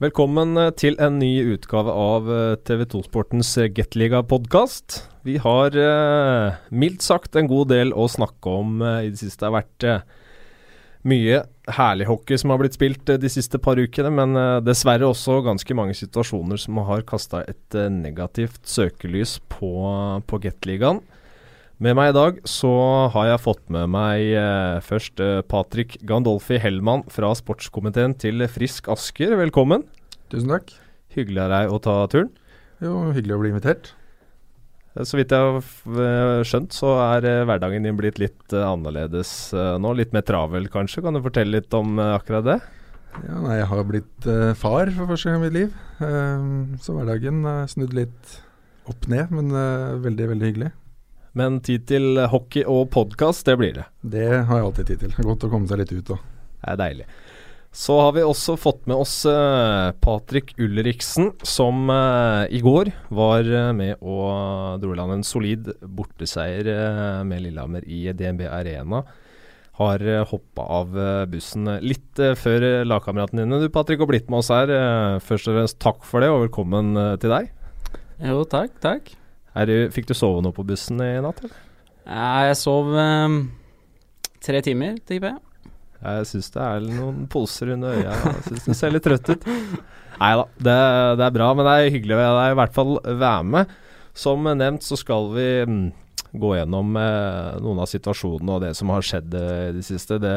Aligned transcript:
Velkommen 0.00 0.56
eh, 0.56 0.70
til 0.80 0.94
en 0.96 1.18
ny 1.20 1.42
utgave 1.52 1.92
av 1.92 2.28
eh, 2.32 2.54
TV2 2.64 3.02
Sportens 3.04 3.50
eh, 3.60 3.66
Gateliga-podkast. 3.68 4.94
Vi 5.28 5.34
har 5.44 5.76
eh, 5.76 6.54
mildt 6.72 7.04
sagt 7.04 7.36
en 7.36 7.50
god 7.50 7.68
del 7.68 7.92
å 7.92 8.06
snakke 8.08 8.54
om 8.62 8.80
eh, 8.80 9.02
i 9.04 9.10
det 9.12 9.20
siste. 9.20 9.42
Det 9.42 9.50
har 9.50 9.58
vært 9.58 9.84
eh, 9.84 10.24
mye 11.12 11.42
herlig 11.76 12.08
hockey 12.08 12.40
som 12.40 12.48
har 12.48 12.62
blitt 12.62 12.78
spilt 12.78 13.12
de 13.20 13.32
siste 13.34 13.60
par 13.60 13.76
ukene, 13.76 14.08
men 14.16 14.40
dessverre 14.64 15.04
også 15.12 15.42
ganske 15.44 15.76
mange 15.76 15.92
situasjoner 16.00 16.64
som 16.64 16.80
har 16.88 17.04
kasta 17.04 17.44
et 17.44 17.76
negativt 17.92 18.64
søkelys 18.64 19.36
på, 19.52 19.74
på 20.24 20.40
Gateligaen. 20.46 21.04
Med 21.80 21.94
meg 21.96 22.10
i 22.10 22.12
dag 22.12 22.40
så 22.44 22.70
har 23.08 23.30
jeg 23.30 23.40
fått 23.40 23.62
med 23.72 23.88
meg 23.88 24.34
eh, 24.36 24.82
først 24.84 25.20
eh, 25.24 25.38
Patrick 25.48 25.94
Gandolfi 26.04 26.58
Hellmann 26.60 27.06
fra 27.08 27.30
sportskomiteen 27.32 28.12
til 28.20 28.44
Frisk 28.52 28.90
Asker. 28.92 29.32
Velkommen. 29.40 29.86
Tusen 30.28 30.52
takk. 30.52 30.74
Hyggelig 31.16 31.40
av 31.40 31.54
deg 31.54 31.72
å 31.72 31.78
ta 31.80 31.94
turen. 32.12 32.28
Jo, 32.84 32.98
hyggelig 33.16 33.32
å 33.32 33.38
bli 33.40 33.52
invitert. 33.54 33.88
Eh, 34.92 35.06
så 35.08 35.16
vidt 35.16 35.32
jeg 35.32 35.40
har 35.40 35.56
eh, 36.04 36.42
skjønt, 36.50 36.76
så 36.76 36.90
er 37.06 37.30
eh, 37.30 37.46
hverdagen 37.48 37.88
din 37.88 37.96
blitt 37.96 38.20
litt 38.20 38.52
annerledes 38.52 39.32
nå. 39.56 39.94
Litt 39.96 40.12
mer 40.12 40.26
travel, 40.28 40.68
kanskje. 40.68 41.00
Kan 41.06 41.16
du 41.16 41.22
fortelle 41.24 41.62
litt 41.62 41.78
om 41.80 41.96
akkurat 42.10 42.44
det? 42.44 42.58
Ja, 43.24 43.38
nei, 43.40 43.56
Jeg 43.56 43.70
har 43.72 43.88
blitt 43.88 44.28
far 44.60 44.92
for 44.98 45.14
første 45.14 45.32
gang 45.32 45.40
i 45.40 45.46
mitt 45.48 45.56
liv. 45.56 45.72
Så 46.84 46.92
hverdagen 46.92 47.40
er 47.48 47.72
snudd 47.72 47.96
litt 47.96 48.36
opp 48.84 49.08
ned, 49.08 49.32
men 49.32 49.48
veldig, 50.04 50.28
veldig 50.34 50.52
hyggelig. 50.52 50.74
Men 51.38 51.60
tid 51.62 51.84
til 51.86 52.18
hockey 52.30 52.64
og 52.66 52.88
podkast, 52.94 53.44
det 53.46 53.54
blir 53.60 53.74
det. 53.76 53.86
Det 54.02 54.28
har 54.48 54.56
jeg 54.58 54.66
alltid 54.66 54.88
tid 54.88 55.02
til. 55.04 55.12
Det 55.14 55.22
er 55.22 55.28
godt 55.28 55.44
å 55.46 55.50
komme 55.52 55.70
seg 55.70 55.78
litt 55.82 55.92
ut 55.94 56.08
da. 56.08 56.16
Det 56.60 56.72
er 56.72 56.80
deilig. 56.80 57.06
Så 57.70 57.94
har 58.02 58.16
vi 58.16 58.24
også 58.26 58.56
fått 58.58 58.88
med 58.90 58.98
oss 58.98 59.12
uh, 59.30 59.94
Patrik 60.02 60.56
Ulriksen, 60.58 61.30
som 61.46 61.86
uh, 61.86 62.42
i 62.50 62.58
går 62.66 62.90
var 63.14 63.46
uh, 63.46 63.70
med 63.76 64.02
og 64.02 64.82
dro 64.82 64.90
i 64.90 64.98
land 64.98 65.20
en 65.20 65.26
solid 65.26 65.70
borteseier 65.78 66.66
med 67.22 67.44
Lillehammer 67.46 67.86
i 67.86 68.08
DNB 68.10 68.42
Arena. 68.50 69.04
Har 69.78 70.02
uh, 70.02 70.24
hoppa 70.32 70.66
av 70.80 70.98
bussen 71.30 71.70
litt 71.86 72.24
før 72.42 72.82
lagkameratene 72.90 73.46
dine, 73.46 73.62
du 73.62 73.70
Patrik, 73.70 74.02
og 74.02 74.10
blitt 74.10 74.26
med 74.26 74.42
oss 74.42 74.50
her. 74.50 74.74
først 75.22 75.46
og 75.46 75.60
fremst 75.60 75.78
takk 75.78 76.02
for 76.02 76.26
det, 76.26 76.34
og 76.34 76.48
velkommen 76.48 76.98
til 77.22 77.38
deg. 77.38 77.54
Jo, 78.18 78.42
takk, 78.50 78.74
takk. 78.82 79.14
Du, 79.50 79.74
fikk 79.90 80.06
du 80.10 80.14
sove 80.14 80.42
noe 80.44 80.54
på 80.54 80.64
bussen 80.66 81.00
i 81.02 81.12
natt? 81.22 81.42
Eller? 81.42 81.56
Jeg 82.10 82.58
sov 82.58 82.90
um, 82.94 83.40
tre 84.42 84.60
timer, 84.64 84.98
tipper 85.06 85.34
jeg. 85.34 85.40
Jeg 86.00 86.28
syns 86.30 86.48
det 86.54 86.60
er 86.64 86.84
noen 86.96 87.24
poser 87.30 87.74
under 87.74 87.98
øya. 87.98 88.14
Jeg 88.14 88.44
syns 88.46 88.68
du 88.68 88.76
ser 88.76 88.94
litt 88.94 89.04
trøtt 89.04 89.34
ut. 89.34 89.48
Nei 90.20 90.30
da, 90.36 90.44
det, 90.56 90.76
det, 91.20 91.26
er 91.26 91.34
bra, 91.34 91.50
men 91.56 91.66
det 91.66 91.74
er 91.74 91.92
hyggelig 91.94 92.16
å 92.16 92.22
i 92.44 92.56
hvert 92.60 92.76
fall 92.76 92.94
være 93.04 93.50
med. 93.56 93.74
Som 94.16 94.48
nevnt 94.48 94.84
så 94.84 94.96
skal 94.98 95.28
vi 95.34 95.48
mm, 95.68 95.84
gå 96.40 96.54
gjennom 96.56 96.96
eh, 96.98 97.58
noen 97.62 97.82
av 97.84 97.90
situasjonene 97.90 98.56
og 98.56 98.64
det 98.64 98.72
som 98.78 98.92
har 98.94 99.06
skjedd 99.06 99.36
eh, 99.36 99.68
i 99.68 99.76
det 99.76 99.84
siste. 99.86 100.18
Det, 100.22 100.34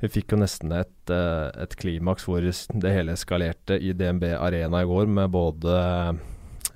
vi 0.00 0.10
fikk 0.12 0.34
jo 0.34 0.40
nesten 0.40 0.72
et, 0.76 1.12
eh, 1.12 1.46
et 1.60 1.76
klimaks 1.80 2.26
hvor 2.28 2.44
det 2.44 2.94
hele 2.94 3.16
eskalerte 3.16 3.76
i 3.76 3.92
DNB 3.96 4.30
Arena 4.38 4.82
i 4.82 4.88
går, 4.88 5.08
med 5.20 5.32
både 5.36 5.76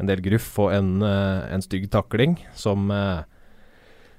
en 0.01 0.11
del 0.11 0.23
gruff 0.25 0.51
og 0.63 0.73
en, 0.75 0.97
eh, 1.03 1.55
en 1.55 1.63
stygg 1.63 1.89
takling 1.93 2.37
som, 2.59 2.91
eh, 2.91 3.23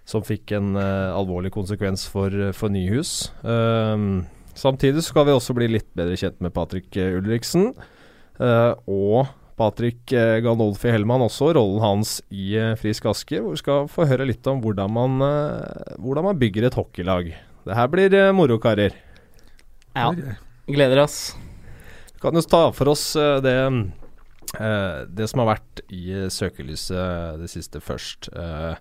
som 0.05 0.21
fikk 0.21 0.51
en 0.53 0.75
uh, 0.77 1.17
alvorlig 1.17 1.49
konsekvens 1.49 2.03
for, 2.05 2.29
for 2.53 2.69
Nyhus. 2.69 3.31
Uh, 3.41 4.21
samtidig 4.53 5.01
skal 5.01 5.25
vi 5.25 5.33
også 5.33 5.55
bli 5.57 5.71
litt 5.71 5.87
bedre 5.97 6.13
kjent 6.13 6.37
med 6.45 6.53
Patrick 6.53 6.93
Ulriksen. 6.93 7.71
Uh, 8.37 8.77
og 8.85 9.33
Patrick 9.57 10.13
Gandolfi 10.45 10.91
Hellmann 10.93 11.25
også, 11.25 11.55
rollen 11.57 11.81
hans 11.81 12.19
i 12.29 12.53
Frisk 12.77 13.07
Aske. 13.09 13.39
Hvor 13.41 13.55
vi 13.55 13.63
skal 13.63 13.89
få 13.89 14.05
høre 14.05 14.29
litt 14.29 14.45
om 14.51 14.61
hvordan 14.61 14.93
man, 14.93 15.25
hvordan 15.97 16.27
man 16.27 16.37
bygger 16.37 16.67
et 16.67 16.77
hockeylag. 16.77 17.33
Det 17.65 17.77
her 17.79 17.89
blir 17.89 18.17
moro, 18.35 18.59
karer. 18.61 18.93
Ja. 19.95 20.11
Gleder 20.67 21.05
oss. 21.07 21.31
Vi 22.11 22.19
kan 22.21 22.35
jo 22.35 22.43
ta 22.45 22.65
for 22.75 22.93
oss 22.93 23.13
det 23.15 23.55
det 24.53 25.25
som 25.29 25.41
har 25.41 25.55
vært 25.55 25.81
i 25.93 26.27
søkelyset 26.31 27.41
det 27.41 27.49
siste 27.51 27.81
først 27.83 28.29
uh, 28.35 28.77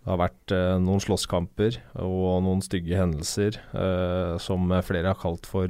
Det 0.00 0.08
har 0.08 0.20
vært 0.20 0.54
uh, 0.54 0.76
noen 0.82 1.00
slåsskamper 1.02 1.78
og 2.00 2.42
noen 2.44 2.62
stygge 2.64 2.98
hendelser 2.98 3.58
som 4.40 4.70
flere 4.86 5.12
har 5.12 5.20
kalt 5.20 5.48
for, 5.48 5.68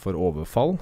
for 0.00 0.18
overfall. 0.18 0.76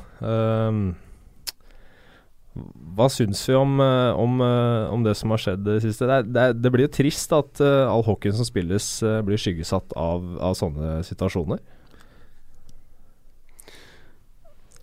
hva 2.97 3.08
syns 3.10 3.42
vi 3.48 3.56
om, 3.58 3.76
om, 3.81 4.41
om, 4.41 5.04
det 5.04 5.16
som 5.19 5.34
har 5.34 5.42
skjedd 5.42 5.64
det 5.66 5.81
siste? 5.84 6.08
Det, 6.08 6.32
det, 6.32 6.46
det 6.62 6.72
blir 6.72 6.86
jo 6.86 6.94
trist 6.96 7.32
at 7.36 7.60
all 7.60 8.04
hockeyen 8.06 8.36
som 8.38 8.48
spilles, 8.48 8.88
blir 9.26 9.41
skyggesatt 9.41 9.92
av, 9.98 10.25
av 10.41 10.56
sånne 10.58 11.02
situasjoner. 11.04 11.60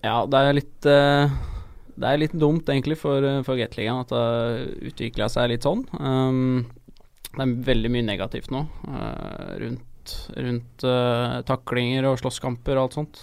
Ja, 0.01 0.21
det 0.25 0.37
er 0.37 0.57
litt 0.57 0.91
det 1.95 2.07
er 2.07 2.21
litt 2.21 2.35
dumt 2.37 2.69
egentlig 2.71 2.97
for, 2.99 3.25
for 3.45 3.59
Gateligaen 3.59 4.03
at 4.03 4.11
det 4.11 4.21
har 4.21 4.61
utvikla 4.91 5.27
seg 5.31 5.51
litt 5.51 5.67
sånn. 5.67 5.83
Um, 5.99 6.63
det 7.31 7.45
er 7.45 7.53
veldig 7.67 7.91
mye 7.93 8.07
negativt 8.07 8.51
nå 8.51 8.65
uh, 8.87 9.53
rundt, 9.61 10.15
rundt 10.35 10.85
uh, 10.87 11.39
taklinger 11.47 12.09
og 12.09 12.19
slåsskamper 12.19 12.75
og 12.75 12.83
alt 12.83 12.97
sånt. 12.99 13.21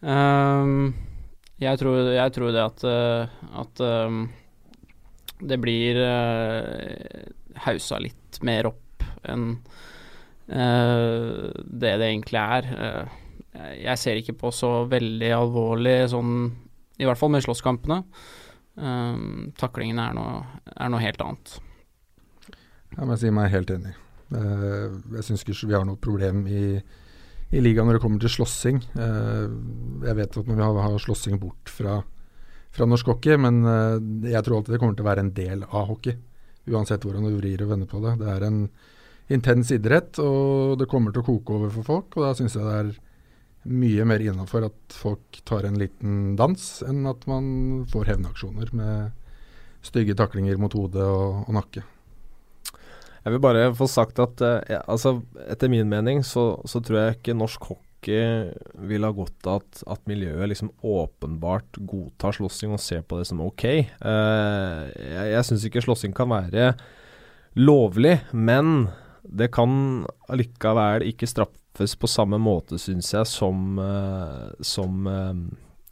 Um, 0.00 0.94
jeg, 1.60 1.80
tror, 1.80 2.00
jeg, 2.14 2.34
tror, 2.36 2.52
det 2.54 2.64
at, 2.64 2.86
uh, 2.88 3.60
at 3.62 3.84
um, 3.84 4.26
det 5.36 5.60
blir 5.60 6.00
hausa 7.66 7.98
litt 8.00 8.38
mer 8.46 8.70
opp 8.70 9.04
enn 9.28 9.50
det 10.46 11.92
det 11.98 12.06
egentlig 12.06 12.38
er. 12.38 12.66
jeg 13.82 13.98
ser 13.98 14.20
ikke 14.20 14.36
på 14.38 14.52
så 14.54 14.70
veldig 14.86 15.30
alvorlig 15.34 15.96
sånn 16.12 16.36
i 16.96 17.06
hvert 17.08 17.20
fall 17.20 17.32
med 17.32 17.44
slåsskampene. 17.44 18.02
Um, 18.76 19.52
taklingene 19.56 20.10
er 20.10 20.18
er 20.76 20.90
noe, 20.92 21.00
helt 21.00 21.22
annet. 21.24 21.56
Jeg 22.96 23.08
må 23.08 23.16
si 23.16 23.32
meg 23.32 23.52
helt 23.52 23.72
enig. 23.72 23.94
Uh, 24.32 25.00
jeg 25.16 25.24
syns 25.28 25.44
ikke 25.44 25.68
vi 25.70 25.76
har 25.76 25.86
noe 25.88 26.00
problem 26.00 26.44
i, 26.50 26.76
i 27.52 27.62
ligaen 27.62 27.88
når 27.88 27.98
det 27.98 28.04
kommer 28.04 28.20
til 28.20 28.32
slåssing. 28.32 28.82
Uh, 28.96 29.48
jeg 30.04 30.18
vet 30.20 30.40
at 30.42 30.50
vi 30.50 30.60
har, 30.60 30.82
har 30.82 30.98
slåssing 31.00 31.40
bort 31.40 31.72
fra, 31.72 32.00
fra 32.76 32.88
norsk 32.88 33.14
hockey, 33.14 33.38
men 33.40 33.62
uh, 33.64 33.96
jeg 34.28 34.44
tror 34.44 34.58
alltid 34.58 34.76
det 34.76 34.82
kommer 34.82 34.98
til 34.98 35.06
å 35.06 35.10
være 35.10 35.24
en 35.24 35.34
del 35.36 35.64
av 35.70 35.88
hockey. 35.92 36.18
Uansett 36.66 37.04
hvordan 37.06 37.28
du 37.28 37.36
vrir 37.38 37.62
og 37.62 37.72
vender 37.72 37.88
på 37.88 38.02
det. 38.02 38.16
Det 38.20 38.30
er 38.32 38.44
en 38.48 38.62
intens 39.32 39.70
idrett, 39.74 40.18
og 40.22 40.76
det 40.80 40.88
kommer 40.90 41.14
til 41.14 41.22
å 41.22 41.28
koke 41.28 41.56
over 41.56 41.72
for 41.74 41.86
folk. 41.86 42.16
Og 42.16 42.26
da 42.26 42.32
syns 42.38 42.56
jeg 42.58 42.66
det 42.66 42.78
er 42.80 42.94
mye 43.66 44.06
mer 44.08 44.22
innafor 44.22 44.68
at 44.68 44.96
folk 44.96 45.40
tar 45.48 45.66
en 45.66 45.78
liten 45.80 46.34
dans, 46.38 46.66
enn 46.86 47.06
at 47.10 47.26
man 47.30 47.46
får 47.90 48.12
hevnaksjoner 48.12 48.72
med 48.76 49.14
stygge 49.86 50.16
taklinger 50.18 50.58
mot 50.60 50.74
hodet 50.74 51.04
og, 51.04 51.44
og, 51.46 51.52
nakke. 51.56 51.84
Jeg 53.26 53.34
vil 53.34 53.42
bare 53.42 53.72
få 53.74 53.88
sagt 53.90 54.20
at 54.22 54.42
eh, 54.46 54.78
altså, 54.86 55.18
etter 55.50 55.70
min 55.70 55.90
mening 55.90 56.22
så, 56.26 56.54
så, 56.68 56.82
tror 56.82 57.00
jeg 57.00 57.16
ikke 57.16 57.38
norsk 57.38 57.70
hockey 57.72 58.52
vil 58.86 59.06
ha 59.06 59.10
godt 59.14 59.48
av 59.50 59.64
at, 59.64 59.80
at, 59.96 60.04
miljøet 60.06 60.52
liksom 60.52 60.70
åpenbart 60.86 61.80
godtar 61.90 62.36
slåssing 62.38 62.74
og 62.76 62.82
ser 62.82 63.02
på 63.02 63.18
det 63.18 63.26
som 63.26 63.42
ok. 63.42 63.64
Eh, 63.66 64.78
jeg 64.94 65.32
jeg 65.34 65.48
syns 65.48 65.66
ikke 65.66 65.82
slåssing 65.82 66.14
kan 66.14 66.30
være 66.30 66.70
lovlig, 67.58 68.20
men 68.30 68.88
det 69.26 69.50
kan 69.54 70.04
allikevel 70.30 71.06
ikke 71.08 71.26
straffe 71.30 71.65
straffes 71.76 71.96
på 71.96 72.08
samme 72.08 72.38
måte, 72.38 72.78
syns 72.78 73.12
jeg, 73.12 73.26
som, 73.26 73.78
uh, 73.78 74.50
som, 74.60 75.06
uh, 75.06 75.34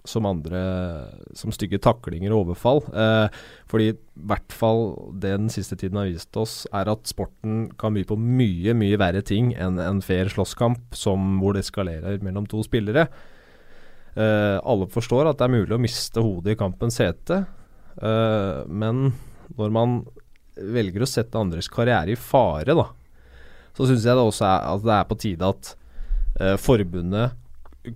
som 0.04 0.26
andre 0.26 1.10
Som 1.34 1.52
stygge 1.52 1.78
taklinger 1.78 2.32
og 2.32 2.48
overfall. 2.48 2.82
Uh, 2.92 3.28
fordi 3.66 3.92
i 3.92 3.98
hvert 4.26 4.52
fall 4.52 5.12
det 5.12 5.36
den 5.36 5.50
siste 5.50 5.76
tiden 5.76 5.96
har 5.96 6.06
vist 6.06 6.36
oss, 6.36 6.66
er 6.72 6.88
at 6.88 7.06
sporten 7.06 7.70
kan 7.76 7.94
by 7.94 8.04
på 8.04 8.16
mye, 8.16 8.74
mye 8.74 8.98
verre 8.98 9.22
ting 9.22 9.54
enn 9.54 9.78
en 9.78 10.00
fair 10.00 10.28
slåsskamp 10.28 10.94
som 10.94 11.40
hvor 11.40 11.54
det 11.54 11.64
eskalerer 11.64 12.22
mellom 12.22 12.46
to 12.46 12.62
spillere. 12.62 13.08
alle 14.14 14.86
forstår 14.86 15.26
at 15.26 15.38
det 15.38 15.44
er 15.44 15.56
mulig 15.56 15.74
å 15.74 15.82
miste 15.82 16.22
hodet 16.22 16.52
i 16.54 16.56
kampens 16.56 17.00
hete, 17.02 17.40
men 18.70 19.10
når 19.58 19.72
man 19.74 20.04
velger 20.54 21.02
å 21.02 21.08
sette 21.10 21.34
andres 21.34 21.66
karriere 21.66 22.14
i 22.14 22.16
fare, 22.16 22.76
da, 22.78 22.86
så 23.74 23.88
syns 23.88 24.06
jeg 24.06 24.16
det 24.16 24.24
også 24.24 24.46
er, 24.48 24.68
at 24.70 24.84
det 24.84 24.94
er 24.96 25.08
på 25.08 25.18
tide 25.20 25.50
at 25.50 25.72
eh, 26.40 26.56
forbundet, 26.60 27.34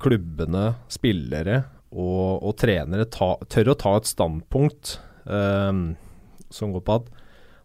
klubbene, 0.03 0.65
spillere 0.93 1.63
og, 1.95 2.43
og 2.45 2.57
trenere 2.61 3.07
ta, 3.09 3.37
tør 3.49 3.73
å 3.73 3.79
ta 3.81 3.95
et 3.97 4.11
standpunkt 4.11 4.99
eh, 5.25 5.73
som 6.53 6.75
går 6.75 6.85
på 6.85 6.99
at 7.01 7.09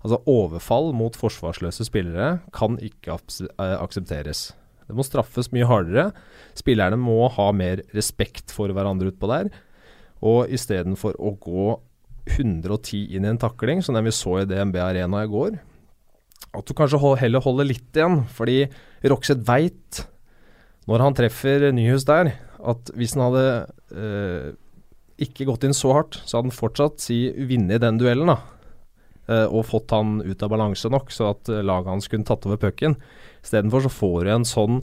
altså 0.03 0.19
overfall 0.27 0.91
mot 0.95 1.15
forsvarsløse 1.15 1.87
spillere 1.87 2.37
kan 2.55 2.77
ikke 2.83 3.15
eh, 3.15 3.77
aksepteres. 3.79 4.51
Det 4.87 4.95
må 4.97 5.05
straffes 5.07 5.49
mye 5.55 5.67
hardere. 5.67 6.09
Spillerne 6.59 6.99
må 6.99 7.29
ha 7.31 7.47
mer 7.55 7.81
respekt 7.95 8.51
for 8.53 8.71
hverandre 8.75 9.13
utpå 9.13 9.29
der. 9.31 9.51
Og 10.23 10.51
istedenfor 10.53 11.15
å 11.19 11.33
gå 11.39 11.67
110 12.35 13.15
inn 13.15 13.25
i 13.25 13.31
en 13.31 13.39
takling, 13.39 13.81
som 13.83 13.95
den 13.95 14.07
vi 14.07 14.15
så 14.15 14.41
i 14.41 14.47
DNB 14.47 14.77
Arena 14.79 15.23
i 15.23 15.31
går, 15.31 15.57
at 16.53 16.67
du 16.67 16.73
kanskje 16.77 16.99
heller 17.21 17.43
holder 17.43 17.69
litt 17.69 17.97
igjen. 17.97 18.23
Fordi 18.29 18.65
Roxeth 19.09 19.45
veit, 19.47 20.03
når 20.89 21.05
han 21.05 21.17
treffer 21.17 21.69
Nyhus 21.75 22.05
der, 22.09 22.33
at 22.63 22.91
hvis 22.97 23.15
han 23.15 23.25
hadde 23.27 23.45
eh, 23.95 24.49
ikke 25.23 25.47
gått 25.49 25.65
inn 25.67 25.75
så 25.75 25.93
hardt, 25.97 26.19
så 26.23 26.37
hadde 26.37 26.51
han 26.51 26.57
fortsatt 26.57 27.03
si 27.03 27.25
vunnet 27.49 27.83
den 27.83 27.99
duellen, 28.01 28.33
da. 28.33 28.39
Eh, 29.31 29.47
og 29.47 29.67
fått 29.69 29.93
han 29.95 30.17
ut 30.23 30.43
av 30.43 30.51
balanse 30.51 30.91
nok, 30.91 31.11
så 31.13 31.31
at 31.31 31.51
eh, 31.51 31.63
laget 31.65 31.91
hans 31.93 32.09
kunne 32.11 32.27
tatt 32.27 32.47
over 32.47 32.59
pucken. 32.59 32.97
Istedenfor 33.43 33.85
så 33.85 33.93
får 33.93 34.17
du 34.23 34.33
en 34.33 34.47
sånn 34.47 34.81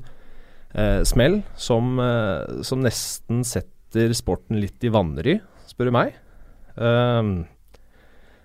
eh, 0.75 1.01
smell 1.09 1.41
som, 1.61 1.97
eh, 2.01 2.61
som, 2.67 2.85
nesten 2.85 3.45
setter 3.47 4.15
sporten 4.17 4.61
litt 4.63 4.81
i 4.85 4.93
vanry, 4.93 5.39
spør 5.69 5.91
du 5.91 5.97
meg. 5.97 6.17
Eh, 6.77 7.35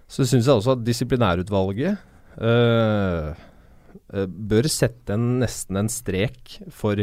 så 0.05 0.27
syns 0.27 0.45
jeg 0.45 0.53
også 0.53 0.75
at 0.75 0.85
disiplinærutvalget 0.85 2.11
bør 4.25 4.67
sette 4.71 5.15
en, 5.15 5.37
nesten 5.41 5.79
en 5.79 5.91
strek 5.91 6.57
for, 6.73 6.99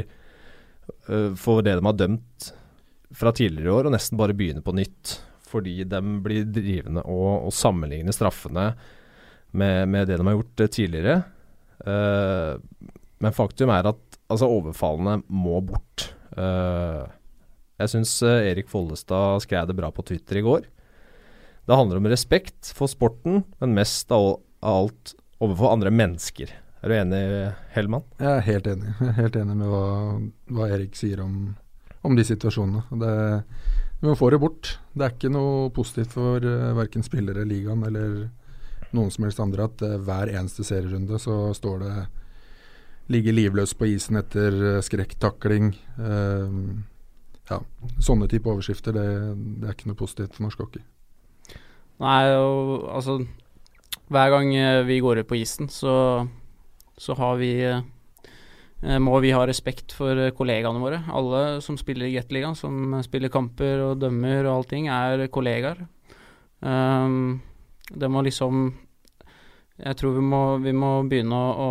uh, 1.08 1.30
for 1.38 1.64
det 1.64 1.76
de 1.78 1.86
har 1.86 1.98
dømt 1.98 2.48
fra 3.12 3.32
tidligere 3.36 3.74
år, 3.74 3.88
og 3.88 3.96
nesten 3.96 4.20
bare 4.20 4.36
begynne 4.36 4.64
på 4.64 4.74
nytt. 4.76 5.18
Fordi 5.52 5.82
de 5.84 6.00
blir 6.24 6.46
drivende 6.48 7.02
og, 7.04 7.48
og 7.48 7.52
sammenligne 7.52 8.14
straffene 8.16 8.70
med, 9.52 9.88
med, 9.92 10.06
det 10.08 10.16
de 10.16 10.24
har 10.24 10.38
gjort 10.38 10.64
tidligere. 10.72 11.18
Uh, 11.84 12.56
men 13.22 13.36
faktum 13.36 13.72
er 13.74 13.90
at 13.90 14.00
altså, 14.32 14.48
overfallene 14.48 15.20
må 15.28 15.60
bort. 15.62 16.08
jeg 16.32 17.90
syns 17.92 18.14
Erik 18.24 18.70
Follestad 18.72 19.44
skrev 19.44 19.68
det 19.68 19.76
bra 19.76 19.90
på 19.92 20.02
Twitter 20.08 20.40
i 20.40 20.42
går. 20.46 20.64
Det 21.68 21.76
handler 21.76 22.00
om 22.00 22.08
respekt 22.10 22.72
for 22.74 22.90
sporten, 22.90 23.44
men 23.60 23.76
mest 23.76 24.10
av 24.10 24.40
alt 24.64 25.12
overfor 25.42 25.74
andre 25.74 25.90
mennesker. 25.94 26.52
Er 26.82 26.90
du 26.90 26.96
enig, 26.96 27.22
Hellmann? 27.74 28.06
Jeg 28.18 28.30
er 28.30 28.46
helt 28.46 28.68
enig. 28.70 28.94
Jeg 28.98 29.10
er 29.12 29.18
helt 29.20 29.38
enig 29.38 29.56
med 29.58 29.70
hva, 29.70 29.86
hva 30.54 30.68
Erik 30.74 30.96
sier 30.98 31.22
om, 31.22 31.34
om 32.02 32.16
de 32.18 32.24
situasjonene. 32.26 32.82
Det, 33.02 33.12
vi 34.02 34.10
må 34.10 34.16
få 34.18 34.32
det 34.34 34.40
bort. 34.42 34.76
Det 34.94 35.06
er 35.06 35.14
ikke 35.14 35.30
noe 35.30 35.68
positivt 35.74 36.16
for 36.16 36.42
uh, 36.42 36.70
eh, 36.70 36.72
verken 36.78 37.06
spillere, 37.06 37.46
ligaen 37.46 37.84
eller 37.86 38.16
noen 38.92 39.12
som 39.14 39.28
helst 39.28 39.42
andre 39.42 39.68
at 39.70 39.84
uh, 39.86 39.98
hver 40.02 40.32
eneste 40.32 40.66
serierunde 40.66 41.20
så 41.22 41.36
står 41.54 41.84
det 41.84 41.94
ligger 43.12 43.34
livløs 43.34 43.74
på 43.78 43.92
isen 43.92 44.18
etter 44.18 44.58
uh, 44.58 44.80
skrekktakling. 44.82 45.70
Uh, 45.98 46.82
ja, 47.50 47.60
sånne 48.02 48.26
type 48.30 48.50
overskrifter, 48.50 48.94
det, 48.96 49.06
det, 49.60 49.68
er 49.68 49.76
ikke 49.76 49.90
noe 49.90 49.98
positivt 49.98 50.34
for 50.34 50.46
norsk 50.46 50.66
hockey. 50.66 50.82
Nei, 52.02 52.24
og 52.34 52.88
altså 52.90 53.20
hver 54.12 54.32
gang 54.34 54.52
eh, 54.56 54.82
vi 54.86 55.00
går 55.02 55.22
ut 55.22 55.28
på 55.28 55.38
isen, 55.40 55.70
så, 55.72 56.26
så 57.00 57.16
har 57.18 57.38
vi 57.40 57.52
eh, 57.64 58.98
må 59.00 59.18
vi 59.24 59.32
ha 59.34 59.44
respekt 59.48 59.94
for 59.96 60.18
eh, 60.18 60.34
kollegaene 60.36 60.82
våre. 60.82 61.02
Alle 61.12 61.60
som 61.64 61.78
spiller 61.80 62.10
i 62.10 62.16
Gateligaen, 62.16 62.58
som 62.58 62.98
spiller 63.04 63.32
kamper 63.32 63.82
og 63.88 64.00
dømmer 64.02 64.44
og 64.46 64.62
allting, 64.62 64.88
er 64.92 65.28
kollegaer. 65.32 65.84
Um, 66.62 67.42
det 67.90 68.06
må 68.06 68.20
liksom 68.22 68.68
Jeg 69.82 69.96
tror 69.98 70.12
vi 70.14 70.22
må, 70.22 70.40
vi 70.62 70.70
må 70.76 70.90
begynne 71.10 71.34
å, 71.34 71.70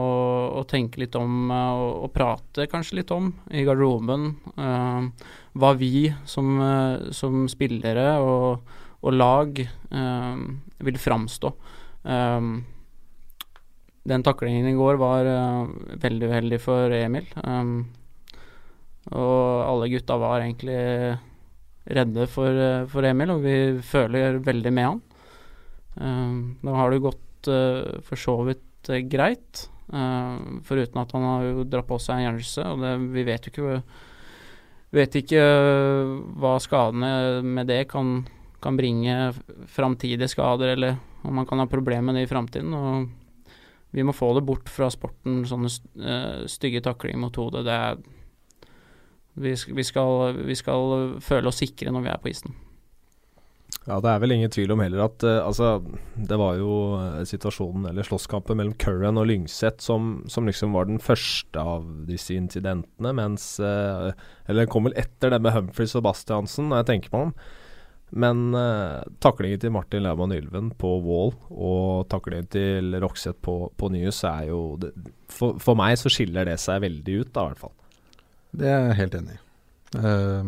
å, 0.60 0.64
tenke 0.68 1.00
litt 1.00 1.16
om 1.16 1.48
og, 1.54 2.10
prate 2.12 2.66
kanskje 2.68 2.98
litt 2.98 3.14
om 3.16 3.30
i 3.56 3.64
garderoben 3.64 4.34
uh, 4.58 5.08
hva 5.56 5.70
vi 5.80 6.10
som, 6.28 6.60
som 7.16 7.46
spillere 7.48 8.18
og, 8.20 8.74
og 9.00 9.16
lag 9.16 9.62
uh, 9.64 10.44
vil 10.84 11.00
framstå. 11.00 11.54
Um, 12.04 12.64
den 14.04 14.24
taklingen 14.26 14.66
i 14.66 14.78
går 14.78 14.98
var 15.02 15.28
uh, 15.30 15.74
veldig 16.02 16.30
uheldig 16.32 16.60
for 16.62 16.94
Emil. 16.96 17.28
Um, 17.46 17.92
og 19.12 19.66
alle 19.66 19.90
gutta 19.92 20.18
var 20.22 20.42
egentlig 20.42 20.78
redde 21.92 22.28
for, 22.30 22.50
uh, 22.50 22.88
for, 22.90 23.06
Emil, 23.06 23.36
og 23.36 23.46
vi 23.46 23.58
føler 23.86 24.42
veldig 24.42 24.74
med 24.74 24.90
han. 24.90 25.04
Um, 26.02 26.40
nå 26.66 26.78
har 26.78 26.90
det 26.90 27.04
gått 27.06 27.52
uh, 27.52 28.02
for 28.08 28.18
så 28.18 28.40
vidt 28.50 28.68
greit, 29.12 29.68
foruten 30.66 31.02
at 31.02 31.12
han 31.14 31.26
har 31.28 31.44
jo 31.44 31.66
dratt 31.68 31.86
på 31.86 31.98
seg 32.00 32.16
en 32.16 32.24
hjernerystelse, 32.24 32.64
og 32.72 32.80
det, 32.80 32.92
vi 33.12 33.24
vet 33.28 33.46
jo 33.46 33.52
ikke 33.52 33.82
Vet 34.92 35.14
ikke 35.16 35.44
hva 36.42 36.58
skadene 36.60 37.12
med 37.48 37.70
det 37.72 37.86
kan, 37.88 38.26
kan 38.60 38.76
bringe 38.76 39.30
framtidige 39.72 40.28
skader, 40.32 40.74
eller 40.74 40.98
og 41.22 41.36
man 41.36 41.48
kan 41.50 41.62
ha 41.62 41.68
problemer 41.70 42.10
med 42.10 42.20
det 42.20 42.26
i 42.26 42.32
framtiden. 42.32 42.74
Og 42.74 43.10
vi 43.92 44.06
må 44.08 44.16
få 44.16 44.32
det 44.38 44.46
bort 44.48 44.72
fra 44.72 44.90
sporten, 44.94 45.44
sånne 45.48 45.70
uh, 46.02 46.50
stygge 46.50 46.84
taklinger 46.86 47.22
mot 47.22 47.38
hodet. 47.38 47.66
Det 47.68 47.78
er 47.78 48.02
vi, 49.34 49.56
skal, 49.56 50.36
vi, 50.44 50.58
skal, 50.60 51.16
føle 51.24 51.48
oss 51.48 51.62
sikre 51.64 51.94
når 51.94 52.06
vi 52.06 52.12
er 52.12 52.22
på 52.22 52.32
isen. 52.32 52.58
Ja, 53.88 53.98
Det 54.04 54.12
er 54.12 54.20
vel 54.22 54.36
ingen 54.36 54.52
tvil 54.54 54.74
om 54.76 54.82
heller 54.84 55.08
at 55.08 55.24
uh, 55.26 55.40
altså, 55.42 55.80
det 56.14 56.38
var 56.38 56.60
jo 56.60 56.74
uh, 57.02 57.24
situasjonen, 57.26 57.88
eller 57.90 58.06
slåsskampen 58.06 58.60
mellom 58.60 58.76
Curran 58.78 59.18
og 59.18 59.26
Lyngseth 59.32 59.82
som, 59.82 60.20
som, 60.30 60.46
liksom 60.46 60.76
var 60.78 60.86
den 60.86 61.02
første 61.02 61.58
av 61.58 61.88
disse 62.06 62.36
incidentene, 62.38 63.16
mens 63.18 63.56
uh, 63.64 64.12
Eller 64.46 64.64
den 64.64 64.72
kom 64.72 64.86
vel 64.86 65.00
etter 65.00 65.34
det 65.34 65.42
med 65.42 65.56
Humphries 65.56 65.98
og 65.98 66.06
Bastiansen, 66.06 66.70
når 66.70 66.84
jeg 66.84 66.90
tenker 66.92 67.16
på 67.16 67.26
ham. 67.26 67.34
Men 68.12 68.52
uh, 68.52 69.00
taklingen 69.24 69.56
til 69.62 69.72
Martin 69.72 70.04
Laumann 70.04 70.34
Ylven 70.36 70.74
på 70.80 70.90
Wall 71.06 71.32
og 71.50 72.10
taklingen 72.12 72.48
til 72.52 72.98
Roxeth 73.00 73.40
på, 73.40 73.72
på 73.80 73.90
Nyhus 73.94 74.24
er 74.28 74.50
jo 74.50 74.78
det, 74.82 74.90
for, 75.32 75.56
for, 75.64 75.76
meg 75.80 75.96
så 76.00 76.10
skiller 76.12 76.46
det 76.50 76.58
seg 76.60 76.82
veldig 76.84 77.14
ut, 77.22 77.32
da, 77.32 77.40
i 77.42 77.48
hvert 77.52 77.62
fall. 77.62 77.76
Det 78.52 78.68
er 78.68 78.82
jeg 78.90 79.00
helt 79.00 79.16
enig 79.22 79.34
i. 79.38 79.40
Uh, 79.96 80.44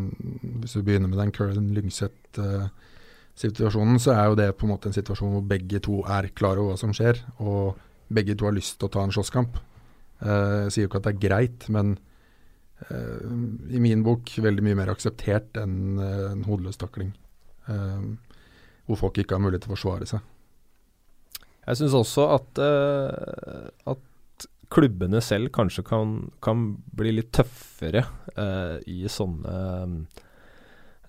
hvis 0.63 0.75
vi 0.79 0.87
begynner 0.89 1.09
med 1.11 1.19
den 1.21 1.35
Curran 1.35 1.73
Lyngseth-situasjonen, 1.77 3.95
uh, 3.95 4.03
så 4.03 4.09
er 4.17 4.25
jo 4.27 4.39
det 4.43 4.57
på 4.59 4.63
en 4.67 4.73
måte 4.75 4.87
en 4.91 4.99
situasjon 4.99 5.35
hvor 5.37 5.45
begge 5.55 5.77
to 5.83 5.95
er 6.03 6.23
klar 6.35 6.55
over 6.59 6.69
hva 6.73 6.79
som 6.83 6.95
skjer, 6.95 7.15
og 7.39 7.63
begge 8.13 8.35
to 8.35 8.43
har 8.49 8.57
lyst 8.59 8.73
til 8.75 8.85
å 8.89 8.93
ta 8.97 9.01
en 9.07 9.15
slåsskamp. 9.15 9.53
Uh, 10.19 10.59
jeg 10.67 10.71
sier 10.71 10.83
jo 10.83 10.89
ikke 10.91 10.99
at 10.99 11.07
det 11.07 11.15
er 11.15 11.25
greit, 11.29 11.61
men 11.71 11.87
i 12.83 13.79
min 13.79 14.03
bok 14.03 14.27
veldig 14.43 14.59
mye 14.65 14.75
mer 14.75 14.91
akseptert 14.91 15.55
enn 15.55 15.95
en 16.03 16.43
hodeløs 16.43 16.75
takling. 16.81 17.13
Ehm, 17.71 18.15
hvor 18.87 18.99
folk 18.99 19.19
ikke 19.21 19.37
har 19.37 19.43
mulighet 19.43 19.65
til 19.65 19.71
å 19.71 19.77
forsvare 19.77 20.07
seg. 20.09 20.23
Jeg 21.63 21.79
syns 21.79 21.93
også 21.95 22.25
at, 22.35 22.59
uh, 22.59 23.69
at, 23.93 24.09
klubbene 24.73 25.19
selv 25.21 25.51
kanskje 25.53 25.83
kan, 25.85 26.15
kan 26.41 26.63
bli 26.97 27.11
litt 27.13 27.29
tøffere 27.35 28.01
uh, 28.33 28.79
i 28.89 29.05
sånne 29.05 29.53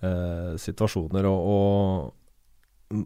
uh, 0.04 0.52
situasjoner. 0.60 1.24
Og, 1.30 1.48
og, 1.48 3.00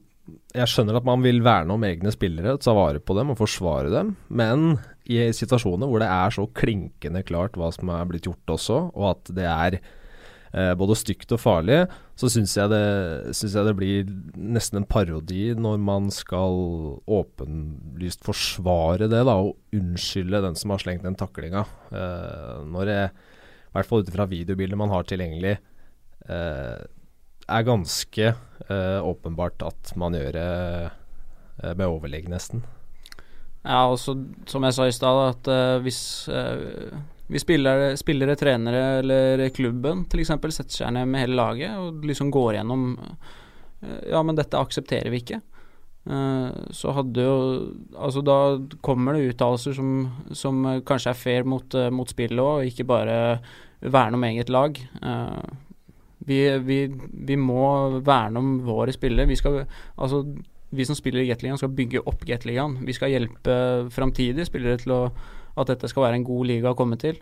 jeg 0.58 0.68
skjønner 0.68 0.98
at 0.98 1.06
man 1.06 1.22
vil 1.22 1.38
verne 1.46 1.76
om 1.76 1.86
egne 1.86 2.10
spillere, 2.12 2.56
ta 2.58 2.74
vare 2.76 2.98
på 2.98 3.14
dem 3.16 3.30
og 3.32 3.38
forsvare 3.38 3.92
dem. 3.94 4.10
Men 4.28 4.74
i 5.06 5.22
situasjoner 5.30 5.88
hvor 5.88 6.02
det 6.02 6.10
er 6.10 6.34
så 6.34 6.48
klinkende 6.58 7.22
klart 7.24 7.56
hva 7.56 7.70
som 7.72 7.94
er 7.94 8.10
blitt 8.10 8.26
gjort 8.26 8.56
også, 8.58 8.82
og 8.98 9.06
at 9.14 9.32
det 9.38 9.46
er 9.48 9.78
eh, 10.52 10.72
både 10.78 10.96
stygt 10.98 11.32
og 11.34 11.40
farlig, 11.42 11.80
så 12.18 12.30
syns 12.32 12.56
jeg, 12.58 12.72
jeg 12.72 13.66
det 13.68 13.74
blir 13.78 14.12
nesten 14.34 14.82
en 14.82 14.88
parodi 14.88 15.52
når 15.58 15.80
man 15.82 16.10
skal 16.14 16.98
åpenlyst 17.04 18.24
forsvare 18.26 19.10
det 19.10 19.24
da, 19.28 19.38
og 19.38 19.56
unnskylde 19.76 20.42
den 20.44 20.58
som 20.58 20.74
har 20.74 20.84
slengt 20.84 21.06
den 21.06 21.18
taklinga. 21.18 21.64
Eh, 21.92 22.54
når 22.68 22.90
det, 22.90 23.00
i 23.68 23.74
hvert 23.76 23.90
fall 23.90 24.04
ut 24.04 24.12
ifra 24.12 24.28
videobildet 24.30 24.80
man 24.80 24.94
har 24.94 25.08
tilgjengelig, 25.08 25.58
eh, 26.28 26.78
er 27.48 27.68
ganske 27.68 28.32
eh, 28.32 28.98
åpenbart 29.00 29.62
at 29.64 29.94
man 29.96 30.16
gjør 30.16 30.34
det 30.36 30.48
eh, 30.88 31.72
med 31.72 31.86
overlegg, 31.88 32.28
nesten. 32.28 32.64
Ja, 33.68 33.84
og 33.90 33.98
som 34.00 34.64
jeg 34.64 34.74
sa 34.76 34.86
i 34.86 34.94
stad, 34.94 35.18
at 35.34 35.48
uh, 35.50 35.82
hvis 35.84 36.00
uh, 36.30 36.94
vi 37.28 37.40
spillere, 37.42 37.92
spillere, 38.00 38.36
trenere 38.40 38.82
eller 39.02 39.48
klubben 39.52 40.06
f.eks. 40.08 40.32
setter 40.56 40.78
seg 40.80 40.94
ned 40.96 41.10
med 41.10 41.26
hele 41.26 41.36
laget 41.36 41.76
og 41.76 42.06
liksom 42.08 42.32
går 42.32 42.56
gjennom 42.56 42.88
eh, 42.96 44.02
Ja, 44.14 44.22
men 44.24 44.38
dette 44.38 44.58
aksepterer 44.58 45.12
vi 45.12 45.20
ikke. 45.22 45.42
Uh, 46.08 46.48
så 46.72 46.94
hadde 46.96 47.20
jo 47.20 47.38
Altså, 47.92 48.22
da 48.24 48.56
kommer 48.80 49.12
det 49.12 49.34
uttalelser 49.34 49.76
som, 49.76 49.90
som, 50.32 50.62
kanskje 50.88 51.12
er 51.12 51.20
fair 51.20 51.44
mot, 51.44 51.68
uh, 51.76 51.90
mot 51.92 52.08
spillet 52.08 52.40
òg, 52.40 52.62
og 52.62 52.70
ikke 52.70 52.88
bare 52.88 53.18
verne 53.78 54.16
om 54.16 54.24
eget 54.26 54.48
lag. 54.50 54.78
Vi, 56.26 56.38
vi, 56.66 56.78
vi, 57.28 57.36
må 57.38 58.00
verne 58.02 58.40
om 58.40 58.56
våre 58.66 58.90
spillere. 58.90 59.28
Vi 59.30 59.36
skal 59.38 59.60
Altså, 59.94 60.24
vi 60.74 60.84
som 60.84 60.96
spiller 60.98 61.22
i 61.22 61.28
Gateligaen 61.28 61.60
skal 61.60 61.76
bygge 61.76 62.02
opp 62.02 62.24
Gateligaen. 62.26 62.80
Vi 62.88 62.96
skal 62.96 63.12
hjelpe 63.12 63.54
framtidige 63.94 64.48
spillere 64.48 64.80
til 64.82 64.96
å 64.96 65.02
at 65.58 65.72
dette 65.72 65.90
skal 65.90 66.06
være 66.06 66.20
en 66.20 66.28
god 66.28 66.48
liga 66.48 66.72
å 66.72 66.78
komme 66.78 66.98
til. 67.00 67.18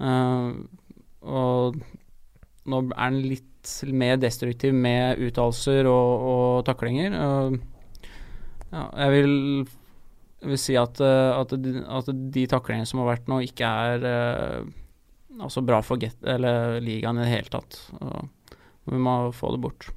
Uh, 0.00 0.62
og 1.22 1.78
nå 2.68 2.82
er 2.90 2.98
han 2.98 3.20
litt 3.24 3.70
mer 3.94 4.18
destruktiv 4.20 4.74
med 4.74 5.20
uttalelser 5.22 5.86
og, 5.90 6.26
og 6.32 6.66
taklinger. 6.66 7.14
Uh, 7.14 7.56
ja, 8.72 8.84
jeg 9.04 9.14
vil, 9.16 9.32
vil 10.50 10.60
si 10.60 10.76
at, 10.78 11.00
uh, 11.02 11.38
at, 11.38 11.54
de, 11.62 11.80
at, 11.82 12.12
de, 12.12 12.46
taklingene 12.50 12.88
som 12.88 13.02
har 13.02 13.12
vært 13.14 13.30
nå, 13.30 13.42
ikke 13.46 13.72
er 13.86 14.06
uh, 14.06 15.40
altså 15.42 15.64
bra 15.66 15.82
for 15.86 16.02
get, 16.02 16.18
eller 16.22 16.78
ligaen 16.82 17.20
i 17.20 17.26
det 17.26 17.32
hele 17.32 17.52
tatt. 17.52 17.80
vi 18.90 18.98
må 18.98 19.16
få 19.34 19.54
det 19.54 19.62
bort. 19.62 19.90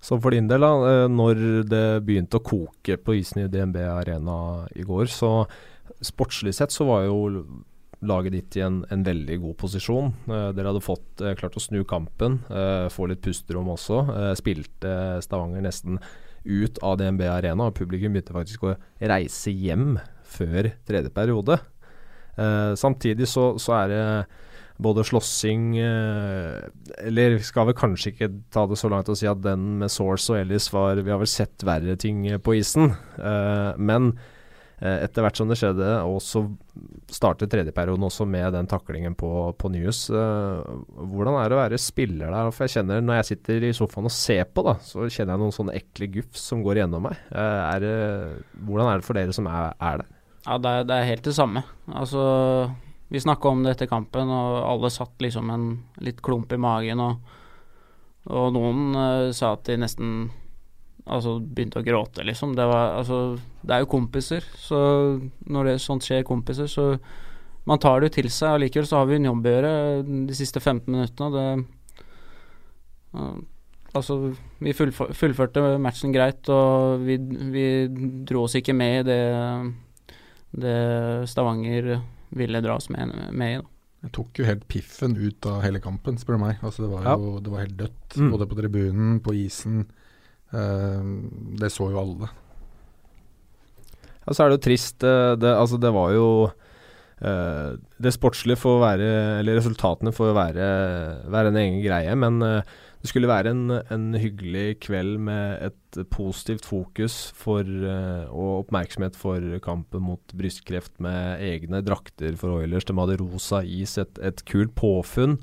Så 0.00 0.20
for 0.22 0.30
din 0.30 0.46
del, 0.46 0.62
da, 0.62 1.06
når 1.10 1.40
det 1.66 1.86
begynte 2.06 2.38
å 2.38 2.44
koke 2.44 2.98
på 3.00 3.16
isen 3.16 3.42
i 3.42 3.48
DNB 3.50 3.80
Arena 3.88 4.36
i 4.76 4.84
går, 4.86 5.08
så 5.10 5.30
sportslig 6.04 6.54
sett 6.56 6.74
så 6.74 6.86
var 6.88 7.06
jo 7.06 7.18
laget 8.04 8.32
ditt 8.32 8.56
i 8.58 8.64
en, 8.64 8.80
en 8.92 9.04
veldig 9.06 9.38
god 9.42 9.56
posisjon. 9.60 10.12
Eh, 10.28 10.48
dere 10.56 10.70
hadde 10.70 10.84
fått 10.84 11.22
eh, 11.24 11.36
klart 11.38 11.56
å 11.56 11.62
snu 11.62 11.82
kampen, 11.88 12.40
eh, 12.50 12.86
få 12.92 13.08
litt 13.10 13.22
pusterom 13.24 13.70
også. 13.72 14.00
Eh, 14.12 14.32
spilte 14.38 14.96
Stavanger 15.24 15.64
nesten 15.64 16.00
ut 16.46 16.78
av 16.86 16.98
DNB 17.00 17.24
Arena, 17.26 17.68
og 17.68 17.78
publikum 17.78 18.14
begynte 18.14 18.36
faktisk 18.36 18.68
å 18.68 18.76
reise 19.00 19.50
hjem 19.50 19.96
før 20.26 20.70
tredje 20.86 21.10
periode. 21.14 21.58
Eh, 22.36 22.74
samtidig 22.78 23.28
så, 23.30 23.54
så, 23.62 23.78
er 23.80 23.94
det 23.94 24.02
både 24.76 25.06
slåssing 25.08 25.78
Eller 25.80 27.38
skal 27.40 27.64
vel 27.70 27.76
kanskje 27.78 28.10
ikke 28.10 28.26
ta 28.52 28.66
det 28.68 28.76
så 28.76 28.90
langt 28.92 29.08
å 29.08 29.14
si 29.16 29.24
at 29.24 29.40
den 29.40 29.78
med 29.80 29.88
Source 29.88 30.28
og 30.28 30.42
Ellis 30.42 30.66
var 30.68 31.00
Vi 31.00 31.14
har 31.14 31.22
vel 31.22 31.30
sett 31.32 31.64
verre 31.64 31.94
ting 31.96 32.26
på 32.44 32.58
isen, 32.58 32.92
men 33.80 34.10
etter 34.76 35.24
hvert 35.24 35.38
som 35.38 35.48
det 35.48 35.56
skjedde, 35.56 35.86
og 36.04 36.18
så 36.20 36.42
startet 37.08 37.48
tredjeperioden 37.52 38.04
også 38.04 38.26
med 38.28 38.50
den 38.52 38.68
taklingen 38.68 39.14
på, 39.16 39.30
på 39.56 39.70
News. 39.72 40.06
Eh, 40.10 40.74
hvordan 40.96 41.38
er 41.38 41.48
det 41.48 41.56
å 41.56 41.60
være 41.62 41.80
spiller 41.80 42.32
der? 42.34 42.50
For 42.52 42.66
jeg 42.66 42.74
kjenner 42.76 43.04
Når 43.04 43.20
jeg 43.20 43.28
sitter 43.30 43.64
i 43.68 43.72
sofaen 43.76 44.10
og 44.10 44.12
ser 44.14 44.44
på, 44.50 44.64
da, 44.66 44.76
så 44.84 45.06
kjenner 45.06 45.36
jeg 45.36 45.44
noen 45.44 45.56
sånne 45.56 45.76
ekle 45.78 46.10
gufs 46.18 46.44
som 46.50 46.64
går 46.66 46.82
gjennom 46.82 47.08
meg. 47.08 47.16
Eh, 47.30 47.62
er 47.70 47.88
hvordan 48.66 48.90
er 48.90 49.00
det 49.00 49.08
for 49.08 49.18
dere 49.18 49.36
som 49.36 49.48
er, 49.48 49.72
er 49.80 50.02
det? 50.02 50.10
Ja, 50.46 50.58
det 50.62 50.72
er, 50.72 50.84
det 50.86 50.96
er, 50.96 51.08
helt 51.10 51.24
det 51.26 51.34
samme. 51.34 51.62
Altså, 51.90 52.22
vi 53.10 53.22
snakka 53.22 53.50
om 53.50 53.64
det 53.64 53.74
etter 53.74 53.90
kampen, 53.90 54.30
og 54.30 54.60
alle 54.62 54.92
satt 54.94 55.24
liksom 55.24 55.50
en 55.50 55.70
litt 56.04 56.20
klump 56.22 56.52
i 56.54 56.60
magen. 56.60 57.02
Og, 57.02 57.32
og 58.30 58.52
noen 58.54 58.92
uh, 58.94 59.32
sa 59.34 59.56
at 59.56 59.64
de 59.66 59.78
nesten 59.82 60.12
altså 61.06 61.36
begynte 61.40 61.80
å 61.80 61.86
gråte, 61.86 62.24
liksom. 62.26 62.54
Det, 62.58 62.66
var, 62.66 62.96
altså, 62.98 63.38
det 63.62 63.74
er 63.74 63.84
jo 63.84 63.92
kompiser, 63.94 64.46
så 64.58 64.78
når 65.46 65.70
det 65.70 65.76
sånt 65.84 66.06
skjer 66.06 66.26
kompiser, 66.26 66.70
så 66.70 66.96
man 67.66 67.82
tar 67.82 68.00
det 68.00 68.10
jo 68.10 68.16
til 68.20 68.30
seg. 68.30 68.56
Allikevel 68.56 68.88
så 68.88 69.00
har 69.00 69.10
vi 69.10 69.18
en 69.18 69.28
jobb 69.30 69.46
å 69.46 69.52
gjøre 69.56 69.74
de 70.06 70.38
siste 70.38 70.62
15 70.62 70.86
minuttene. 70.92 71.28
Det, 71.36 71.46
altså, 73.98 74.18
vi 74.62 74.74
fullførte 74.76 75.64
matchen 75.82 76.14
greit, 76.14 76.46
og 76.52 77.06
vi, 77.06 77.18
vi, 77.54 77.66
dro 78.28 78.46
oss 78.46 78.58
ikke 78.58 78.76
med 78.76 79.00
i 79.00 79.06
det, 79.10 79.22
det 80.66 80.76
Stavanger 81.30 81.96
ville 82.36 82.62
dra 82.62 82.78
oss 82.78 82.90
med, 82.92 83.14
med 83.32 83.56
i. 83.56 83.62
da. 83.62 83.72
Jeg 84.06 84.12
tok 84.14 84.38
jo 84.38 84.46
helt 84.46 84.66
piffen 84.70 85.16
ut 85.18 85.46
av 85.50 85.62
hele 85.64 85.80
kampen, 85.82 86.18
spør 86.20 86.36
du 86.36 86.42
meg. 86.44 86.60
Altså, 86.62 86.84
det 86.84 86.90
var 86.92 87.06
jo 87.08 87.30
ja. 87.32 87.38
det 87.42 87.52
var 87.52 87.62
helt 87.64 87.78
dødt, 87.80 88.14
mm. 88.14 88.28
både 88.34 88.46
på 88.46 88.58
tribunen, 88.60 89.16
på 89.24 89.34
isen. 89.40 89.86
Eh, 90.54 91.02
det 91.60 91.72
så 91.74 91.90
jo 91.90 92.02
alle. 92.02 92.30
Ja, 94.26 94.34
så 94.34 94.44
er 94.44 94.50
det 94.50 94.58
jo 94.58 94.66
trist. 94.68 95.02
Eh, 95.06 95.34
det, 95.38 95.52
altså, 95.52 95.78
det 95.80 95.92
var 95.94 96.14
jo 96.14 96.26
uh, 96.46 97.68
Det 98.02 98.12
sportslige 98.12 98.58
får 98.60 98.80
være 98.82 99.06
Eller 99.40 99.56
resultatene 99.56 100.12
får 100.12 100.34
være, 100.36 100.66
være 101.32 101.52
en 101.52 101.60
egen 101.62 101.78
greie, 101.84 102.16
men 102.18 102.42
uh, 102.42 102.60
det 103.00 103.10
skulle 103.12 103.30
være 103.30 103.52
en, 103.52 103.70
en, 103.92 104.06
hyggelig 104.18 104.80
kveld 104.82 105.20
med 105.22 105.68
et 105.68 105.98
positivt 106.10 106.64
fokus 106.66 107.30
for, 107.38 107.62
uh, 107.62 108.26
og 108.34 108.64
oppmerksomhet 108.64 109.14
for 109.14 109.44
kampen 109.62 110.02
mot 110.08 110.34
brystkreft 110.34 110.96
med 110.98 111.44
egne 111.44 111.84
drakter 111.86 112.34
for 112.40 112.56
Oilers. 112.56 112.88
De 112.88 112.96
hadde 112.98 113.20
rosa 113.20 113.62
is, 113.62 113.94
et, 114.02 114.18
et 114.18 114.42
kult 114.48 114.74
påfunn. 114.74 115.38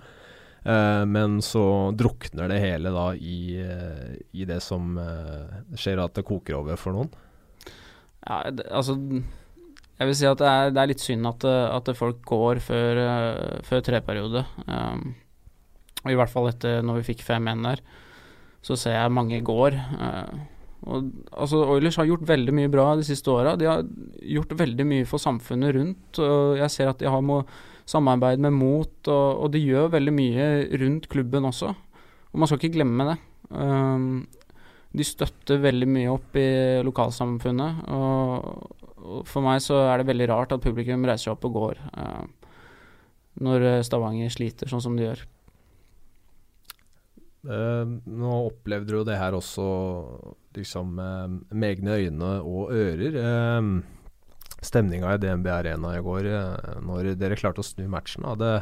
Uh, 0.63 1.03
men 1.03 1.41
så 1.43 1.91
drukner 1.91 2.47
det 2.47 2.61
hele 2.63 2.91
da 2.95 3.09
i, 3.19 3.59
uh, 3.59 4.13
i 4.31 4.45
det 4.47 4.61
som 4.63 4.95
uh, 4.95 5.59
skjer, 5.75 5.99
at 5.99 6.15
det 6.15 6.23
koker 6.27 6.55
over 6.61 6.79
for 6.79 6.95
noen? 6.95 7.09
Ja, 8.23 8.37
det, 8.47 8.69
altså 8.71 8.95
Jeg 8.95 10.07
vil 10.07 10.15
si 10.15 10.29
at 10.29 10.39
det 10.39 10.47
er, 10.47 10.71
det 10.71 10.79
er 10.79 10.89
litt 10.93 11.03
synd 11.03 11.27
at, 11.27 11.43
at, 11.43 11.91
folk 11.99 12.21
går 12.27 12.61
før, 12.63 13.01
før 13.67 13.83
treperiode. 13.83 14.45
Um, 14.63 15.11
I 16.07 16.15
hvert 16.15 16.31
fall 16.31 16.47
etter 16.53 16.79
når 16.85 17.01
vi 17.01 17.09
fikk 17.11 17.25
5-1 17.27 17.67
der, 17.67 17.83
så 18.63 18.79
ser 18.79 18.95
jeg 18.95 19.11
mange 19.11 19.41
går. 19.43 19.75
og, 20.87 21.11
altså 21.35 21.59
Oilers 21.75 21.99
har 21.99 22.07
gjort 22.07 22.23
veldig 22.27 22.55
mye 22.55 22.71
bra 22.71 22.87
de 22.95 23.03
siste 23.07 23.31
åra. 23.31 23.57
De 23.59 23.67
har 23.67 23.83
gjort 24.23 24.55
veldig 24.63 24.87
mye 24.87 25.07
for 25.07 25.19
samfunnet 25.19 25.75
rundt. 25.75 26.23
og 26.23 26.57
Jeg 26.57 26.71
ser 26.71 26.91
at 26.91 27.03
de 27.03 27.11
har 27.11 27.23
må 27.23 27.43
samarbeid 27.89 28.41
med 28.43 28.55
Mot, 28.55 28.93
og, 29.07 29.43
og, 29.43 29.49
de 29.53 29.61
gjør 29.63 29.91
veldig 29.95 30.13
mye 30.15 30.47
rundt 30.81 31.09
klubben 31.11 31.49
også. 31.49 31.73
Og 32.33 32.39
man 32.39 32.49
skal 32.49 32.61
ikke 32.61 32.77
glemme 32.77 33.09
det. 33.11 33.17
Um, 33.49 34.23
de 34.93 35.05
støtter 35.05 35.61
veldig 35.61 35.89
mye 35.89 36.13
opp 36.13 36.37
i 36.39 36.47
lokalsamfunnet. 36.85 37.83
Og, 37.93 38.79
og, 39.03 39.19
for 39.29 39.45
meg 39.45 39.61
så 39.65 39.83
er 39.89 40.01
det 40.01 40.09
veldig 40.09 40.29
rart 40.31 40.55
at 40.55 40.63
publikum 40.63 41.05
reiser 41.09 41.29
seg 41.29 41.35
opp 41.35 41.49
og 41.49 41.59
går 41.59 41.83
uh, 41.97 42.23
når 43.43 43.67
Stavanger 43.85 44.29
sliter 44.33 44.69
sånn 44.69 44.83
som 44.83 44.97
de 44.97 45.07
gjør. 45.07 45.23
Uh, 47.43 47.99
nå 48.07 48.35
opplevde 48.47 48.93
du 48.93 49.01
jo 49.01 49.03
det 49.03 49.17
her 49.19 49.35
også 49.35 49.65
liksom 50.55 50.95
uh, 50.95 51.27
med 51.51 51.73
egne 51.73 51.97
øyne 51.99 52.29
og 52.39 52.71
ører. 52.71 53.17
Uh, 53.19 54.02
stemninga 54.65 55.13
i 55.13 55.21
DNB 55.21 55.47
Arena 55.51 55.93
i 55.97 56.03
går, 56.03 56.27
eh, 56.29 56.75
når 56.85 57.13
dere 57.19 57.37
klarte 57.39 57.63
å 57.63 57.67
snu 57.67 57.85
matchen. 57.91 58.25
Det, 58.39 58.53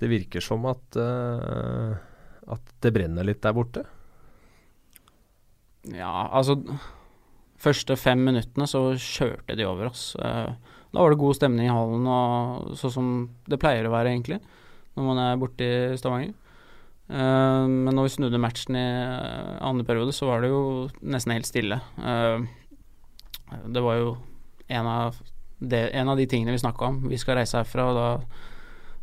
det, 0.00 0.10
virker 0.10 0.44
som 0.44 0.64
at, 0.70 0.96
uh, 0.96 1.96
at 2.50 2.74
det 2.84 2.94
brenner 2.96 3.26
litt 3.26 3.42
der 3.44 3.56
borte? 3.56 3.84
Ja, 5.88 6.28
altså 6.28 6.60
Første 7.60 7.92
fem 8.00 8.22
minuttene 8.24 8.64
så 8.64 8.94
kjørte 8.96 9.52
de 9.52 9.66
over 9.68 9.90
oss. 9.90 10.14
Uh, 10.16 10.56
da 10.94 11.02
var 11.02 11.12
det 11.12 11.20
god 11.20 11.36
stemning 11.36 11.68
i 11.68 11.74
hallen, 11.74 12.06
og 12.08 12.70
sånn 12.80 12.94
som 12.94 13.10
det 13.52 13.58
pleier 13.60 13.84
å 13.84 13.92
være, 13.92 14.14
egentlig, 14.14 14.38
når 14.96 15.06
man 15.10 15.20
er 15.20 15.42
borte 15.42 15.68
i 15.68 15.98
Stavanger. 16.00 16.32
Men 17.10 17.90
når 17.90 18.06
vi 18.06 18.12
snudde 18.14 18.38
matchen 18.38 18.76
i 18.78 18.86
andre 19.66 19.84
periode, 19.86 20.14
så 20.14 20.28
var 20.28 20.44
det 20.44 20.50
jo 20.52 20.62
nesten 21.02 21.34
helt 21.34 21.48
stille. 21.48 21.80
det 23.66 23.82
var 23.82 23.98
jo 23.98 24.12
en 24.70 24.86
av, 24.86 25.18
det, 25.58 25.88
en 25.96 26.08
av 26.12 26.20
de 26.20 26.26
tingene 26.30 26.54
vi 26.54 26.62
snakka 26.62 26.92
om. 26.92 27.02
Vi 27.10 27.18
skal 27.20 27.40
reise 27.40 27.58
herfra, 27.60 27.90
og 27.90 27.98
da, 27.98 28.08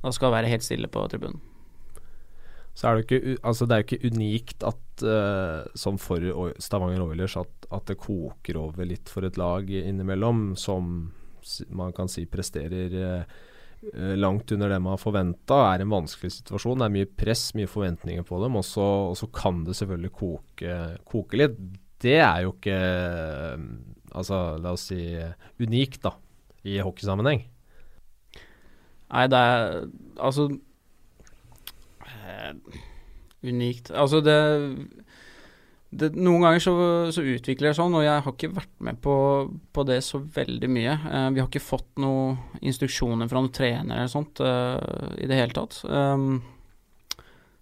da 0.06 0.14
skal 0.16 0.30
det 0.30 0.38
være 0.40 0.54
helt 0.56 0.66
stille 0.66 0.90
på 0.92 1.04
tribunen. 1.12 1.42
Så 2.78 2.86
er 2.86 2.98
det, 2.98 3.08
ikke, 3.08 3.38
altså 3.42 3.66
det 3.66 3.74
er 3.74 3.82
jo 3.82 3.88
ikke 3.88 4.12
unikt 4.14 4.64
at 4.68 5.04
uh, 5.06 5.66
som 5.74 5.98
for 5.98 6.22
Stavanger 6.62 7.08
Oilers 7.08 7.34
at, 7.40 7.70
at, 7.74 7.88
det 7.90 7.98
koker 8.04 8.60
over 8.62 8.86
litt 8.86 9.10
for 9.10 9.26
et 9.26 9.40
lag 9.42 9.66
innimellom, 9.66 10.52
som 10.62 11.10
man 11.74 11.96
kan 11.98 12.12
si 12.12 12.28
presterer 12.30 12.94
uh, 12.94 13.24
langt 14.18 14.54
under 14.54 14.70
det 14.70 14.78
man 14.84 14.94
har 14.94 15.02
forventa. 15.02 15.58
Er 15.72 15.82
en 15.82 15.96
vanskelig 15.96 16.36
situasjon. 16.36 16.78
Det 16.78 16.86
er 16.86 16.96
mye 17.00 17.10
press, 17.10 17.50
mye 17.58 17.70
forventninger 17.72 18.26
på 18.28 18.44
dem. 18.44 18.58
Og 18.60 18.66
så 18.66 19.30
kan 19.34 19.64
det 19.66 19.78
selvfølgelig 19.80 20.14
koke, 20.18 20.78
koke 21.08 21.42
litt. 21.42 21.58
Det 21.98 22.20
er 22.22 22.46
jo 22.46 22.54
ikke 22.54 22.78
altså, 24.12 24.58
la 24.62 24.74
oss 24.78 24.88
si, 24.92 25.02
unikt 25.60 26.02
da, 26.06 26.14
i 26.68 26.80
hockeysammenheng? 26.84 27.46
Nei, 29.08 29.28
det 29.32 29.40
er 29.40 29.86
altså 30.20 30.50
eh, 32.04 32.80
Unikt 33.48 33.92
Altså, 33.96 34.20
det, 34.26 34.36
det 35.96 36.12
Noen 36.18 36.44
ganger 36.44 36.64
så, 36.64 36.74
så, 37.16 37.24
utvikler 37.24 37.72
det 37.72 37.78
sånn, 37.80 37.96
og 37.96 38.04
jeg 38.04 38.26
har 38.26 38.34
ikke 38.34 38.52
vært 38.58 38.74
med 38.84 39.00
på, 39.04 39.16
på 39.72 39.88
det 39.88 40.02
så 40.04 40.20
veldig 40.20 40.70
mye. 40.74 40.98
Eh, 40.98 41.30
vi 41.36 41.44
har 41.44 41.48
ikke 41.48 41.64
fått 41.64 41.90
noen 42.04 42.36
instruksjoner 42.60 43.32
fra 43.32 43.44
noen 43.44 43.56
trener 43.56 44.02
eller 44.02 44.12
sånt 44.12 44.44
eh, 44.44 45.16
i 45.24 45.30
det 45.30 45.40
hele 45.40 45.56
tatt. 45.56 45.80
Um, 45.88 46.42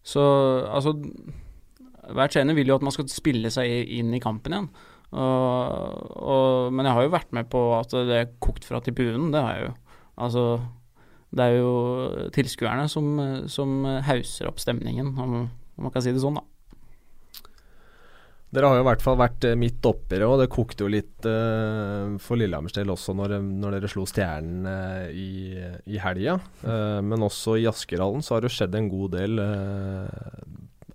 så 0.06 0.24
altså 0.70 0.96
Hver 2.06 2.30
trener 2.34 2.58
vil 2.58 2.70
jo 2.70 2.78
at 2.78 2.86
man 2.86 2.94
skal 2.94 3.10
spille 3.10 3.54
seg 3.54 3.94
inn 4.00 4.14
i 4.14 4.24
kampen 4.24 4.54
igjen. 4.54 4.74
Og, 5.15 6.15
og, 6.19 6.74
men 6.75 6.88
jeg 6.88 6.98
har 6.98 7.05
jo 7.05 7.13
vært 7.13 7.36
med 7.36 7.48
på 7.51 7.62
at 7.77 7.93
det 8.07 8.17
er 8.19 8.34
kokt 8.43 8.67
fra 8.67 8.81
tribunen. 8.84 9.29
Det 9.34 9.43
har 9.43 9.55
jeg 9.55 9.69
jo. 9.69 9.75
Altså, 10.25 10.43
det 11.36 11.45
er 11.45 11.57
jo 11.60 11.72
tilskuerne 12.36 12.89
som, 12.91 13.15
som 13.51 13.86
hauser 14.07 14.50
opp 14.50 14.60
stemningen, 14.63 15.13
om, 15.15 15.39
om, 15.43 15.48
man 15.88 15.93
kan 15.93 16.03
si 16.03 16.13
det 16.15 16.24
sånn, 16.24 16.39
da. 16.39 16.45
Dere 18.55 18.69
har 18.69 18.77
jo 18.77 18.84
i 18.86 18.88
hvert 18.88 19.03
fall 19.03 19.17
vært 19.19 19.45
eh, 19.50 19.57
midt 19.60 19.84
oppi 19.89 20.15
det, 20.15 20.24
og 20.24 20.38
det 20.39 20.51
kokte 20.53 20.86
jo 20.86 20.91
litt 20.93 21.25
uh, 21.27 22.15
for 22.24 22.39
Lillehammers 22.39 22.75
del 22.77 22.93
også 22.93 23.15
når, 23.17 23.34
når, 23.43 23.75
dere 23.75 23.89
slo 23.91 24.05
Stjernen 24.07 24.69
uh, 24.69 25.10
i, 25.12 25.57
i 25.91 26.00
helga. 26.00 26.38
Uh, 26.63 27.01
men 27.03 27.25
også 27.25 27.57
i 27.60 27.67
Askerhallen 27.67 28.24
så 28.24 28.38
har 28.38 28.45
det 28.45 28.53
skjedd 28.55 28.77
en 28.79 28.88
god 28.93 29.17
del. 29.17 29.43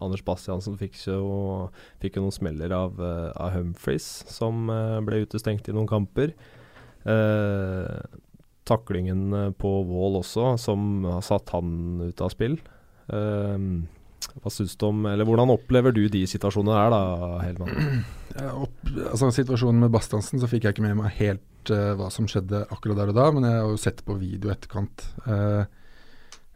Anders 0.00 0.24
Bastiansen 0.26 0.78
fikk 0.80 0.98
jo, 1.06 1.68
fikk 2.02 2.18
jo 2.18 2.24
noen 2.24 2.34
smeller 2.34 2.74
av, 2.76 2.98
av 3.00 3.54
Humphries, 3.54 4.08
som 4.30 4.66
ble 5.06 5.22
utestengt 5.26 5.68
i 5.68 5.76
noen 5.76 5.88
kamper. 5.90 6.34
taklingen 8.68 9.54
på 9.58 9.70
Wall 9.88 10.20
også, 10.20 10.56
som 10.60 11.04
har 11.08 11.24
satt 11.24 11.52
han 11.56 12.00
ut 12.08 12.20
av 12.20 12.32
spill. 12.32 12.58
Uh, 13.10 13.82
hva 14.40 14.52
syns 14.52 14.76
du 14.78 14.86
om, 14.86 15.04
eller 15.08 15.26
Hvordan 15.26 15.52
opplever 15.52 15.94
du 15.96 16.04
de 16.12 16.22
situasjonene 16.28 16.76
her, 16.76 16.94
da, 16.94 17.02
Helman? 17.44 17.74
Altså 19.10 19.28
Situasjonen 19.34 19.82
med 19.82 19.90
Bastiansen 19.92 20.40
så 20.40 20.48
fikk 20.48 20.64
jeg 20.64 20.76
ikke 20.76 20.84
med 20.84 20.96
meg 21.00 21.16
helt 21.18 21.72
uh, 21.72 21.92
hva 21.98 22.08
som 22.14 22.28
skjedde 22.30 22.62
akkurat 22.70 23.00
der 23.00 23.10
og 23.12 23.18
da, 23.18 23.26
men 23.34 23.46
jeg 23.46 23.58
har 23.58 23.72
jo 23.72 23.80
sett 23.80 24.04
på 24.06 24.16
video 24.20 24.52
etterkant. 24.52 25.04
Uh, 25.26 25.64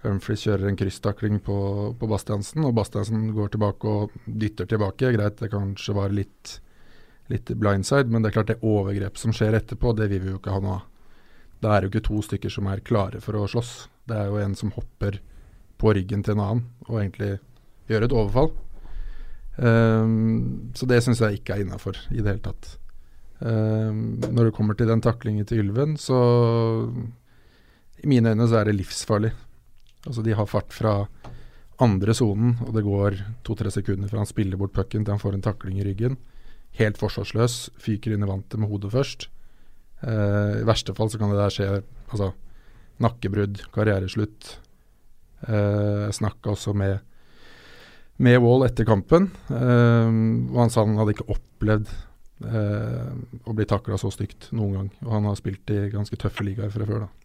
Humphries 0.04 0.44
kjører 0.44 0.68
en 0.68 0.78
krysstakling 0.78 1.40
på, 1.44 1.56
på 1.98 2.08
Bastiansen, 2.10 2.64
og 2.68 2.74
Bastiansen 2.76 3.30
går 3.36 3.54
tilbake 3.54 3.90
og 3.90 4.14
dytter 4.24 4.68
tilbake. 4.70 5.12
Greit, 5.16 5.38
det 5.40 5.52
kanskje 5.52 5.96
var 5.96 6.12
litt, 6.14 6.58
litt 7.32 7.52
blindside, 7.56 8.12
men 8.12 8.24
det 8.24 8.30
er 8.30 8.38
klart 8.38 8.52
det 8.52 8.60
overgrepet 8.62 9.22
som 9.22 9.34
skjer 9.36 9.56
etterpå, 9.60 9.94
det 9.96 10.10
vil 10.12 10.26
vi 10.26 10.34
jo 10.34 10.40
ikke 10.42 10.56
ha 10.56 10.60
noe 10.64 10.80
av. 10.80 10.90
Da 11.64 11.72
er 11.72 11.84
jo 11.84 11.92
ikke 11.92 12.04
to 12.04 12.20
stykker 12.24 12.52
som 12.52 12.68
er 12.68 12.84
klare 12.84 13.22
for 13.24 13.38
å 13.38 13.46
slåss. 13.48 13.72
Det 14.04 14.16
er 14.18 14.28
jo 14.28 14.40
en 14.42 14.56
som 14.58 14.74
hopper 14.74 15.16
på 15.80 15.94
ryggen 15.96 16.24
til 16.24 16.36
en 16.36 16.44
annen 16.44 16.64
og 16.88 16.98
egentlig 17.00 17.38
gjør 17.88 18.06
et 18.06 18.14
overfall. 18.16 18.52
Um, 19.56 20.72
så 20.74 20.88
det 20.90 21.00
syns 21.04 21.22
jeg 21.22 21.38
ikke 21.38 21.56
er 21.56 21.64
innafor 21.64 21.98
i 22.10 22.18
det 22.20 22.34
hele 22.34 22.44
tatt. 22.44 22.74
Um, 23.38 24.20
når 24.24 24.48
det 24.50 24.54
kommer 24.56 24.76
til 24.76 24.90
den 24.90 25.02
taklingen 25.04 25.46
til 25.48 25.62
Ylven, 25.62 25.96
så 26.00 26.18
I 28.02 28.10
mine 28.10 28.34
øyne 28.34 28.48
så 28.50 28.60
er 28.60 28.68
det 28.68 28.78
livsfarlig. 28.80 29.32
Altså 30.04 30.24
De 30.24 30.36
har 30.36 30.50
fart 30.50 30.74
fra 30.74 30.94
andre 31.82 32.14
sonen, 32.14 32.54
og 32.62 32.74
det 32.76 32.84
går 32.86 33.18
to-tre 33.46 33.72
sekunder 33.74 34.10
fra 34.10 34.22
han 34.22 34.30
spiller 34.30 34.60
bort 34.60 34.74
pucken 34.76 35.02
til 35.02 35.14
han 35.16 35.22
får 35.22 35.38
en 35.38 35.44
takling 35.44 35.80
i 35.80 35.86
ryggen. 35.86 36.18
Helt 36.78 36.98
forsvarsløs, 37.00 37.70
fyker 37.82 38.14
inn 38.14 38.22
i 38.26 38.28
vantet 38.28 38.60
med 38.60 38.70
hodet 38.70 38.92
først. 38.94 39.28
Eh, 40.04 40.60
I 40.60 40.66
verste 40.68 40.94
fall 40.94 41.10
så 41.10 41.18
kan 41.18 41.32
det 41.32 41.40
der 41.40 41.54
skje 41.54 41.68
altså, 42.10 42.30
nakkebrudd, 43.02 43.64
karriereslutt. 43.74 44.54
Eh, 45.48 46.08
snakka 46.14 46.54
også 46.54 46.76
med 46.76 47.00
med 48.22 48.38
Wall 48.38 48.62
etter 48.62 48.86
kampen. 48.86 49.32
eh, 49.50 50.10
og 50.52 50.58
han 50.60 50.70
sa 50.70 50.84
han 50.84 51.00
hadde 51.00 51.16
ikke 51.16 51.32
opplevd 51.34 51.90
uh, 52.44 53.10
å 53.46 53.54
bli 53.56 53.66
takla 53.68 53.98
så 53.98 54.10
stygt 54.12 54.50
noen 54.54 54.74
gang. 54.76 54.88
Og 55.06 55.12
han 55.16 55.28
har 55.28 55.38
spilt 55.38 55.70
i 55.74 55.86
ganske 55.92 56.18
tøffe 56.20 56.46
ligaer 56.46 56.72
fra 56.74 56.86
før, 56.88 57.06
da. 57.06 57.23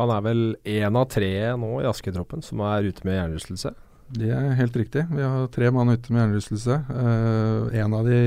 Han 0.00 0.12
er 0.14 0.24
vel 0.24 0.42
én 0.64 0.96
av 0.96 1.06
tre 1.12 1.32
nå 1.60 1.74
i 1.82 1.88
Asketroppen 1.88 2.44
som 2.44 2.62
er 2.64 2.88
ute 2.88 3.04
med 3.06 3.18
hjernerystelse? 3.18 3.74
Det 4.10 4.30
er 4.34 4.56
helt 4.58 4.78
riktig. 4.78 5.04
Vi 5.12 5.22
har 5.22 5.50
tre 5.54 5.68
mann 5.74 5.92
ute 5.92 6.10
med 6.10 6.24
hjernerystelse. 6.24 6.78
Uh, 6.90 7.68
en 7.78 7.94
av 7.94 8.08
de 8.08 8.22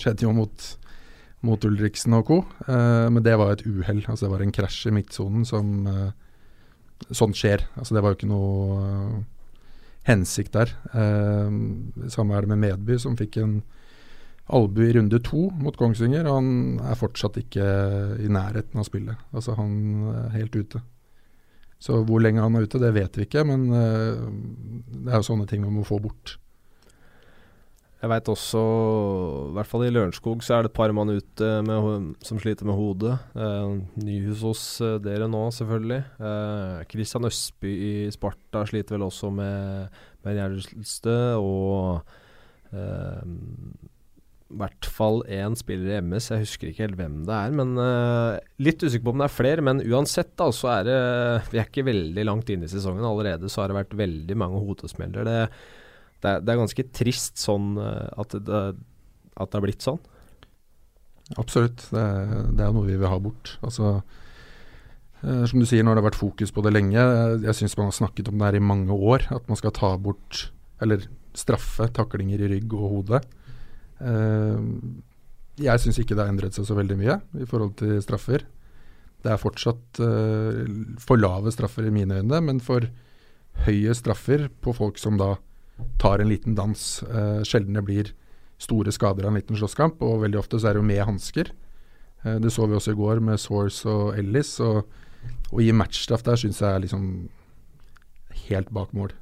skjedde 0.00 0.26
jo 0.26 0.32
mot, 0.34 0.66
mot 1.46 1.68
Ulriksen 1.68 2.16
og 2.18 2.26
co., 2.30 2.40
uh, 2.66 3.06
men 3.12 3.22
det 3.22 3.36
var 3.38 3.54
et 3.54 3.62
uhell. 3.68 4.02
Altså, 4.08 4.24
det 4.24 4.32
var 4.32 4.42
en 4.42 4.56
krasj 4.56 4.88
i 4.90 4.96
midtsonen 4.96 5.46
som 5.48 5.76
uh, 5.86 6.10
Sånt 7.10 7.36
skjer. 7.36 7.66
Altså, 7.76 7.92
det 7.94 8.00
var 8.00 8.14
jo 8.14 8.16
ikke 8.16 8.30
noe 8.30 9.24
hensikt 10.08 10.54
der. 10.54 10.72
Eh, 10.92 12.08
samme 12.12 12.36
er 12.36 12.44
det 12.44 12.52
med 12.52 12.62
Medby, 12.62 12.98
som 13.00 13.16
fikk 13.18 13.38
en 13.40 13.58
albue 14.52 14.90
i 14.90 14.94
runde 14.98 15.20
to 15.24 15.48
mot 15.60 15.76
Kongsvinger. 15.76 16.28
Han 16.28 16.80
er 16.84 16.98
fortsatt 17.00 17.38
ikke 17.40 17.64
i 18.20 18.28
nærheten 18.28 18.80
av 18.80 18.88
spillet. 18.88 19.20
Altså 19.32 19.56
Han 19.56 20.10
er 20.12 20.34
helt 20.36 20.56
ute. 20.56 20.82
Så 21.82 22.00
hvor 22.06 22.22
lenge 22.22 22.42
han 22.42 22.56
er 22.56 22.64
ute, 22.64 22.80
det 22.80 22.94
vet 22.96 23.18
vi 23.18 23.26
ikke, 23.26 23.44
men 23.48 23.68
eh, 23.74 24.24
det 25.04 25.12
er 25.12 25.20
jo 25.20 25.28
sånne 25.32 25.48
ting 25.50 25.64
vi 25.66 25.72
må 25.74 25.84
få 25.86 26.00
bort. 26.02 26.38
Jeg 28.04 28.10
veit 28.12 28.26
også, 28.28 28.60
i 29.48 29.52
hvert 29.56 29.68
fall 29.70 29.86
i 29.86 29.92
Lørenskog, 29.94 30.42
så 30.44 30.58
er 30.58 30.64
det 30.66 30.74
et 30.74 30.76
par 30.76 30.92
mann 30.92 31.08
ute 31.08 31.46
med, 31.64 32.10
som 32.26 32.40
sliter 32.40 32.68
med 32.68 32.76
hodet. 32.76 33.14
Eh, 33.32 33.78
Nyhus 34.04 34.42
hos 34.44 34.64
eh, 34.84 34.98
dere 35.00 35.24
nå, 35.32 35.40
selvfølgelig. 35.56 36.02
Eh, 36.20 36.82
Christian 36.90 37.24
Østby 37.24 37.72
i 37.72 37.94
Sparta 38.12 38.66
sliter 38.68 38.98
vel 38.98 39.06
også 39.06 39.32
med, 39.32 39.96
med 40.20 40.36
hjernerystelse. 40.36 41.16
Og 41.40 42.76
eh, 42.76 43.24
i 44.52 44.58
hvert 44.60 44.86
fall 44.86 45.22
én 45.32 45.54
spiller 45.58 45.88
i 45.94 46.00
MS, 46.04 46.28
jeg 46.30 46.44
husker 46.44 46.68
ikke 46.68 46.84
helt 46.84 46.98
hvem 46.98 47.14
det 47.26 47.36
er. 47.36 47.54
Men 47.56 47.72
uh, 47.80 48.36
litt 48.62 48.82
usikker 48.84 49.06
på 49.06 49.14
om 49.14 49.22
det 49.22 49.28
er 49.28 49.34
flere. 49.34 49.64
Men 49.64 49.80
uansett, 49.82 50.34
da, 50.38 50.50
så 50.54 50.70
er 50.76 50.84
det 50.86 50.98
Vi 51.50 51.58
er 51.58 51.66
ikke 51.66 51.86
veldig 51.88 52.26
langt 52.28 52.52
inn 52.52 52.66
i 52.66 52.70
sesongen. 52.70 53.06
Allerede 53.08 53.50
så 53.50 53.62
har 53.62 53.72
det 53.72 53.80
vært 53.80 53.96
veldig 53.98 54.36
mange 54.44 54.60
hodesmeller. 54.66 55.26
Det 55.26 55.40
det 56.24 56.34
det 56.44 56.52
er 56.52 56.60
ganske 56.60 56.84
trist 56.96 57.40
sånn 57.40 57.74
eh, 57.80 58.20
at 58.20 58.36
det, 58.46 58.60
at 59.34 59.50
det 59.50 59.58
har 59.58 59.64
blitt 59.64 59.84
sånn. 59.84 60.00
Absolutt. 61.40 61.86
Det 61.92 62.04
det 62.56 62.64
er 62.64 62.72
noe 62.72 62.86
vi 62.86 62.96
vil 62.96 63.10
ha 63.10 63.18
bort. 63.20 63.56
Altså, 63.66 63.98
eh, 65.20 65.44
som 65.50 65.60
du 65.60 65.68
sier, 65.68 65.84
nå 65.84 65.92
har 65.92 66.00
det 66.00 66.06
vært 66.08 66.20
fokus 66.20 66.54
på 66.54 66.64
det 66.64 66.72
lenge. 66.72 67.04
Jeg 67.44 67.58
syns 67.60 67.76
man 67.80 67.90
har 67.90 67.98
snakket 67.98 68.30
om 68.32 68.40
det 68.40 68.50
her 68.50 68.60
i 68.60 68.64
mange 68.72 68.96
år. 68.96 69.28
At 69.34 69.48
man 69.50 69.60
skal 69.60 69.74
ta 69.76 69.94
bort, 70.00 70.46
eller 70.84 71.04
straffe, 71.36 71.90
taklinger 71.92 72.44
i 72.44 72.52
rygg 72.56 72.72
og 72.76 72.98
hode. 72.98 73.24
Eh, 74.02 74.58
jeg 75.64 75.82
syns 75.82 76.00
ikke 76.02 76.16
det 76.16 76.24
har 76.24 76.32
endret 76.32 76.56
seg 76.56 76.66
så 76.66 76.76
veldig 76.78 76.98
mye 76.98 77.18
i 77.38 77.46
forhold 77.48 77.76
til 77.80 78.00
straffer. 78.02 78.46
Det 79.24 79.32
er 79.32 79.40
fortsatt 79.40 80.00
eh, 80.02 80.64
for 81.00 81.20
lave 81.20 81.52
straffer 81.54 81.86
i 81.88 81.94
mine 81.94 82.20
øyne, 82.20 82.40
men 82.44 82.60
for 82.64 82.88
høye 83.64 83.94
straffer 83.94 84.48
på 84.64 84.74
folk 84.74 84.98
som 85.00 85.18
da 85.20 85.36
tar 86.02 86.20
en 86.20 86.30
liten 86.30 86.56
dans. 86.58 86.80
Uh, 87.06 87.42
sjelden 87.46 87.74
det 87.74 87.82
blir 87.86 88.10
store 88.62 88.92
skader 88.94 89.26
av 89.26 89.32
en 89.32 89.38
liten 89.38 89.58
slåsskamp, 89.58 90.02
og 90.02 90.22
veldig 90.22 90.38
ofte 90.40 90.58
så 90.58 90.70
er 90.70 90.76
det 90.76 90.82
jo 90.82 90.90
med 90.90 91.02
hansker. 91.06 91.50
Det 92.24 92.50
så 92.54 92.64
vi 92.64 92.76
også 92.78 92.94
i 92.94 92.96
går 92.96 93.18
med 93.20 93.40
Source 93.42 93.84
og 93.90 94.14
Ellis. 94.16 94.54
Og 94.64 94.86
å 95.52 95.60
gi 95.60 95.74
matchstraff 95.76 96.22
der 96.24 96.38
syns 96.40 96.62
jeg 96.62 96.70
er 96.70 96.84
liksom 96.86 97.04
helt 98.46 98.70
bak 98.74 98.94
mål. 98.96 99.12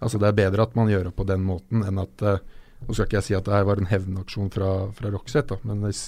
Altså 0.00 0.18
Det 0.18 0.30
er 0.30 0.38
bedre 0.38 0.64
at 0.64 0.76
man 0.76 0.90
gjør 0.90 1.08
det 1.08 1.16
på 1.16 1.26
den 1.28 1.44
måten 1.46 1.84
enn 1.86 2.00
at 2.02 2.24
uh, 2.24 2.40
Nå 2.84 2.94
skal 2.94 3.08
ikke 3.08 3.18
jeg 3.20 3.28
si 3.28 3.36
at 3.38 3.46
det 3.48 3.54
her 3.56 3.66
var 3.68 3.80
en 3.80 3.90
hevnaksjon 3.90 4.52
fra, 4.52 4.70
fra 4.96 5.12
Roxette, 5.14 5.58
men 5.64 5.84
hvis 5.86 6.06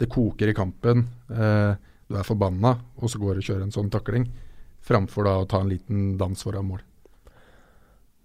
det 0.00 0.10
koker 0.12 0.50
i 0.50 0.56
kampen, 0.56 1.06
du 1.28 2.16
er 2.18 2.26
forbanna, 2.26 2.74
og 3.00 3.12
så 3.12 3.20
går 3.20 3.38
du 3.38 3.42
og 3.42 3.46
kjører 3.46 3.66
en 3.66 3.74
sånn 3.74 3.92
takling, 3.92 4.26
framfor 4.82 5.28
da 5.28 5.36
å 5.40 5.46
ta 5.48 5.62
en 5.62 5.70
liten 5.70 6.16
dans 6.20 6.44
foran 6.44 6.66
mål. 6.68 6.82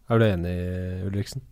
Er 0.08 0.19
du 0.19 0.26
enig, 0.28 0.56
Ulriksen? 1.08 1.43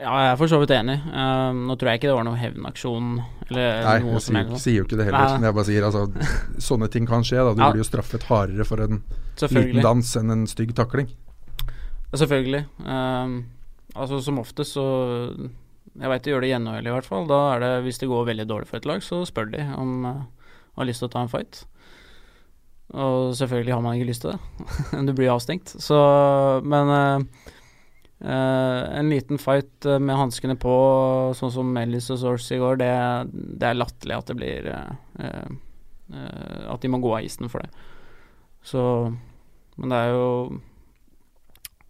Ja, 0.00 0.14
jeg 0.22 0.28
er 0.30 0.36
for 0.40 0.48
så 0.48 0.56
vidt 0.62 0.72
enig. 0.72 0.96
Uh, 1.12 1.52
nå 1.68 1.74
tror 1.76 1.90
jeg 1.90 2.00
ikke 2.00 2.08
det 2.08 2.16
var 2.16 2.24
noen 2.24 2.40
hevnaksjon 2.40 3.08
eller 3.50 3.82
Nei, 3.84 3.96
noe 4.06 4.14
jeg 4.16 4.24
sier, 4.24 4.52
sier, 4.62 4.76
jo 4.78 4.86
ikke 4.86 4.96
det 4.96 5.06
heller. 5.10 5.34
Men 5.34 5.50
jeg 5.50 5.56
bare 5.58 5.68
sier 5.68 5.86
altså, 5.90 6.04
sånne 6.70 6.88
ting 6.92 7.08
kan 7.08 7.26
skje. 7.26 7.42
da 7.44 7.52
Du 7.52 7.60
ja. 7.60 7.68
blir 7.74 7.82
jo 7.82 7.88
straffet 7.88 8.24
hardere 8.30 8.64
for 8.64 8.80
en 8.86 9.02
liten 9.42 9.84
dans 9.84 10.14
enn 10.16 10.32
en 10.32 10.46
stygg 10.48 10.72
takling. 10.78 11.10
Selvfølgelig. 12.16 12.62
Uh, 12.80 13.42
altså 13.94 14.20
Som 14.22 14.40
oftest 14.42 14.76
så 14.76 14.84
Jeg 15.96 16.12
veit 16.12 16.24
de 16.24 16.34
gjør 16.34 16.44
det 16.44 16.52
gjennomhøylig 16.52 16.90
i 16.90 16.94
hvert 16.94 17.08
fall. 17.08 17.26
Da 17.30 17.40
er 17.54 17.64
det 17.64 17.72
Hvis 17.86 18.00
det 18.02 18.10
går 18.10 18.28
veldig 18.30 18.46
dårlig 18.48 18.70
for 18.70 18.80
et 18.80 18.88
lag, 18.88 19.02
så 19.02 19.22
spør 19.28 19.50
de 19.54 19.64
om 19.76 20.06
uh, 20.06 20.22
har 20.78 20.88
lyst 20.88 21.02
til 21.02 21.10
å 21.10 21.12
ta 21.12 21.24
en 21.24 21.32
fight. 21.32 21.64
Og 22.90 23.34
selvfølgelig 23.38 23.74
har 23.74 23.82
man 23.84 23.98
ikke 23.98 24.10
lyst 24.10 24.24
til 24.24 24.34
det. 24.34 24.40
du 25.08 25.12
blir 25.16 25.32
avstengt. 25.34 25.74
Så 25.82 25.98
Men 26.62 26.92
uh, 26.94 27.26
uh, 28.22 28.82
en 29.00 29.10
liten 29.10 29.42
fight 29.42 29.88
med 29.98 30.18
hanskene 30.18 30.56
på, 30.60 30.74
sånn 31.36 31.54
som 31.54 31.76
Ellis 31.82 32.10
og 32.14 32.22
Source 32.22 32.54
i 32.54 32.62
går, 32.62 32.80
det, 32.80 32.92
det 33.32 33.70
er 33.70 33.80
latterlig 33.80 34.18
at 34.20 34.30
det 34.30 34.38
blir 34.38 34.72
At 36.70 36.82
de 36.82 36.90
må 36.90 36.98
gå 37.02 37.12
av 37.14 37.26
isen 37.26 37.50
for 37.50 37.62
det. 37.62 37.70
Så 38.62 38.82
Men 39.76 39.92
det 39.92 39.98
er 39.98 40.12
jo 40.14 40.60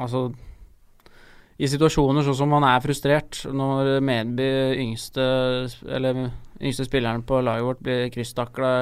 Altså 0.00 0.30
i 1.60 1.68
situasjoner 1.68 2.24
sånn 2.24 2.38
som 2.38 2.52
man 2.54 2.64
er 2.64 2.80
frustrert, 2.80 3.42
når 3.52 3.98
Medby, 4.04 4.48
yngste, 4.80 5.24
eller 5.84 6.30
yngste 6.56 6.86
spilleren 6.88 7.24
på 7.28 7.42
laget 7.44 7.66
vårt, 7.66 7.82
blir 7.84 8.08
krysstakla 8.14 8.72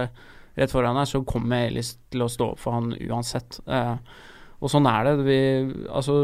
rett 0.58 0.72
foran 0.72 0.98
deg, 0.98 1.08
så 1.10 1.22
kommer 1.26 1.66
Elis 1.66 1.96
til 2.12 2.22
å 2.22 2.30
stå 2.30 2.52
opp 2.52 2.62
for 2.62 2.78
han 2.78 2.92
uansett. 2.94 3.58
Eh, 3.66 3.96
og 4.58 4.72
sånn 4.72 4.88
er 4.90 5.06
det. 5.06 5.14
Vi, 5.26 5.40
altså, 5.86 6.16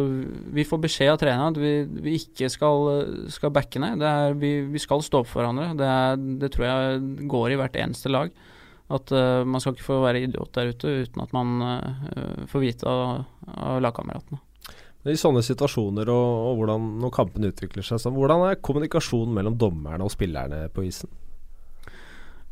vi 0.54 0.64
får 0.66 0.80
beskjed 0.82 1.12
av 1.12 1.20
treneren 1.22 1.54
at 1.54 1.60
vi, 1.62 1.74
vi 2.06 2.16
ikke 2.18 2.48
skal, 2.50 3.04
skal 3.30 3.52
backe 3.54 3.82
ned. 3.82 4.02
Er, 4.02 4.34
vi, 4.38 4.56
vi, 4.70 4.82
skal 4.82 5.04
stå 5.06 5.22
opp 5.22 5.30
for 5.30 5.42
hverandre. 5.42 5.70
Det, 5.78 5.90
er, 5.90 6.24
det, 6.42 6.50
tror 6.54 6.66
jeg 6.66 7.28
går 7.30 7.54
i 7.54 7.60
hvert 7.60 7.78
eneste 7.78 8.10
lag. 8.10 8.34
At 8.94 9.14
uh, 9.14 9.46
man 9.48 9.62
skal 9.62 9.76
ikke 9.76 9.86
få 9.86 10.00
være 10.02 10.26
idiot 10.26 10.50
der 10.58 10.74
ute 10.74 10.96
uten 11.06 11.22
at 11.22 11.30
man 11.32 11.54
uh, 11.62 12.42
får 12.50 12.66
vite 12.66 12.90
av, 12.90 13.22
av 13.54 13.78
lagkameratene. 13.86 14.42
I 15.04 15.18
sånne 15.20 15.42
situasjoner 15.44 16.08
og, 16.08 16.28
og 16.48 16.60
hvordan 16.60 16.86
når 17.02 17.12
kampen 17.12 17.44
utvikler 17.50 17.84
seg, 17.84 18.00
så 18.00 18.12
hvordan 18.12 18.46
er 18.48 18.62
kommunikasjonen 18.64 19.34
mellom 19.36 19.58
dommerne 19.60 20.06
og 20.06 20.12
spillerne 20.14 20.64
på 20.72 20.86
isen? 20.88 21.10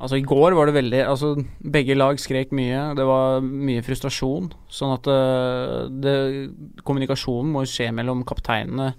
Altså 0.02 0.18
I 0.18 0.24
går 0.26 0.56
var 0.58 0.66
det 0.66 0.74
veldig 0.74 1.00
Altså 1.06 1.36
Begge 1.62 1.94
lag 1.94 2.18
skrek 2.18 2.52
mye. 2.58 2.90
Det 2.98 3.04
var 3.06 3.44
mye 3.46 3.84
frustrasjon. 3.86 4.50
Sånn 4.66 4.94
at 4.96 5.08
uh, 5.08 5.86
det, 5.86 6.14
kommunikasjonen 6.82 7.52
må 7.54 7.62
skje 7.70 7.92
mellom 7.94 8.24
kapteinene 8.26 8.92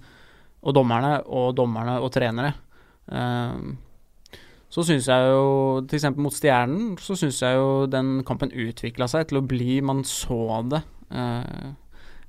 og 0.64 0.72
dommerne, 0.72 1.18
og 1.28 1.52
dommerne 1.58 1.98
og 2.00 2.08
trenere. 2.14 2.54
Uh, 3.04 3.76
så 4.72 4.82
syns 4.88 5.06
jeg 5.06 5.26
jo, 5.28 5.84
f.eks. 5.84 6.08
mot 6.16 6.34
Stjernen, 6.34 6.94
så 6.98 7.14
syns 7.20 7.42
jeg 7.44 7.60
jo 7.60 7.84
den 7.86 8.24
kampen 8.26 8.50
utvikla 8.50 9.06
seg 9.12 9.28
til 9.28 9.38
å 9.38 9.44
bli 9.46 9.76
Man 9.84 10.00
så 10.08 10.64
det 10.72 10.80
uh, 11.12 11.76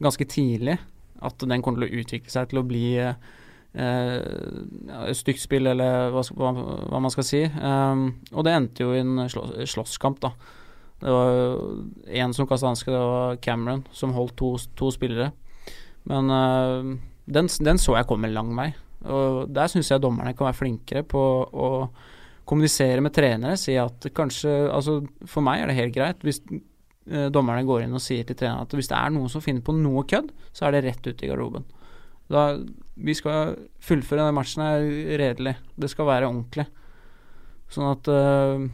ganske 0.03 0.27
tidlig 0.29 0.75
at 1.23 1.45
den 1.47 1.63
kommer 1.63 1.84
til 1.84 1.88
å 1.89 2.01
utvikle 2.01 2.34
seg 2.34 2.51
til 2.51 2.62
å 2.62 2.65
bli 2.67 2.86
eh, 2.99 3.13
stygt 5.15 5.43
spill, 5.43 5.69
eller 5.71 6.12
hva, 6.13 6.23
hva, 6.36 6.51
hva, 6.56 7.01
man 7.01 7.13
skal 7.13 7.28
si. 7.28 7.41
Um, 7.60 8.08
og 8.34 8.47
det 8.47 8.56
endte 8.56 8.86
jo 8.86 8.93
i 8.95 9.01
en 9.04 9.25
slå, 9.32 9.47
slåsskamp, 9.67 10.21
da. 10.23 10.34
Det 11.01 11.12
var 11.12 11.41
én 12.08 12.34
som 12.34 12.47
kasta 12.47 12.71
hanske, 12.71 12.91
det 12.91 13.01
var 13.01 13.39
Cameron, 13.43 13.84
som 13.93 14.15
holdt 14.15 14.38
to, 14.39 14.56
to 14.80 14.91
spillere. 14.95 15.32
Men 16.10 16.32
uh, 16.32 16.95
den, 17.25 17.49
den, 17.49 17.82
så 17.82 17.97
jeg 17.97 18.10
komme 18.10 18.32
lang 18.32 18.54
vei. 18.58 18.71
Og 19.06 19.51
der 19.54 19.69
syns 19.69 19.91
jeg 19.91 20.01
dommerne 20.01 20.34
kan 20.38 20.49
være 20.49 20.62
flinkere 20.63 21.04
på 21.06 21.21
å 21.45 21.69
kommunisere 22.47 23.04
med 23.04 23.13
trenere. 23.13 23.58
Si 23.60 23.75
at 23.78 24.08
kanskje 24.15 24.54
Altså, 24.69 24.99
for 25.30 25.45
meg 25.45 25.62
er 25.62 25.69
det 25.69 25.78
helt 25.80 25.95
greit 25.95 26.25
hvis 26.25 26.41
dommerne 27.06 27.65
går 27.68 27.84
inn 27.86 27.94
og 27.94 28.02
sier 28.02 28.26
til 28.26 28.38
treneren 28.39 28.65
at 28.65 28.72
hvis 28.74 28.89
det 28.89 28.98
er 28.98 29.12
noen 29.13 29.30
som 29.30 29.44
finner 29.44 29.62
på 29.65 29.76
noe 29.78 30.02
kødd, 30.10 30.32
så 30.56 30.65
er 30.65 30.74
det 30.74 30.86
rett 30.88 31.06
ut 31.06 31.22
i 31.22 31.30
garderoben. 31.30 31.68
Da, 32.32 32.56
vi 32.98 33.13
skal 33.13 33.54
fullføre 33.84 34.24
denne 34.24 34.34
matchen 34.34 34.63
her 34.65 34.86
redelig. 35.22 35.56
Det 35.78 35.89
skal 35.91 36.10
være 36.10 36.30
ordentlig. 36.30 36.65
Sånn 37.72 37.89
at 37.91 38.10
uh, 38.10 38.65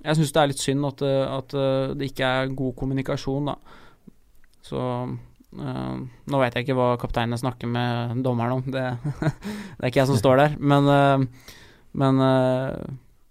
Jeg 0.00 0.18
syns 0.18 0.32
det 0.34 0.42
er 0.42 0.50
litt 0.50 0.62
synd 0.62 0.86
at, 0.88 1.02
eh, 1.04 1.24
at 1.28 1.54
det 1.98 2.10
ikke 2.10 2.28
er 2.40 2.54
god 2.56 2.74
kommunikasjon, 2.78 3.50
da. 3.50 3.56
Så 4.64 4.80
uh, 4.80 5.96
Nå 6.00 6.40
vet 6.42 6.56
jeg 6.56 6.66
ikke 6.66 6.78
hva 6.78 6.94
kapteinene 7.00 7.38
snakker 7.40 7.70
med 7.70 8.24
dommeren 8.24 8.58
om. 8.58 8.64
Det, 8.66 8.86
det, 9.20 9.82
er 9.82 9.90
ikke 9.90 10.02
jeg 10.02 10.10
som 10.10 10.18
står 10.18 10.42
der. 10.42 10.58
Men, 10.58 11.28
men 11.92 12.24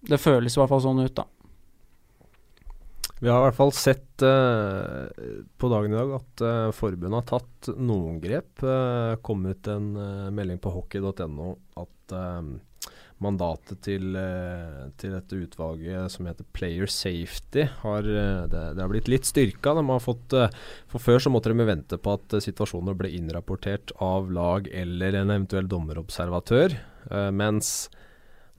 det 0.07 0.21
føles 0.21 0.55
i 0.55 0.61
hvert 0.61 0.71
fall 0.71 0.85
sånn 0.85 1.03
ut, 1.03 1.15
da. 1.17 1.27
Vi 3.19 3.27
har 3.27 3.41
i 3.41 3.47
hvert 3.49 3.57
fall 3.57 3.73
sett 3.75 4.23
uh, 4.23 5.11
på 5.59 5.69
dagen 5.71 5.91
i 5.91 5.97
dag 5.97 6.15
at 6.21 6.43
uh, 6.45 6.71
forbundet 6.75 7.17
har 7.17 7.27
tatt 7.27 7.69
noen 7.75 8.21
grep. 8.23 8.63
Uh, 8.63 9.19
kom 9.25 9.43
ut 9.43 9.67
en 9.67 9.91
melding 10.35 10.59
på 10.63 10.71
hockey.no 10.71 11.53
at 11.79 12.15
mandatet 13.19 13.81
til, 13.83 14.15
til, 14.97 15.11
dette 15.11 15.37
utvalget 15.43 16.13
som 16.13 16.25
heter 16.29 16.47
Player 16.55 16.87
Safety, 16.89 17.65
har, 17.83 18.07
det, 18.07 18.61
det, 18.73 18.79
har 18.79 18.89
blitt 18.89 19.11
litt 19.11 19.27
styrka. 19.27 19.75
De 19.75 19.83
har 19.89 19.99
fått, 20.01 20.33
for 20.89 21.03
Før 21.03 21.19
så 21.21 21.33
måtte 21.33 21.51
de 21.51 21.67
vente 21.67 21.99
på 21.99 22.15
at 22.15 22.37
situasjoner 22.47 22.95
ble 22.97 23.11
innrapportert 23.19 23.91
av 24.01 24.31
lag 24.33 24.71
eller 24.71 25.19
en 25.19 25.35
eventuell 25.35 25.67
dommerobservatør. 25.69 26.79
mens 27.35 27.89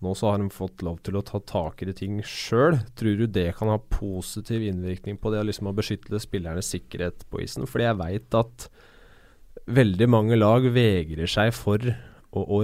nå 0.00 0.14
så 0.16 0.30
har 0.30 0.40
de 0.40 0.48
fått 0.52 0.80
lov 0.86 1.00
til 1.04 1.18
å 1.18 1.24
ta 1.26 1.42
tak 1.44 1.82
i 1.84 1.92
ting 1.96 2.20
sjøl. 2.24 2.78
Tror 2.96 3.18
du 3.20 3.26
det 3.28 3.50
kan 3.58 3.68
ha 3.68 3.76
positiv 3.92 4.64
innvirkning 4.64 5.18
på 5.20 5.32
det 5.32 5.42
å 5.42 5.48
liksom 5.48 5.68
beskytte 5.76 6.20
spillernes 6.22 6.72
sikkerhet 6.72 7.26
på 7.28 7.42
isen? 7.44 7.68
Fordi 7.68 7.84
jeg 7.84 8.00
veit 8.00 8.38
at 8.38 8.70
veldig 9.70 10.08
mange 10.10 10.38
lag 10.38 10.64
vegrer 10.72 11.28
seg 11.30 11.52
for 11.56 11.84
å, 11.84 12.40
å, 12.40 12.60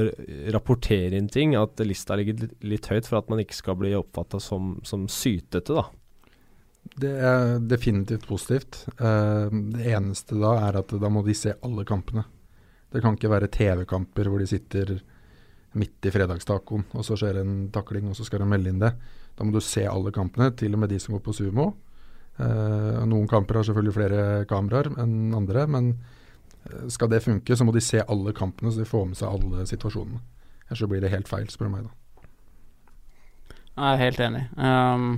rapportere 0.54 1.18
inn 1.18 1.28
ting. 1.32 1.54
At 1.58 1.80
lista 1.84 2.16
ligger 2.16 2.48
litt, 2.64 2.88
høyt 2.88 3.08
for 3.08 3.20
at 3.20 3.28
man 3.32 3.42
ikke 3.42 3.58
skal 3.58 3.78
bli 3.80 3.92
oppfatta 3.98 4.40
som, 4.42 4.76
som, 4.86 5.04
sytete, 5.10 5.76
da. 5.76 5.86
Det 6.86 7.12
er 7.28 7.58
definitivt 7.66 8.28
positivt. 8.30 8.84
Uh, 9.00 9.50
det 9.74 9.90
eneste 9.90 10.38
da 10.38 10.54
er 10.68 10.80
at 10.80 10.94
da 11.02 11.10
må 11.12 11.24
de 11.26 11.34
se 11.36 11.56
alle 11.66 11.84
kampene. 11.88 12.24
Det 12.92 13.02
kan 13.04 13.18
ikke 13.18 13.32
være 13.32 13.50
TV-kamper 13.52 14.30
hvor 14.30 14.40
de 14.40 14.48
sitter 14.48 14.96
midt 15.76 16.08
i 16.08 16.12
fredagstacoen, 16.14 16.86
og 16.96 17.04
så 17.06 17.18
skjer 17.18 17.40
en 17.42 17.56
takling, 17.74 18.08
og 18.10 18.16
så 18.18 18.26
skal 18.26 18.42
de 18.42 18.50
melde 18.50 18.72
inn 18.72 18.82
det. 18.82 18.92
Da 19.36 19.44
må 19.44 19.52
du 19.52 19.60
se 19.64 19.84
alle 19.88 20.12
kampene, 20.14 20.50
til 20.56 20.76
og 20.76 20.82
med 20.82 20.92
de 20.92 21.00
som 21.02 21.16
går 21.16 21.24
på 21.26 21.34
sumo. 21.36 21.70
Eh, 22.36 23.02
noen 23.08 23.28
kamper 23.30 23.60
har 23.60 23.68
selvfølgelig 23.68 23.96
flere 23.96 24.22
kameraer 24.48 24.90
enn 25.00 25.36
andre, 25.36 25.66
men 25.72 25.92
eh, 26.66 26.88
skal 26.92 27.12
det 27.12 27.22
funke, 27.24 27.56
så 27.56 27.64
må 27.64 27.72
de 27.76 27.84
se 27.84 28.02
alle 28.02 28.34
kampene, 28.36 28.72
så 28.72 28.82
de 28.82 28.88
får 28.88 29.06
med 29.10 29.20
seg 29.20 29.30
alle 29.30 29.68
situasjonene. 29.68 30.20
Ellers 30.66 30.90
blir 30.90 31.04
det 31.04 31.12
helt 31.14 31.30
feil, 31.30 31.48
spør 31.52 31.70
du 31.70 31.74
meg, 31.76 31.86
da. 31.86 31.94
Jeg 33.76 33.88
er 33.92 34.00
helt 34.00 34.20
enig. 34.24 34.44
Um, 34.56 35.08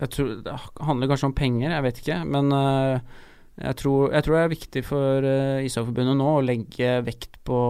jeg 0.00 0.10
tror, 0.10 0.30
det 0.42 0.54
handler 0.82 1.10
kanskje 1.10 1.28
om 1.30 1.36
penger, 1.38 1.70
jeg 1.70 1.84
vet 1.86 2.00
ikke. 2.02 2.16
Men 2.26 2.50
uh, 2.50 3.20
jeg, 3.62 3.76
tror, 3.78 4.10
jeg, 4.10 4.24
tror, 4.26 4.34
det 4.34 4.42
er 4.42 4.52
viktig 4.56 4.82
for 4.86 5.28
uh, 5.28 5.62
Ishockeyforbundet 5.62 6.18
nå 6.18 6.32
å 6.32 6.42
legge 6.42 6.96
vekt 7.06 7.38
på 7.46 7.60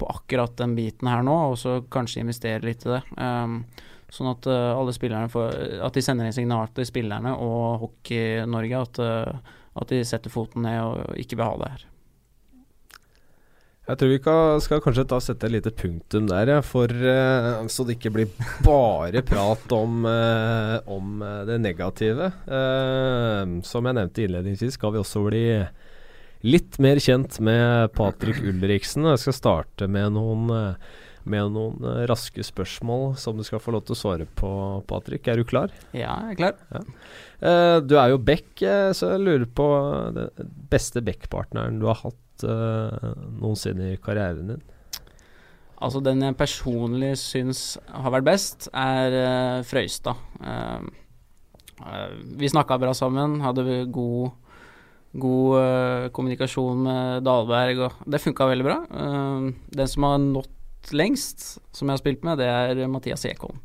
på 0.00 0.08
akkurat 0.08 0.56
den 0.58 0.74
biten 0.78 1.10
her 1.10 1.22
nå, 1.26 1.36
og 1.52 1.58
så 1.60 1.80
kanskje 1.92 2.24
investere 2.24 2.64
litt 2.64 2.86
i 2.86 2.94
det. 2.94 3.02
Um, 3.20 3.62
sånn 4.10 4.32
at 4.32 4.48
uh, 4.50 4.72
alle 4.74 4.94
spillerne 4.94 5.30
får 5.30 5.54
At 5.86 5.94
de 5.94 6.02
sender 6.02 6.26
inn 6.26 6.34
signal 6.34 6.70
til 6.74 6.88
spillerne 6.88 7.36
og 7.38 7.84
Hockey-Norge 7.84 8.82
at, 8.82 9.00
uh, 9.04 9.54
at, 9.78 9.92
de 9.92 10.02
setter 10.06 10.32
foten 10.32 10.66
ned 10.66 10.80
og 10.82 11.20
ikke 11.20 11.38
vil 11.38 11.46
ha 11.46 11.56
det 11.60 11.70
her. 11.76 11.86
Jeg 13.90 13.98
tror 13.98 14.10
vi 14.12 14.18
skal, 14.62 14.82
kanskje 14.84 15.04
ta 15.10 15.16
sette 15.22 15.48
et 15.48 15.54
lite 15.56 15.70
punktum 15.74 16.28
der, 16.30 16.52
ja, 16.52 16.58
for, 16.62 16.90
uh, 16.90 17.62
så 17.70 17.86
det 17.86 17.96
ikke 17.98 18.12
blir 18.14 18.34
bare 18.66 19.22
prat 19.26 19.72
om, 19.74 20.04
om 20.86 21.24
det 21.48 21.58
negative. 21.62 22.32
som 23.66 23.88
jeg 23.88 23.98
nevnte 23.98 24.26
innledningsvis, 24.26 24.78
skal 24.78 24.94
vi 24.94 25.02
også 25.02 25.24
bli 25.26 25.44
litt 26.46 26.78
mer 26.80 27.00
kjent 27.02 27.38
med 27.44 27.92
Patrick 27.96 28.40
Ulriksen. 28.42 29.08
Jeg 29.12 29.22
skal 29.22 29.36
starte 29.36 29.88
med 29.90 30.14
noen, 30.16 30.48
eh, 30.54 30.96
med 31.30 31.52
noen 31.52 31.84
eh, 31.84 32.04
raske 32.08 32.44
spørsmål 32.44 33.14
som 33.20 33.36
du 33.36 33.44
skal 33.46 33.60
få 33.60 33.74
lov 33.74 33.84
til 33.84 33.96
å 33.96 34.00
svare 34.00 34.28
på, 34.40 34.50
Patrick. 34.88 35.28
Er 35.28 35.40
du 35.40 35.44
klar? 35.44 35.72
Ja, 35.92 36.16
jeg 36.30 36.36
er 36.36 36.40
klar. 36.40 36.56
Ja. 36.72 36.82
Uh, 37.40 37.78
du 37.80 37.94
er 37.96 38.10
jo 38.12 38.18
back, 38.20 38.50
så 38.60 39.14
jeg 39.14 39.22
lurer 39.24 39.46
på 39.48 39.66
den 40.12 40.50
beste 40.68 41.00
backpartneren 41.00 41.78
du 41.80 41.86
har 41.88 41.96
hatt 42.02 42.44
uh, 42.44 43.14
noensinne 43.40 43.94
i 43.94 44.00
karrieren 44.00 44.52
din? 44.52 44.66
Altså, 45.80 46.02
den 46.04 46.20
jeg 46.20 46.36
personlig 46.36 47.14
syns 47.16 47.78
har 47.88 48.12
vært 48.12 48.28
best, 48.28 48.68
er 48.76 49.16
uh, 49.16 49.64
Frøystad. 49.64 50.20
vi 52.36 52.52
snakka 52.52 52.76
bra 52.76 52.92
sammen, 52.92 53.40
hadde 53.40 53.86
god 53.88 54.36
god 55.12 55.56
uh, 55.58 56.08
kommunikasjon 56.14 56.84
med 56.86 57.24
Dahlberg, 57.26 57.82
og 57.86 58.10
det 58.10 58.22
funka 58.22 58.46
veldig 58.50 58.66
bra. 58.66 58.76
Uh, 58.90 59.50
den 59.74 59.90
som 59.90 60.06
har 60.06 60.20
nådd 60.22 60.92
lengst, 60.96 61.58
som 61.74 61.88
jeg 61.88 61.96
har 61.96 62.02
spilt 62.02 62.26
med, 62.26 62.38
det 62.40 62.46
er 62.46 62.86
Mathias 62.90 63.26
Ekholm. 63.28 63.58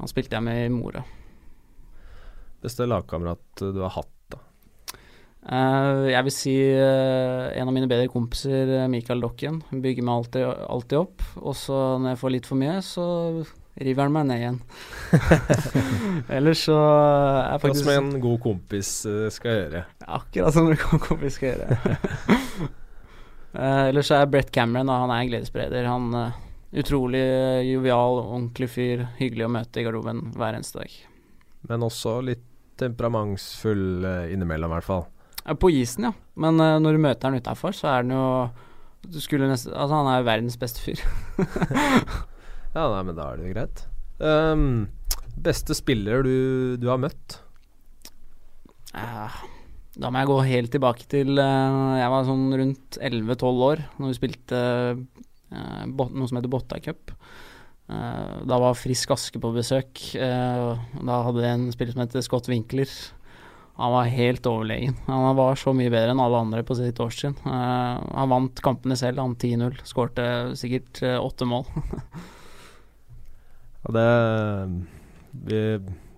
Han 0.00 0.10
spilte 0.10 0.34
jeg 0.34 0.44
med 0.44 0.64
i 0.64 0.72
Mora. 0.74 1.04
Beste 2.64 2.88
lagkamerat 2.88 3.62
du 3.62 3.78
har 3.84 3.94
hatt, 3.94 4.10
da? 4.34 4.40
Uh, 5.44 6.10
jeg 6.10 6.24
vil 6.26 6.34
si 6.34 6.54
en 6.74 7.68
av 7.68 7.74
mine 7.76 7.88
bedre 7.90 8.10
kompiser, 8.10 8.74
Mikael 8.90 9.22
Dokken. 9.22 9.62
Bygger 9.70 10.06
meg 10.06 10.16
alltid, 10.18 10.48
alltid 10.66 10.98
opp. 11.04 11.28
Og 11.44 11.54
så 11.58 11.78
når 12.00 12.14
jeg 12.14 12.22
får 12.24 12.34
litt 12.34 12.50
for 12.50 12.58
mye, 12.58 12.80
så 12.82 13.06
river 13.74 14.06
han 14.06 14.14
meg 14.14 14.26
ned 14.28 14.42
igjen. 14.42 14.58
Ellers 16.36 16.64
så 16.68 16.76
er 16.78 17.60
faktisk 17.62 17.86
Som 17.86 17.92
en 17.94 18.22
god 18.22 18.40
kompis 18.44 18.90
uh, 19.08 19.26
skal 19.34 19.58
gjøre. 19.58 19.84
Akkurat 20.18 20.54
som 20.54 20.70
en 20.70 20.78
god 20.78 21.02
kompis 21.02 21.38
skal 21.38 21.54
gjøre. 21.54 21.98
uh, 23.58 23.84
ellers 23.90 24.10
så 24.10 24.20
er 24.20 24.30
Brett 24.30 24.52
Cameron 24.54 24.90
da, 24.90 25.00
han 25.02 25.14
er 25.14 25.24
en 25.24 25.32
gledesspreder. 25.32 25.88
Han 25.90 26.10
uh, 26.14 26.40
Utrolig 26.74 27.22
jovial, 27.68 28.16
ordentlig 28.24 28.66
fyr. 28.72 29.04
Hyggelig 29.20 29.44
å 29.46 29.52
møte 29.54 29.78
i 29.78 29.84
garderoben 29.86 30.24
hver 30.34 30.56
eneste 30.56 30.80
dag. 30.80 30.96
Men 31.70 31.84
også 31.86 32.16
litt 32.26 32.42
temperamentsfull 32.82 34.02
innimellom, 34.34 34.72
i 34.72 34.74
hvert 34.74 34.88
fall. 34.88 35.04
På 35.62 35.70
isen, 35.70 36.08
ja. 36.08 36.10
Men 36.34 36.58
når 36.58 36.96
du 36.98 37.02
møter 37.04 37.30
han 37.30 37.38
utafor, 37.38 37.78
så 37.78 37.92
er 37.92 38.02
han 38.02 38.10
jo 38.10 38.24
du 39.06 39.20
skulle 39.20 39.46
nesten, 39.46 39.70
altså 39.70 40.00
Han 40.00 40.10
er 40.10 40.18
jo 40.18 40.26
verdens 40.26 40.58
beste 40.58 40.82
fyr. 40.82 41.04
Ja, 42.74 42.88
nei, 42.90 43.02
men 43.06 43.14
da 43.14 43.30
er 43.30 43.38
det 43.38 43.46
jo 43.46 43.54
greit. 43.54 43.84
Um, 44.18 44.64
beste 45.46 45.76
spiller 45.78 46.24
du, 46.26 46.74
du 46.82 46.88
har 46.90 46.98
møtt? 47.02 47.38
Uh, 48.94 49.30
da 49.98 50.10
må 50.10 50.20
jeg 50.20 50.30
gå 50.30 50.38
helt 50.48 50.72
tilbake 50.74 51.06
til 51.10 51.38
uh, 51.38 51.94
Jeg 51.98 52.10
var 52.12 52.26
sånn 52.26 52.44
rundt 52.58 52.98
11-12 52.98 53.64
år 53.68 53.82
når 53.98 54.10
vi 54.10 54.18
spilte 54.18 54.60
uh, 54.94 55.82
noe 55.86 56.28
som 56.30 56.38
heter 56.38 56.50
Botta 56.50 56.80
Cup. 56.82 57.14
da 57.86 58.56
var 58.58 58.78
Frisk 58.78 59.12
Aske 59.14 59.38
på 59.38 59.52
besøk. 59.54 60.00
da 60.16 61.18
hadde 61.26 61.42
vi 61.42 61.46
en 61.46 61.66
spiller 61.70 61.94
som 61.94 62.02
heter 62.02 62.24
Scott 62.24 62.48
Winkler. 62.48 62.90
han 63.76 63.92
var 63.92 64.10
helt 64.10 64.46
overlegen. 64.50 64.96
Han 65.06 65.36
var 65.36 65.54
så 65.60 65.74
mye 65.76 65.92
bedre 65.92 66.10
enn 66.10 66.22
alle 66.24 66.40
andre 66.42 66.64
på 66.66 66.74
sitt 66.74 66.98
årstrinn. 66.98 67.36
Han 67.44 68.32
vant 68.32 68.64
kampene 68.64 68.96
selv, 68.98 69.20
han 69.20 69.36
10-0. 69.36 69.78
Skårte 69.86 70.26
sikkert 70.58 71.04
åtte 71.20 71.46
mål. 71.46 71.68
ja, 73.84 73.92
det, 73.92 74.08
vi, 75.44 75.60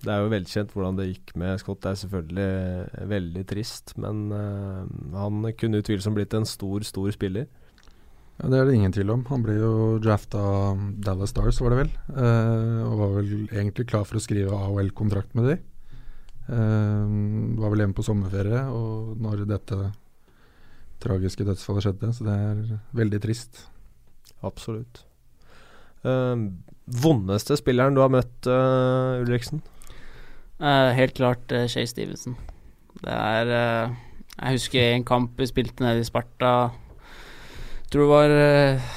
det 0.04 0.12
er 0.12 0.22
jo 0.22 0.32
velkjent 0.32 0.72
hvordan 0.74 0.98
det 1.00 1.08
gikk 1.10 1.32
med 1.40 1.58
Scott. 1.62 1.80
Det 1.82 1.92
er 1.92 2.00
selvfølgelig 2.02 3.06
veldig 3.10 3.44
trist, 3.50 3.96
men 3.98 4.26
uh, 4.30 4.84
han 5.16 5.46
kunne 5.58 5.82
utvilsomt 5.82 6.18
blitt 6.18 6.36
en 6.38 6.46
stor, 6.46 6.86
stor 6.86 7.10
spiller. 7.14 7.48
Ja, 8.36 8.50
Det 8.52 8.58
er 8.58 8.68
det 8.68 8.76
ingen 8.76 8.92
tvil 8.92 9.10
om. 9.14 9.24
Han 9.30 9.42
ble 9.42 9.56
jo 9.56 9.72
drafta 10.02 10.40
Dallas 11.02 11.32
Stars, 11.32 11.58
var 11.64 11.72
det 11.72 11.80
vel. 11.80 11.92
Uh, 12.12 12.84
og 12.86 12.98
var 13.00 13.14
vel 13.18 13.32
egentlig 13.48 13.88
klar 13.90 14.04
for 14.06 14.20
å 14.20 14.22
skrive 14.22 14.54
AOL-kontrakt 14.54 15.34
med 15.38 15.50
de. 15.50 15.56
Uh, 16.46 17.56
var 17.58 17.72
vel 17.72 17.82
hjemme 17.82 17.96
på 17.96 18.06
sommerferie 18.06 18.60
og 18.70 19.16
når 19.18 19.42
dette 19.50 19.80
tragiske 21.02 21.48
dødsfallet 21.48 21.88
skjedde. 21.88 22.12
Så 22.14 22.28
det 22.28 22.36
er 22.46 22.62
veldig 23.00 23.22
trist. 23.24 23.64
Absolutt. 24.46 25.02
Uh, 26.04 26.52
vondeste 26.86 27.58
spilleren 27.58 27.96
du 27.96 28.02
har 28.04 28.12
møtt, 28.12 28.36
uh, 28.46 29.22
Ulriksen? 29.22 29.62
helt 30.56 31.12
klart 31.12 31.52
uh, 31.52 31.66
Shay 31.68 31.84
Stevenson. 31.84 32.36
Det 33.02 33.12
er 33.12 33.50
Jeg 33.52 34.56
husker 34.56 34.94
en 34.94 35.04
kamp 35.04 35.36
vi 35.36 35.48
spilte 35.50 35.84
nede 35.84 36.00
i 36.00 36.06
Sparta 36.08 36.70
tror 37.90 38.02
det 38.02 38.10
var 38.10 38.30
uh, 38.34 38.94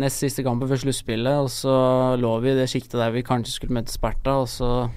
nest 0.00 0.22
siste 0.22 0.44
kampen 0.44 0.68
før 0.70 0.82
sluttspillet, 0.82 1.44
og 1.44 1.50
så 1.52 1.74
lå 2.20 2.32
vi 2.42 2.52
i 2.52 2.58
det 2.58 2.68
sjiktet 2.70 2.98
der 3.00 3.14
vi 3.14 3.24
kanskje 3.26 3.54
skulle 3.56 3.78
møte 3.78 3.94
Sparta, 3.94 4.40
og 4.42 4.50
så 4.50 4.88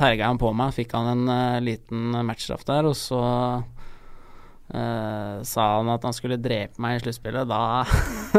terga 0.00 0.30
han 0.30 0.40
på 0.40 0.52
meg, 0.56 0.72
fikk 0.76 0.96
han 0.96 1.10
en 1.12 1.28
uh, 1.28 1.60
liten 1.64 2.16
matchstraff 2.26 2.64
der, 2.68 2.88
og 2.88 2.96
så 2.98 3.20
uh, 3.60 5.36
sa 5.44 5.68
han 5.76 5.92
at 5.92 6.06
han 6.08 6.16
skulle 6.16 6.40
drepe 6.40 6.80
meg 6.82 6.98
i 6.98 7.04
sluttspillet. 7.04 7.50
Da, 7.50 7.84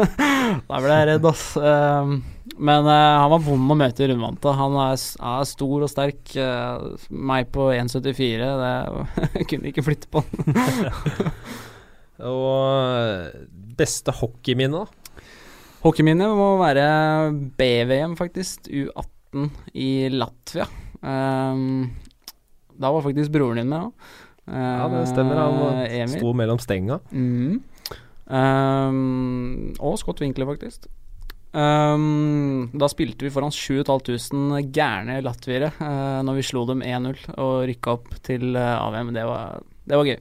da 0.68 0.82
ble 0.82 0.98
jeg 0.98 1.10
redd, 1.12 1.30
ass. 1.30 1.46
Men 2.62 2.86
han 2.86 3.30
var 3.32 3.42
vond 3.42 3.74
å 3.74 3.76
møte 3.78 4.04
i 4.04 4.08
rundvante. 4.12 4.54
Han 4.54 4.78
er, 4.84 4.94
er, 4.94 5.44
stor 5.50 5.84
og 5.84 5.90
sterk. 5.90 6.34
meg 7.10 7.50
på 7.54 7.68
1,74, 7.74 8.50
det 8.62 9.46
kunne 9.50 9.72
ikke 9.72 9.84
flytte 9.86 10.10
på 10.12 10.22
han. 10.22 10.62
og 12.32 13.42
beste 13.78 14.14
hockeyminne, 14.14 14.84
da? 14.84 15.02
Hockeyminnet 15.82 16.30
må 16.38 16.52
være 16.60 16.86
BVM, 17.58 18.14
faktisk. 18.18 18.68
U18 18.70 19.48
i 19.74 19.90
Latvia. 20.14 20.68
Um, 21.02 21.90
da 22.78 22.92
var 22.94 23.02
faktisk 23.02 23.32
broren 23.34 23.58
din 23.58 23.72
med 23.72 23.88
òg. 23.88 24.10
Uh, 24.46 24.58
ja, 24.58 24.86
det 24.92 25.02
stemmer. 25.10 25.40
Han 25.40 25.82
uh, 25.82 26.12
sto 26.12 26.32
mellom 26.38 26.62
stenga. 26.62 27.00
Mm. 27.10 27.58
Um, 28.30 29.72
og 29.82 29.98
Scott 29.98 30.22
Winkler, 30.22 30.52
faktisk. 30.52 30.86
Um, 31.52 32.70
da 32.72 32.88
spilte 32.88 33.26
vi 33.26 33.30
foran 33.32 33.52
7500 33.52 34.62
gærne 34.72 35.18
latviere 35.20 35.68
uh, 35.76 36.22
når 36.24 36.38
vi 36.38 36.44
slo 36.48 36.62
dem 36.70 36.80
1-0 36.80 37.26
og 37.36 37.66
rykka 37.68 37.96
opp 37.98 38.12
til 38.24 38.56
uh, 38.56 38.78
AVM. 38.80 39.10
Det 39.12 39.24
var, 39.28 39.58
det 39.84 39.98
var 40.00 40.08
gøy. 40.08 40.20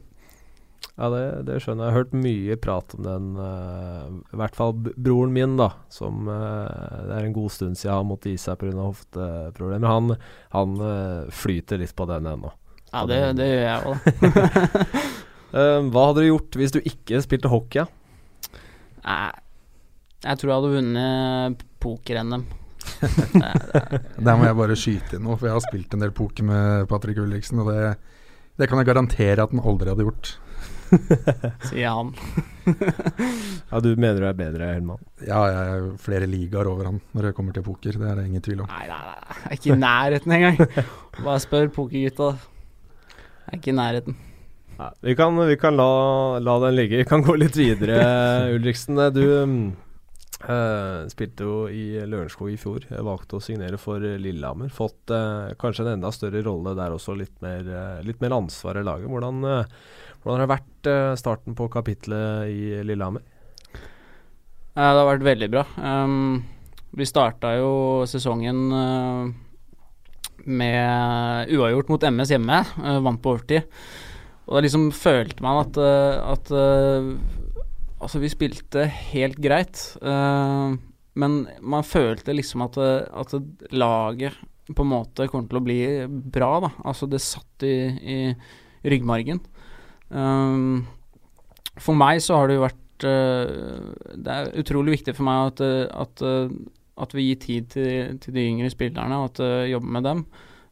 Ja, 0.91 1.07
det, 1.13 1.21
det, 1.47 1.61
skjønner 1.63 1.85
jeg. 1.85 1.87
Jeg 1.87 1.93
har 1.93 1.99
hørt 2.01 2.17
mye 2.25 2.57
prat 2.59 2.95
om 2.97 3.05
den. 3.05 3.29
Uh, 3.39 4.17
I 4.35 4.39
hvert 4.41 4.57
fall 4.59 4.73
broren 4.75 5.31
min, 5.37 5.55
da. 5.61 5.69
Som 5.93 6.27
Det 6.27 7.15
er 7.15 7.23
en 7.23 7.37
god 7.37 7.53
stund 7.55 7.79
siden 7.79 7.95
han 7.95 8.09
måtte 8.09 8.33
gi 8.33 8.41
seg 8.41 8.59
pga. 8.59 8.73
hofteproblemer. 8.81 9.87
Han, 9.87 10.17
han 10.51 11.31
flyter 11.31 11.79
litt 11.79 11.95
på 11.95 12.09
den 12.11 12.27
ennå. 12.27 12.51
Ja, 12.91 13.05
det, 13.07 13.21
det, 13.39 13.47
gjør 13.47 13.63
jeg 13.69 13.87
òg. 13.87 14.99
hva 15.93 16.03
hadde 16.09 16.25
du 16.25 16.27
gjort 16.27 16.59
hvis 16.59 16.75
du 16.75 16.81
ikke 16.83 17.23
spilte 17.23 17.51
hockey? 17.51 17.87
Nei, 19.05 19.31
jeg 20.21 20.37
tror 20.37 20.51
jeg 20.51 20.59
hadde 20.59 20.73
vunnet 20.75 21.63
poker-NM. 21.81 22.45
Der 24.25 24.37
må 24.37 24.45
jeg 24.45 24.57
bare 24.57 24.77
skyte 24.77 25.17
inn 25.17 25.25
noe, 25.25 25.37
for 25.37 25.49
jeg 25.49 25.57
har 25.57 25.65
spilt 25.65 25.95
en 25.95 26.05
del 26.05 26.13
poker 26.15 26.45
med 26.45 26.87
Patrick 26.89 27.19
Ulriksen, 27.21 27.61
og 27.63 27.71
det, 27.71 27.95
det 28.61 28.69
kan 28.69 28.81
jeg 28.81 28.89
garantere 28.91 29.43
at 29.43 29.53
han 29.53 29.63
aldri 29.65 29.91
hadde 29.93 30.05
gjort. 30.05 30.33
Sier 31.69 31.89
han. 31.89 32.11
ja, 33.71 33.79
du 33.81 33.93
mener 33.95 34.19
du 34.19 34.27
er 34.27 34.37
bedre, 34.37 34.71
Helman? 34.75 35.03
Ja, 35.23 35.43
jeg 35.49 35.75
er 35.75 35.85
flere 36.03 36.27
ligaer 36.29 36.69
over 36.69 36.89
han 36.91 36.99
når 37.15 37.29
det 37.29 37.35
kommer 37.37 37.55
til 37.55 37.65
poker. 37.65 37.95
Det 37.97 38.09
er 38.11 38.19
det 38.19 38.25
ingen 38.27 38.43
tvil 38.45 38.65
om. 38.65 38.71
Nei, 38.71 38.87
nei, 38.89 38.99
nei. 39.07 39.37
Jeg 39.37 39.45
er 39.47 39.59
ikke 39.59 39.71
i 39.71 39.79
nærheten 39.85 40.35
engang. 40.37 40.59
Bare 41.21 41.39
spør 41.43 41.71
pokergutta. 41.77 42.33
Jeg 43.15 43.55
er 43.55 43.61
ikke 43.61 43.73
i 43.73 43.77
nærheten. 43.79 44.19
Nei, 44.81 44.91
vi 45.07 45.15
kan, 45.17 45.39
vi 45.47 45.55
kan 45.61 45.79
la, 45.79 45.93
la, 46.43 46.57
den 46.65 46.75
ligge. 46.77 46.99
Vi 47.01 47.07
kan 47.07 47.23
gå 47.25 47.37
litt 47.39 47.57
videre, 47.57 48.03
Ulriksen. 48.57 48.99
Du 49.15 49.23
uh, 50.45 51.07
spilte 51.11 51.45
jo 51.45 51.55
i 51.71 51.99
Lørenskog 52.07 52.51
i 52.51 52.57
fjor. 52.59 52.85
Jeg 52.89 53.05
valgte 53.05 53.37
å 53.37 53.43
signere 53.43 53.79
for 53.81 54.01
Lillehammer. 54.01 54.71
Fått 54.73 55.13
uh, 55.13 55.51
kanskje 55.61 55.85
en 55.85 55.93
enda 55.95 56.11
større 56.15 56.43
rolle 56.45 56.75
der 56.77 56.95
også, 56.95 57.15
litt 57.17 57.33
mer, 57.43 57.67
uh, 57.67 57.99
litt 58.05 58.21
mer 58.23 58.35
ansvar 58.37 58.79
i 58.81 58.85
laget. 58.85 59.11
Hvordan 59.11 59.43
hvordan 60.21 60.35
har 60.37 60.41
det 60.43 60.51
vært 60.51 60.89
starten 61.17 61.55
på 61.57 61.65
kapitlet 61.73 62.51
i 62.53 62.83
Lillehammer? 62.85 63.23
Det 63.65 64.85
har 64.85 65.07
vært 65.07 65.25
veldig 65.25 65.47
bra. 65.49 65.63
Um, 65.81 66.43
vi 66.93 67.07
starta 67.09 67.55
jo 67.57 67.71
sesongen 68.05 68.59
med 70.45 71.49
uavgjort 71.49 71.89
mot 71.89 72.05
MS 72.05 72.35
hjemme. 72.35 72.61
vant 73.01 73.21
på 73.23 73.33
overtid. 73.33 73.65
Og 74.45 74.59
da 74.59 74.63
liksom 74.67 74.91
følte 74.93 75.41
man 75.41 75.63
at, 75.63 75.81
at 75.81 76.53
Altså, 78.01 78.19
vi 78.21 78.31
spilte 78.33 78.87
helt 79.13 79.37
greit. 79.37 79.77
men 80.01 81.33
man 81.61 81.83
følte 81.85 82.33
liksom 82.33 82.63
at, 82.65 82.77
at 82.81 83.35
laget 83.69 84.39
på 84.75 84.85
en 84.85 84.91
måte 84.91 85.27
kommer 85.29 85.49
til 85.49 85.59
å 85.59 85.65
bli 85.65 85.79
bra, 86.33 86.51
da. 86.65 86.71
Altså, 86.87 87.07
det 87.09 87.21
satt 87.23 87.65
i, 87.67 87.75
i 88.01 88.17
ryggmargen. 88.87 89.41
Um, 90.09 90.83
for 91.79 91.97
meg 91.97 92.21
så 92.23 92.39
har 92.39 92.49
det 92.49 92.57
jo 92.57 92.65
vært 92.65 93.05
uh, 93.07 94.17
Det 94.19 94.33
er 94.33 94.49
utrolig 94.59 94.97
viktig 94.97 95.13
for 95.15 95.23
meg 95.23 95.53
at, 95.53 95.61
at, 96.03 96.23
at 97.05 97.15
vi 97.15 97.29
gir 97.29 97.39
tid 97.39 97.69
til, 97.71 98.17
til, 98.19 98.35
de 98.35 98.47
yngre 98.49 98.71
spillerne, 98.73 99.21
og 99.21 99.31
at 99.31 99.43
uh, 99.43 99.69
jobber 99.71 99.97
med 99.97 100.07
dem. 100.09 100.25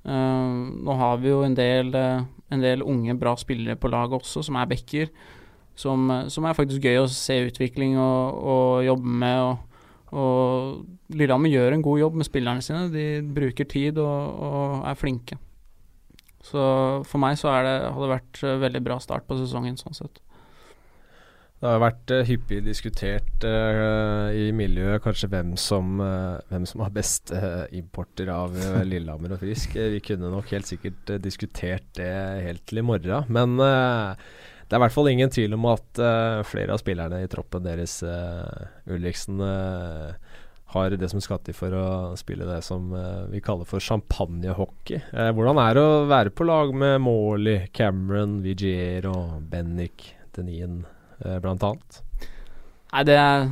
Uh, 0.07 0.69
nå 0.85 0.99
har 0.99 1.19
vi 1.23 1.33
jo 1.33 1.41
en 1.45 1.57
del, 1.57 1.91
en 1.95 2.63
del, 2.63 2.85
unge, 2.85 3.17
bra 3.19 3.35
spillere 3.39 3.79
på 3.79 3.91
laget 3.91 4.19
også, 4.21 4.45
som 4.47 4.59
er 4.59 4.69
backer. 4.69 5.11
Som, 5.79 6.09
som, 6.27 6.43
er 6.43 6.57
faktisk 6.57 6.83
gøy 6.83 6.97
å 6.99 7.09
se 7.11 7.37
utvikling 7.47 7.95
og, 7.95 8.39
og 8.53 8.83
jobbe 8.83 9.19
med. 9.21 9.43
Og, 9.47 10.17
og 10.19 11.13
Lillehammer 11.15 11.53
gjør 11.53 11.77
en 11.77 11.85
god 11.85 12.01
jobb 12.01 12.17
med 12.19 12.27
spillerne 12.27 12.65
sine. 12.65 12.89
De 12.91 13.05
bruker 13.23 13.69
tid 13.69 14.01
og, 14.03 14.41
og 14.49 14.89
er 14.89 14.99
flinke. 14.99 15.39
Så 16.45 16.63
for 17.07 17.21
meg 17.21 17.37
så 17.39 17.51
det, 17.65 17.75
har 17.91 18.01
det 18.01 18.15
vært 18.15 18.41
uh, 18.45 18.57
veldig 18.63 18.81
bra 18.85 18.97
start 19.03 19.27
på 19.27 19.37
sesongen 19.39 19.77
sånn 19.79 19.97
sett. 19.97 20.21
Det 21.59 21.67
har 21.67 21.81
vært 21.83 22.13
uh, 22.15 22.23
hyppig 22.27 22.61
diskutert 22.63 23.43
uh, 23.43 24.31
i 24.31 24.47
miljøet 24.55 25.03
kanskje 25.03 25.27
hvem 25.33 25.55
som, 25.59 25.99
hvem 25.99 26.67
som 26.69 26.85
har 26.85 26.95
best 26.95 27.33
importer 27.75 28.31
av 28.31 28.55
Lillehammer 28.87 29.35
og 29.35 29.43
Frisk. 29.43 29.75
Vi 29.75 29.99
kunne 30.05 30.31
nok 30.31 30.55
helt 30.55 30.69
sikkert 30.69 31.17
diskutert 31.23 31.91
det 31.99 32.13
helt 32.45 32.63
til 32.69 32.81
i 32.81 32.87
morgen. 32.87 33.27
Men 33.27 33.59
det 34.69 34.75
er 34.75 34.79
i 34.79 34.83
hvert 34.85 34.93
fall 34.93 35.09
ingen 35.09 35.31
tvil 35.33 35.55
om 35.57 35.65
at 35.71 35.99
flere 36.45 36.75
av 36.75 36.77
spillerne 36.77 37.23
i 37.25 37.29
troppen 37.31 37.65
deres, 37.65 37.95
Ulriksen, 38.85 39.41
har 40.69 40.89
det 40.89 41.09
som 41.09 41.21
skal 41.21 41.39
til 41.41 41.55
for 41.57 41.73
å 41.73 41.85
spille 42.19 42.45
det 42.45 42.59
som 42.65 42.91
uh, 42.93 43.25
vi 43.31 43.41
kaller 43.41 43.65
for 43.65 43.81
champagnehockey. 43.81 45.01
Uh, 45.09 45.31
hvordan 45.33 45.57
er 45.63 45.77
det 45.77 45.85
å 45.85 46.03
være 46.09 46.33
på 46.35 46.45
lag 46.45 46.73
med 46.77 46.99
Morley, 47.01 47.63
Cameron, 47.73 48.37
Vigier 48.45 49.07
og 49.09 49.39
Bennick, 49.49 50.11
Denien 50.37 50.83
uh, 51.25 51.39
annet? 51.41 52.03
Nei, 52.93 53.03
det 53.07 53.17
er 53.17 53.49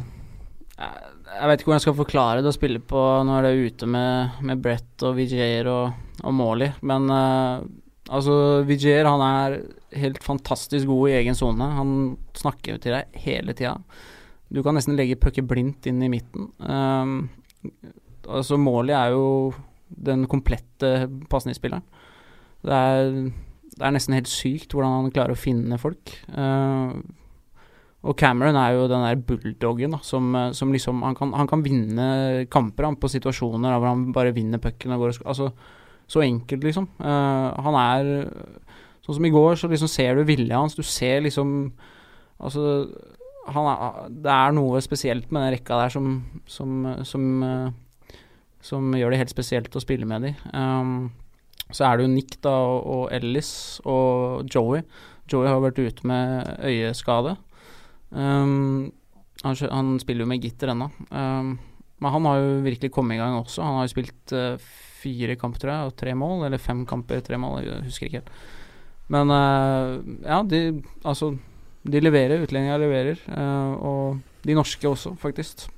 jeg 0.77 1.49
vet 1.49 1.59
ikke 1.59 1.67
hvordan 1.67 1.79
jeg 1.79 1.85
skal 1.87 1.97
forklare 1.97 2.43
det 2.43 2.51
å 2.51 2.55
spille 2.55 2.79
på 2.85 3.01
når 3.25 3.43
det 3.43 3.49
er 3.49 3.71
ute 3.71 3.89
med, 3.89 4.37
med 4.45 4.61
Brett 4.61 5.03
og 5.07 5.17
Vigier 5.17 5.67
og, 5.71 5.97
og 6.21 6.35
Morley, 6.37 6.69
men 6.85 7.09
uh, 7.09 7.65
altså 8.07 8.63
Vigier 8.67 9.07
han 9.07 9.23
er 9.23 9.57
helt 9.97 10.23
fantastisk 10.25 10.89
god 10.89 11.09
i 11.09 11.17
egen 11.21 11.37
sone. 11.37 11.71
Han 11.77 11.91
snakker 12.37 12.79
til 12.81 12.95
deg 12.95 13.19
hele 13.25 13.55
tida. 13.57 13.77
Du 14.53 14.61
kan 14.63 14.77
nesten 14.77 14.95
legge 14.95 15.19
pucker 15.19 15.45
blindt 15.47 15.89
inn 15.89 15.99
i 16.05 16.11
midten. 16.11 16.49
Um, 16.63 17.29
altså 18.27 18.59
Målet 18.59 18.95
er 18.95 19.15
jo 19.15 19.27
den 19.87 20.25
komplette 20.31 21.07
pasningsspilleren. 21.31 21.83
Det 22.67 22.73
er, 22.73 23.11
det 23.77 23.83
er 23.83 23.95
nesten 23.95 24.15
helt 24.17 24.31
sykt 24.31 24.73
hvordan 24.75 25.01
han 25.01 25.13
klarer 25.15 25.35
å 25.35 25.39
finne 25.39 25.79
folk. 25.81 26.15
Uh, 26.31 26.95
og 28.07 28.15
Cameron 28.19 28.55
er 28.59 28.75
jo 28.75 28.85
den 28.87 29.03
der 29.03 29.19
bulldoggen 29.19 29.95
da, 29.97 29.99
som, 30.05 30.29
som 30.55 30.71
liksom 30.71 31.01
han 31.03 31.17
kan, 31.17 31.33
han 31.35 31.49
kan, 31.49 31.63
vinne 31.65 32.45
kamper 32.53 32.87
han, 32.87 32.95
på 32.99 33.09
situasjoner 33.11 33.73
hvor 33.75 33.89
han 33.89 34.05
bare 34.15 34.35
vinner 34.35 34.61
pucken 34.63 34.93
og 34.95 35.01
går 35.01 35.15
og 35.17 35.31
Altså, 35.33 35.49
så 36.07 36.23
enkelt, 36.23 36.63
liksom. 36.63 36.87
Uh, 37.01 37.51
han 37.67 37.77
er 37.81 38.11
Sånn 39.07 39.21
som 39.21 39.25
i 39.27 39.31
går, 39.31 39.53
så 39.55 39.69
liksom 39.71 39.87
ser 39.87 40.17
du 40.17 40.25
viljen 40.27 40.51
hans. 40.51 40.75
Du 40.75 40.83
ser 40.83 41.21
liksom 41.23 41.71
Altså 42.43 42.63
er, 43.47 44.09
Det 44.11 44.33
er 44.33 44.55
noe 44.57 44.81
spesielt 44.83 45.31
med 45.31 45.45
den 45.45 45.53
rekka 45.55 45.77
der 45.79 45.93
som 45.93 46.09
som, 46.45 46.81
som, 47.07 47.29
uh, 47.43 48.17
som 48.59 48.91
gjør 48.91 49.15
det 49.15 49.21
helt 49.21 49.31
spesielt 49.31 49.75
å 49.75 49.83
spille 49.83 50.07
med 50.09 50.27
de. 50.27 50.33
Um, 50.51 51.09
så 51.71 51.87
er 51.87 51.97
det 51.97 52.05
jo 52.05 52.11
Nick 52.11 52.37
da, 52.43 52.51
og, 52.51 53.07
Ellis 53.15 53.79
og 53.87 54.47
Joey. 54.51 54.83
Joey 55.27 55.47
har 55.47 55.63
vært 55.63 55.79
ute 55.79 56.07
med 56.07 56.59
øyeskade. 56.63 57.35
Um, 58.11 58.91
han, 59.43 59.57
han, 59.71 59.97
spiller 59.99 60.23
jo 60.23 60.29
med 60.31 60.43
gitter 60.43 60.71
ennå. 60.71 60.89
Um, 61.11 61.57
men 61.99 62.13
han 62.13 62.27
har 62.29 62.39
jo 62.39 62.53
virkelig 62.63 62.91
kommet 62.95 63.17
i 63.17 63.21
gang 63.21 63.39
også. 63.39 63.63
Han 63.63 63.79
har 63.79 63.87
jo 63.87 63.95
spilt 63.95 64.35
uh, 64.35 64.55
fire 65.07 65.39
kamper, 65.39 65.63
tror 65.63 65.73
jeg, 65.73 65.89
og 65.89 65.97
tre 66.03 66.13
mål. 66.17 66.45
Eller 66.47 66.61
fem 66.61 66.83
kamper, 66.89 67.23
tre 67.25 67.39
mål, 67.41 67.61
jeg 67.63 67.87
husker 67.87 68.09
ikke 68.09 68.21
helt. 68.21 68.33
Men 69.13 69.31
uh, 69.31 69.97
ja, 70.27 70.41
de 70.43 70.81
altså 71.07 71.37
De 71.87 72.01
leverer, 72.03 72.43
utlendinger 72.43 72.81
leverer. 72.83 73.19
Uh, 73.31 73.73
og 73.79 74.47
de 74.47 74.55
norske 74.57 74.89
også, 74.89 75.15
faktisk. 75.19 75.69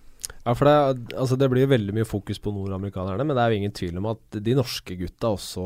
Ja, 0.45 0.53
for 0.55 0.65
det, 0.65 1.13
altså 1.19 1.35
det, 1.37 1.49
blir 1.51 1.69
veldig 1.69 1.93
mye 1.93 2.07
fokus 2.07 2.39
på 2.41 2.53
nordamerikanerne, 2.53 3.25
men 3.27 3.35
det 3.37 3.43
er 3.43 3.51
jo 3.51 3.59
ingen 3.59 3.75
tvil 3.75 3.99
om 3.99 4.07
at 4.13 4.37
de 4.45 4.55
norske 4.57 4.95
gutta 4.97 5.33
også 5.35 5.65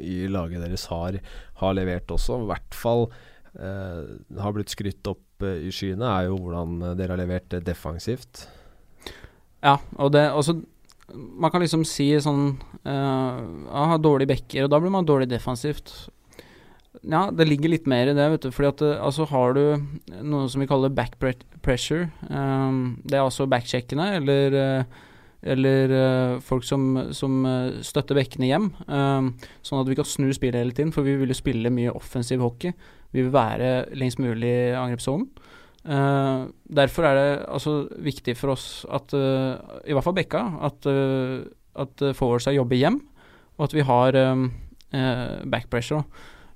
i 0.00 0.22
laget 0.30 0.62
deres 0.64 0.86
har, 0.88 1.18
har 1.60 1.74
levert 1.76 2.14
også. 2.14 2.38
I 2.40 2.48
hvert 2.52 2.78
fall 2.78 3.04
eh, 3.58 4.14
har 4.38 4.54
blitt 4.56 4.72
skrytt 4.72 5.10
opp 5.10 5.44
eh, 5.44 5.66
i 5.68 5.74
skyene, 5.74 6.08
er 6.08 6.28
jo 6.28 6.38
hvordan 6.40 6.94
dere 7.00 7.16
har 7.16 7.20
levert 7.20 7.58
defensivt. 7.66 8.46
Ja, 9.64 9.76
og 9.98 10.14
det 10.14 10.28
også 10.30 10.60
Man 11.14 11.52
kan 11.52 11.62
liksom 11.64 11.86
si 11.88 12.10
sånn 12.20 12.58
uh, 12.84 13.38
Har 13.72 14.00
dårlige 14.04 14.28
backer, 14.34 14.66
og 14.66 14.72
da 14.74 14.80
blir 14.82 14.92
man 14.92 15.08
dårlig 15.08 15.30
defensivt. 15.30 15.92
Ja, 17.06 17.28
det 17.30 17.46
ligger 17.46 17.70
litt 17.72 17.86
mer 17.90 18.10
i 18.10 18.14
det, 18.16 18.26
vet 18.32 18.46
du. 18.46 18.52
Fordi 18.54 18.70
at 18.72 18.82
eh, 18.84 19.02
altså 19.04 19.26
har 19.30 19.54
du 19.54 19.62
noe 20.24 20.48
som 20.50 20.62
vi 20.62 20.68
kaller 20.70 20.92
back 20.92 21.18
pressure. 21.20 22.08
Um, 22.28 22.98
det 23.04 23.18
er 23.18 23.24
altså 23.24 23.46
backcheckene, 23.50 24.08
eller, 24.18 24.56
uh, 24.56 25.04
eller 25.54 25.94
uh, 25.94 26.40
folk 26.44 26.66
som, 26.66 27.12
som 27.14 27.44
uh, 27.46 27.78
støtter 27.86 28.18
bekkene 28.18 28.50
hjem. 28.50 28.70
Um, 28.88 29.34
sånn 29.62 29.82
at 29.82 29.90
vi 29.90 29.98
kan 29.98 30.08
snu 30.08 30.30
spillet 30.34 30.58
hele 30.58 30.74
tiden, 30.74 30.94
for 30.94 31.06
vi 31.06 31.16
vil 31.20 31.30
jo 31.30 31.38
spille 31.38 31.72
mye 31.74 31.94
offensiv 31.94 32.42
hockey. 32.44 32.74
Vi 33.14 33.22
vil 33.22 33.34
være 33.34 33.88
lengst 33.96 34.20
mulig 34.22 34.50
i 34.50 34.74
angrepssonen. 34.76 35.28
Derfor 35.84 37.06
er 37.06 37.14
det 37.16 37.28
altså 37.48 37.72
viktig 38.04 38.34
for 38.36 38.52
oss 38.52 38.84
at, 38.92 39.14
i 39.14 39.94
hvert 39.94 40.04
fall 40.04 40.16
Bekka, 40.16 40.42
at, 40.66 40.88
at 41.80 42.02
forwardsa 42.18 42.52
jobber 42.52 42.76
hjem, 42.76 42.98
og 43.56 43.64
at 43.68 43.76
vi 43.76 43.84
har 43.86 44.18
um, 44.34 44.42
back 45.48 45.70
pressure. 45.70 46.02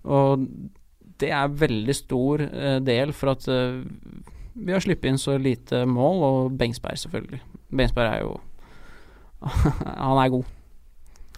Og 0.05 0.43
det 1.23 1.31
er 1.33 1.55
veldig 1.55 1.97
stor 1.97 2.45
del 2.85 3.15
for 3.17 3.33
at 3.33 3.49
vi 4.53 4.75
har 4.75 4.83
sluppet 4.85 5.09
inn 5.09 5.21
så 5.21 5.39
lite 5.41 5.85
mål, 5.89 6.25
og 6.27 6.59
Bengsberg 6.59 6.99
selvfølgelig. 7.01 7.41
Bengsberg 7.73 8.11
er 8.11 8.21
jo 8.27 8.35
Han 10.07 10.19
er 10.23 10.29
god. 10.29 10.45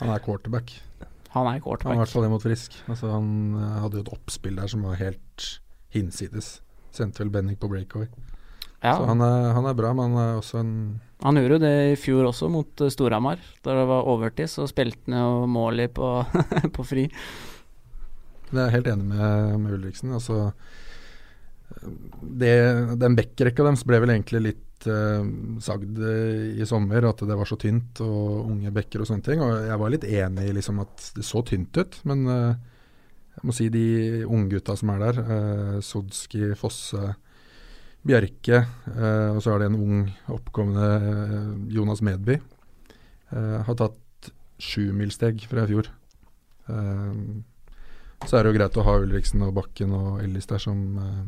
Han 0.00 0.10
er 0.10 0.18
quarterback. 0.24 0.74
Han 1.34 1.46
er 1.46 1.60
quarterback. 1.62 1.84
Han 1.84 1.92
er 1.92 1.94
i 1.94 2.02
hvert 2.02 2.12
fall 2.12 2.26
det 2.26 2.30
mot 2.30 2.42
Frisk. 2.42 2.76
Altså, 2.88 3.10
han 3.14 3.54
uh, 3.54 3.62
hadde 3.84 4.00
jo 4.00 4.04
et 4.04 4.12
oppspill 4.12 4.58
der 4.58 4.70
som 4.70 4.84
var 4.86 4.98
helt 5.00 5.46
hinsides. 5.94 6.58
Sendte 6.94 7.24
vel 7.24 7.32
Bennik 7.34 7.60
på 7.62 7.70
breakaway. 7.70 8.08
Ja. 8.84 8.98
Så 8.98 9.08
han 9.08 9.22
er, 9.24 9.48
han 9.56 9.64
er, 9.64 9.76
bra, 9.76 9.94
men 9.96 10.12
han 10.12 10.20
er 10.20 10.38
også 10.38 10.60
en 10.60 10.72
Han 11.24 11.38
gjorde 11.40 11.56
jo 11.56 11.62
det 11.62 11.74
i 11.94 11.96
fjor 11.96 12.28
også, 12.28 12.50
mot 12.52 12.84
uh, 12.84 12.90
Storhamar. 12.92 13.40
Da 13.64 13.78
det 13.78 13.86
var 13.88 14.10
overtid, 14.12 14.50
så 14.52 14.68
spilte 14.68 15.08
han 15.08 15.16
jo 15.16 15.46
mål 15.48 15.86
på, 15.96 16.10
på 16.76 16.84
fri. 16.84 17.06
Det 18.50 18.58
er 18.58 18.68
jeg 18.68 18.76
helt 18.76 18.90
enig 18.92 19.06
med, 19.08 19.54
med 19.62 19.78
Ulriksen. 19.78 20.12
Altså, 20.14 20.50
det, 22.20 22.52
den 23.00 23.16
backrekka 23.16 23.64
deres 23.64 23.86
ble 23.88 24.02
vel 24.04 24.12
egentlig 24.14 24.42
litt 24.50 24.88
uh, 24.90 25.24
sagd 25.64 25.96
uh, 25.98 26.52
i 26.52 26.68
sommer, 26.68 27.08
at 27.08 27.24
det 27.24 27.40
var 27.40 27.48
så 27.48 27.58
tynt 27.60 28.04
og 28.04 28.52
unge 28.52 28.74
bekker 28.74 29.02
og 29.02 29.08
sånne 29.08 29.26
ting. 29.26 29.42
Og 29.42 29.64
jeg 29.64 29.80
var 29.80 29.96
litt 29.96 30.06
enig 30.06 30.44
i 30.50 30.54
liksom, 30.60 30.84
at 30.84 31.08
det 31.16 31.24
så 31.24 31.40
tynt 31.46 31.80
ut, 31.80 31.98
men 32.04 32.28
uh, 32.28 32.52
jeg 33.34 33.46
må 33.48 33.54
si 33.56 33.68
de 33.72 33.86
unggutta 34.24 34.76
som 34.78 34.92
er 34.94 35.04
der, 35.04 35.20
eh, 35.24 35.76
Sodski, 35.84 36.52
Fosse, 36.58 37.14
Bjerke, 38.04 38.58
og 39.32 39.38
så 39.40 39.54
er 39.54 39.62
det 39.62 39.66
en 39.70 39.78
ung, 39.80 40.00
oppkommende 40.28 41.70
Jonas 41.72 42.02
Medby, 42.04 42.34
har 43.32 43.78
tatt 43.80 44.28
sjumilssteg 44.60 45.46
fra 45.48 45.64
i 45.64 45.70
fjor. 45.70 45.88
Uh, 46.68 47.40
så 48.24 48.38
er 48.38 48.44
det 48.44 48.52
jo 48.52 48.56
greit 48.58 48.78
å 48.80 48.84
ha 48.86 48.96
Ulriksen 49.02 49.44
og 49.44 49.54
Bakken 49.58 49.92
og 49.96 50.22
Ellis 50.24 50.48
der 50.48 50.62
som 50.62 50.82
uh, 50.96 51.22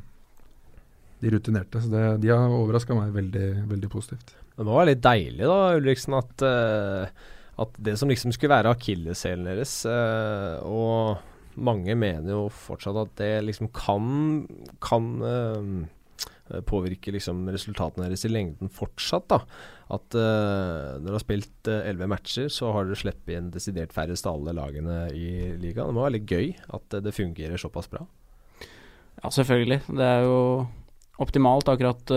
de 1.20 1.32
rutinerte. 1.32 1.82
Så 1.82 1.92
det, 1.92 2.04
de 2.24 2.32
har 2.32 2.52
overraska 2.52 2.96
meg 2.96 3.14
veldig, 3.16 3.48
veldig 3.68 3.90
positivt. 3.92 4.36
Det 4.56 4.64
må 4.64 4.76
være 4.78 4.94
litt 4.94 5.04
deilig 5.04 5.44
da, 5.44 5.58
Ulriksen, 5.76 6.16
at, 6.16 6.44
uh, 6.46 7.32
at 7.64 7.80
det 7.88 7.96
som 8.00 8.12
liksom 8.12 8.32
skulle 8.36 8.54
være 8.56 8.72
akilleshælen 8.76 9.48
deres 9.50 9.78
uh, 9.88 10.62
Og 10.64 11.34
mange 11.56 11.96
mener 11.98 12.32
jo 12.32 12.46
fortsatt 12.52 12.98
at 13.00 13.12
det 13.20 13.30
liksom 13.46 13.70
kan, 13.74 14.46
kan 14.84 15.12
uh, 15.22 15.86
påvirke 16.66 17.12
liksom 17.14 17.46
resultatene 17.50 18.06
deres 18.06 18.24
i 18.26 18.30
lengden 18.30 18.70
fortsatt. 18.72 19.26
da 19.32 19.40
At 19.92 20.14
uh, 20.14 20.96
når 21.00 21.06
du 21.06 21.14
har 21.16 21.24
spilt 21.24 21.70
eh, 21.70 21.88
elleve 21.90 22.06
uh, 22.06 22.12
matcher, 22.14 22.48
så 22.52 22.72
har 22.74 22.86
dere 22.86 22.98
sluppet 22.98 23.34
inn 23.36 23.50
desidert 23.54 23.94
færrest 23.94 24.26
av 24.26 24.38
alle 24.38 24.54
lagene 24.56 24.98
i 25.14 25.56
ligaen. 25.58 25.90
Det 25.90 25.96
må 25.96 26.06
være 26.06 26.16
litt 26.18 26.30
gøy 26.30 26.52
at 26.78 26.98
uh, 26.98 27.02
det 27.02 27.14
fungerer 27.16 27.60
såpass 27.60 27.90
bra. 27.90 28.04
Ja, 29.22 29.30
selvfølgelig. 29.32 29.82
Det 29.88 30.06
er 30.06 30.26
jo 30.26 30.40
optimalt 31.22 31.70
akkurat 31.72 32.10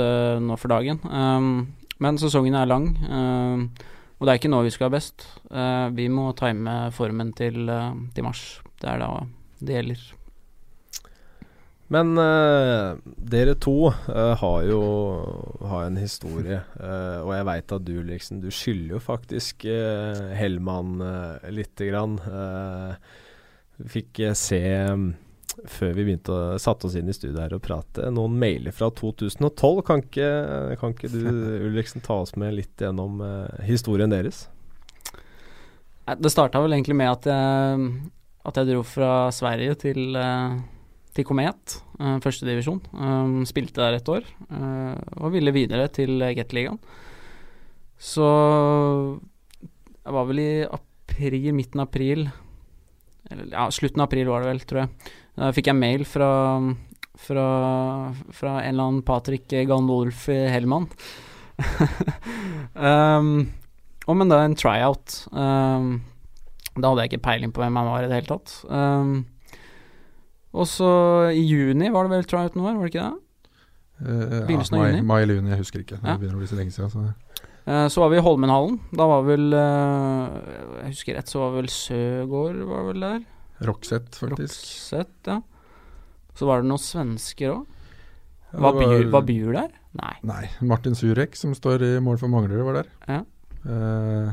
nå 0.44 0.58
for 0.60 0.74
dagen. 0.74 1.00
Um, 1.08 1.70
men 2.04 2.20
sesongen 2.20 2.58
er 2.60 2.68
lang, 2.68 2.90
um, 3.08 3.62
og 4.20 4.28
det 4.28 4.34
er 4.34 4.42
ikke 4.42 4.52
nå 4.52 4.60
vi 4.66 4.74
skal 4.76 4.90
ha 4.90 4.96
best. 4.98 5.24
vi 5.96 6.10
må 6.12 6.34
time 6.36 6.92
formen 6.92 7.32
til, 7.32 7.72
til 8.12 8.26
mars. 8.26 8.60
Det 8.80 8.88
er 8.90 9.04
da 9.04 9.12
det 9.60 9.76
gjelder. 9.76 10.08
Men 11.90 12.14
uh, 12.22 13.00
dere 13.18 13.56
to 13.58 13.90
uh, 13.90 14.36
har 14.38 14.66
jo 14.70 14.82
har 15.72 15.88
en 15.88 15.98
historie, 15.98 16.60
uh, 16.78 17.22
og 17.24 17.32
jeg 17.34 17.48
veit 17.50 17.74
at 17.74 17.88
du 17.88 17.96
liksom 18.06 18.44
Du 18.44 18.52
skylder 18.54 18.94
jo 18.94 19.00
faktisk 19.02 19.66
Hellmann 20.38 21.02
lite 21.50 21.90
grann. 21.90 22.20
fikk 23.80 24.22
se 24.36 24.62
um, 24.92 25.10
før 25.66 25.96
vi 25.96 26.06
begynte 26.06 26.36
å 26.36 26.60
satte 26.62 26.88
oss 26.88 26.96
inn 27.00 27.10
i 27.10 27.16
studio 27.16 27.42
her 27.42 27.56
og 27.58 27.64
prate, 27.66 28.06
noen 28.14 28.38
mailer 28.40 28.76
fra 28.76 28.92
2012. 28.94 29.82
Kan 29.88 30.04
ikke, 30.06 30.30
kan 30.80 30.94
ikke 30.94 31.10
du 31.10 31.26
Ulriksen 31.68 32.06
ta 32.06 32.22
oss 32.22 32.36
med 32.38 32.54
litt 32.60 32.86
gjennom 32.86 33.18
historien 33.66 34.14
deres? 34.14 34.46
Det 36.10 36.32
starta 36.32 36.62
vel 36.62 36.78
egentlig 36.78 36.98
med 36.98 37.12
at 37.12 37.28
jeg, 37.30 37.90
at 38.48 38.60
jeg 38.60 38.70
dro 38.70 38.84
fra 38.88 39.30
Sverige 39.36 39.76
til 39.80 40.16
til 41.10 41.26
Komet, 41.26 41.80
uh, 42.00 42.18
førstedivisjon. 42.24 42.80
Um, 42.94 43.40
spilte 43.50 43.82
der 43.82 43.98
et 43.98 44.10
år 44.14 44.28
og 45.20 45.34
ville 45.34 45.52
videre 45.52 45.88
til 45.92 46.22
Gateligaen. 46.38 46.78
Så 48.00 48.28
jeg 50.06 50.16
var 50.16 50.28
vel 50.30 50.40
i 50.40 50.52
april, 50.64 51.50
midten 51.52 51.82
av 51.82 51.90
april 51.90 52.30
Eller 53.30 53.50
ja, 53.52 53.66
slutten 53.74 54.00
av 54.00 54.08
april 54.08 54.30
var 54.32 54.46
det 54.46 54.54
vel, 54.54 54.62
tror 54.70 54.80
jeg. 54.82 55.10
Da 55.36 55.50
fikk 55.56 55.68
jeg 55.70 55.80
mail 55.82 56.06
fra, 56.08 56.30
fra, 57.20 57.48
fra 58.32 58.54
en 58.62 58.70
eller 58.72 58.86
annen 58.86 59.04
Patrick 59.06 59.52
Gandolf 59.68 60.28
Hellmann. 60.30 60.88
um, 62.90 63.34
om 64.10 64.24
en 64.24 64.32
da 64.32 64.40
en 64.46 64.58
tryout. 64.58 65.20
Um, 65.36 66.00
da 66.84 66.92
hadde 66.92 67.06
jeg 67.06 67.14
ikke 67.14 67.26
peiling 67.28 67.54
på 67.56 67.64
hvem 67.64 67.80
han 67.80 67.90
var 67.90 68.06
i 68.06 68.10
det 68.10 68.20
hele 68.20 68.30
tatt. 68.30 68.56
Um, 68.70 69.26
og 70.56 70.66
så 70.70 70.92
i 71.30 71.44
juni 71.46 71.92
var 71.94 72.08
det 72.08 72.16
vel 72.16 72.30
tryouten 72.30 72.64
vår, 72.66 72.78
var 72.78 72.88
det 72.88 72.94
ikke 72.94 73.08
det? 73.08 73.26
Uh, 74.00 74.46
Begynnelsen 74.48 74.78
ja, 74.78 74.84
av 74.84 74.90
juni? 74.90 75.06
Mai 75.06 75.18
eller 75.22 75.40
juni, 75.40 75.52
jeg 75.54 75.62
husker 75.64 75.84
ikke. 75.84 76.00
Det 76.00 76.08
ja. 76.08 76.20
begynner 76.22 76.40
å 76.40 76.44
bli 76.44 76.50
så 76.50 76.60
lenge 76.60 76.76
siden. 76.76 76.94
Så. 76.94 77.50
Uh, 77.70 77.86
så 77.92 78.04
var 78.04 78.14
vi 78.14 78.20
i 78.20 78.24
Holmenhallen. 78.26 78.80
Da 78.96 79.10
var 79.12 79.26
vel 79.28 79.50
uh, 79.54 80.40
Jeg 80.80 80.94
husker 80.96 81.20
rett, 81.20 81.30
så 81.30 81.44
var 81.44 81.58
vel 81.60 81.70
Søgård 81.74 82.64
var 82.72 82.88
vel 82.90 83.06
der. 83.06 83.20
Rockset, 83.68 84.14
faktisk. 84.16 84.64
Rockset, 84.64 85.16
ja. 85.28 85.42
Så 86.40 86.48
var 86.48 86.64
det 86.64 86.72
noen 86.72 86.82
svensker 86.82 87.58
òg. 87.58 87.76
Var, 88.50 88.74
var, 88.74 89.02
var 89.14 89.26
Bjur 89.28 89.52
der? 89.54 89.74
Nei. 90.00 90.16
Nei. 90.26 90.46
Martin 90.66 90.96
Surek, 90.98 91.36
som 91.38 91.52
står 91.54 91.84
i 91.86 91.92
mål 92.02 92.18
for 92.22 92.32
Manglerud, 92.32 92.64
var 92.66 92.80
der. 92.80 92.94
Ja. 93.06 93.20
Uh, 93.68 94.32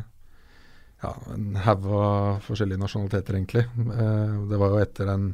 ja, 1.03 1.13
en 1.35 1.57
haug 1.67 1.89
av 1.93 2.45
forskjellige 2.47 2.81
nasjonaliteter, 2.81 3.37
egentlig. 3.37 3.65
Eh, 3.67 4.37
det 4.51 4.61
var 4.61 4.73
jo 4.73 4.83
etter 4.83 5.11
den 5.11 5.33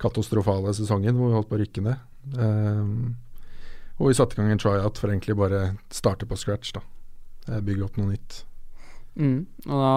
katastrofale 0.00 0.72
sesongen 0.76 1.18
hvor 1.18 1.28
vi 1.28 1.36
holdt 1.36 1.50
på 1.50 1.58
å 1.58 1.62
rykke 1.62 1.84
ned. 1.84 2.06
Eh, 2.40 2.94
og 4.00 4.08
vi 4.08 4.16
satte 4.16 4.36
i 4.36 4.40
gang 4.40 4.54
en 4.54 4.62
tryout 4.62 5.00
for 5.00 5.12
egentlig 5.12 5.36
bare 5.36 5.74
starte 5.92 6.28
på 6.28 6.38
scratch, 6.40 6.72
da. 6.76 6.84
Eh, 7.50 7.60
bygge 7.64 7.84
opp 7.84 7.98
noe 8.00 8.14
nytt. 8.14 8.44
Mm, 9.20 9.42
og 9.66 9.82
da, 9.82 9.94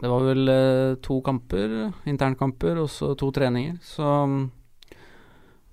det 0.00 0.10
var 0.12 0.24
vel 0.24 0.52
eh, 0.52 0.94
to 1.04 1.18
kamper, 1.24 1.76
internkamper, 2.08 2.80
og 2.80 2.88
så 2.92 3.12
to 3.18 3.28
treninger. 3.34 3.76
Så 3.84 4.06
um, 4.24 4.46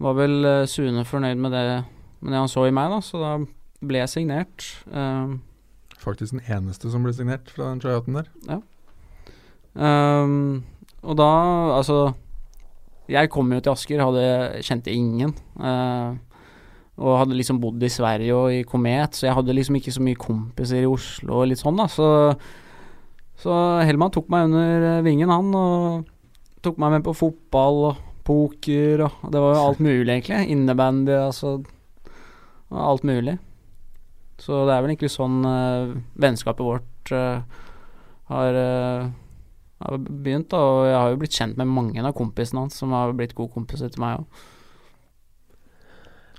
var 0.03 0.17
vel 0.19 0.43
eh, 0.43 0.65
Sune 0.67 1.05
fornøyd 1.07 1.39
med 1.39 1.55
det, 1.55 1.63
med 2.19 2.36
det 2.36 2.41
han 2.43 2.51
så 2.51 2.67
i 2.67 2.75
meg, 2.75 2.91
da, 2.91 2.99
så 3.05 3.23
da 3.23 3.36
ble 3.80 4.03
jeg 4.03 4.11
signert. 4.11 4.67
Um, 4.91 5.39
Faktisk 6.00 6.38
den 6.38 6.45
eneste 6.47 6.91
som 6.91 7.04
ble 7.04 7.14
signert 7.16 7.52
fra 7.52 7.70
den 7.72 7.82
tryouten 7.84 8.20
der. 8.20 8.30
Ja. 8.47 8.60
Um, 9.80 10.64
og 11.06 11.16
da, 11.20 11.28
altså 11.78 12.14
Jeg 13.08 13.30
kom 13.32 13.52
jo 13.54 13.60
til 13.62 13.72
Asker, 13.72 14.02
hadde, 14.04 14.64
kjente 14.66 14.93
ingen. 14.93 15.34
Uh, 15.60 16.18
og 17.00 17.16
hadde 17.22 17.38
liksom 17.38 17.62
bodd 17.64 17.84
i 17.84 17.91
Sverige 17.91 18.36
og 18.36 18.54
i 18.54 18.66
Komet, 18.68 19.16
så 19.16 19.30
jeg 19.30 19.36
hadde 19.38 19.56
liksom 19.56 19.78
ikke 19.80 19.93
så 19.95 20.04
mye 20.04 20.20
kompiser 20.20 20.84
i 20.84 20.89
Oslo 20.89 21.41
og 21.41 21.47
litt 21.50 21.62
sånn, 21.62 21.80
da. 21.80 21.88
Så, 21.88 22.08
så 23.39 23.56
Hellman 23.88 24.12
tok 24.12 24.28
meg 24.32 24.50
under 24.50 24.88
eh, 24.89 25.04
vingen, 25.06 25.32
han, 25.32 25.54
og 25.56 26.60
tok 26.66 26.80
meg 26.84 26.97
med 26.97 27.06
på 27.08 27.16
fotball 27.16 27.86
og 27.93 28.06
poker 28.30 29.06
og 29.08 29.30
Det 29.32 29.41
var 29.41 29.56
jo 29.56 29.62
alt 29.64 29.80
mulig, 29.82 30.12
egentlig. 30.12 30.43
Innebandy, 30.54 31.16
altså. 31.18 31.56
Alt 32.70 33.08
mulig. 33.08 33.39
Så 34.40 34.64
det 34.68 34.76
er 34.76 34.84
vel 34.84 34.94
egentlig 34.94 35.12
sånn 35.14 35.42
uh, 35.44 35.98
vennskapet 36.20 36.64
vårt 36.64 37.12
uh, 37.12 37.42
har, 38.30 38.56
uh, 38.56 39.10
har 39.84 40.00
begynt, 40.08 40.50
da. 40.54 40.62
Og 40.62 40.86
jeg 40.88 41.00
har 41.00 41.12
jo 41.12 41.20
blitt 41.24 41.42
kjent 41.42 41.60
med 41.60 41.74
mange 41.74 42.06
av 42.06 42.16
kompisene 42.18 42.64
hans 42.64 42.80
som 42.80 42.96
har 42.96 43.14
blitt 43.18 43.36
gode 43.38 43.54
kompiser 43.58 43.92
til 43.92 44.06
meg 44.06 44.22
òg. 44.22 44.48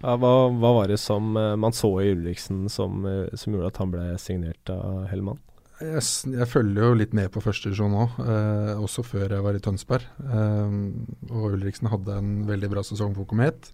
Ja, 0.01 0.15
hva, 0.17 0.49
hva, 0.49 0.73
var 0.79 0.89
det 0.89 0.97
som 1.01 1.35
uh, 1.37 1.55
man 1.61 1.77
så 1.77 1.93
i 2.01 2.11
Ulriksen 2.15 2.65
som, 2.73 3.05
uh, 3.05 3.29
som, 3.37 3.53
gjorde 3.53 3.69
at 3.69 3.81
han 3.83 3.93
ble 3.93 4.07
signert 4.23 4.73
av 4.73 5.05
Hellmann? 5.11 5.41
Jeg, 5.81 6.05
jeg 6.33 6.49
følger 6.49 6.87
jo 6.87 6.97
litt 6.97 7.13
med 7.17 7.29
på 7.33 7.41
førstedivisjon 7.41 7.95
òg, 7.97 8.19
eh, 8.21 8.81
også 8.85 9.01
før 9.01 9.33
jeg 9.33 9.45
var 9.47 9.57
i 9.57 9.63
Tønsberg. 9.65 10.03
og 10.29 11.55
Ulriksen 11.55 11.89
hadde 11.89 12.19
en 12.21 12.35
veldig 12.45 12.69
bra 12.69 12.83
sesong 12.85 13.15
for 13.17 13.25
Komet. 13.25 13.71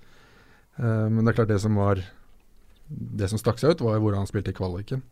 men 0.79 1.18
det 1.18 1.33
er 1.33 1.37
klart 1.41 1.51
det 1.51 1.59
som 1.64 1.74
var 1.74 1.99
Det 2.89 3.28
som 3.30 3.41
stakk 3.41 3.59
seg 3.61 3.74
ut, 3.74 3.84
var 3.87 3.99
hvordan 3.99 4.22
han 4.22 4.30
spilte 4.30 4.53
i 4.53 4.57
kvaliken. 4.57 5.03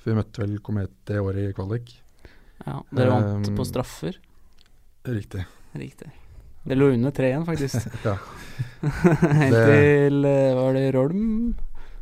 For 0.00 0.12
vi 0.12 0.18
møtte 0.18 0.42
vel 0.42 0.58
Komet 0.64 0.92
det 1.08 1.20
året 1.22 1.50
i 1.50 1.54
kvalik. 1.56 1.94
Ja, 2.64 2.80
Dere 2.94 3.14
vant 3.14 3.50
på 3.56 3.66
straffer? 3.66 4.18
Riktig. 5.04 5.44
Riktig. 5.76 6.10
Det 6.64 6.76
lå 6.78 6.88
under 6.94 7.12
tre 7.12 7.28
igjen, 7.30 7.44
faktisk. 7.44 7.88
ja. 8.08 8.16
Helt 9.40 9.58
til 9.68 10.26
eh, 10.28 10.54
Var 10.56 10.76
det 10.76 10.84
Rolm 10.96 11.26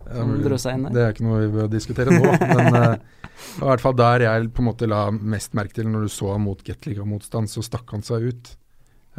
som 0.02 0.34
ja, 0.34 0.42
drøsa 0.44 0.74
inn 0.74 0.86
der? 0.86 0.94
Det 0.94 1.02
er 1.02 1.14
ikke 1.14 1.26
noe 1.26 1.40
vi 1.44 1.50
bør 1.54 1.70
diskutere 1.70 2.14
nå, 2.14 2.32
men 2.58 2.76
uh, 2.76 3.22
i 3.32 3.64
hvert 3.64 3.82
fall 3.82 3.96
der 3.98 4.26
jeg 4.26 4.50
på 4.54 4.62
en 4.62 4.68
måte 4.68 4.88
la 4.90 5.04
mest 5.14 5.54
merke 5.58 5.78
til 5.78 5.88
når 5.90 6.06
du 6.06 6.12
så 6.14 6.34
ham 6.34 6.46
mot 6.46 6.62
Gateliga-motstand, 6.66 7.50
så 7.50 7.64
stakk 7.64 7.90
han 7.94 8.04
seg 8.06 8.28
ut. 8.30 8.52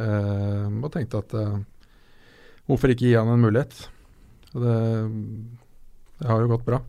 Uh, 0.00 0.68
og 0.80 0.90
tenkte 0.94 1.20
at 1.24 1.36
uh, 1.36 1.58
hvorfor 2.68 2.92
ikke 2.92 3.08
gi 3.08 3.16
han 3.16 3.32
en 3.32 3.44
mulighet? 3.44 3.86
Og 4.54 4.64
det, 4.64 4.76
det 6.20 6.30
har 6.30 6.42
jo 6.42 6.50
gått 6.54 6.66
bra. 6.66 6.80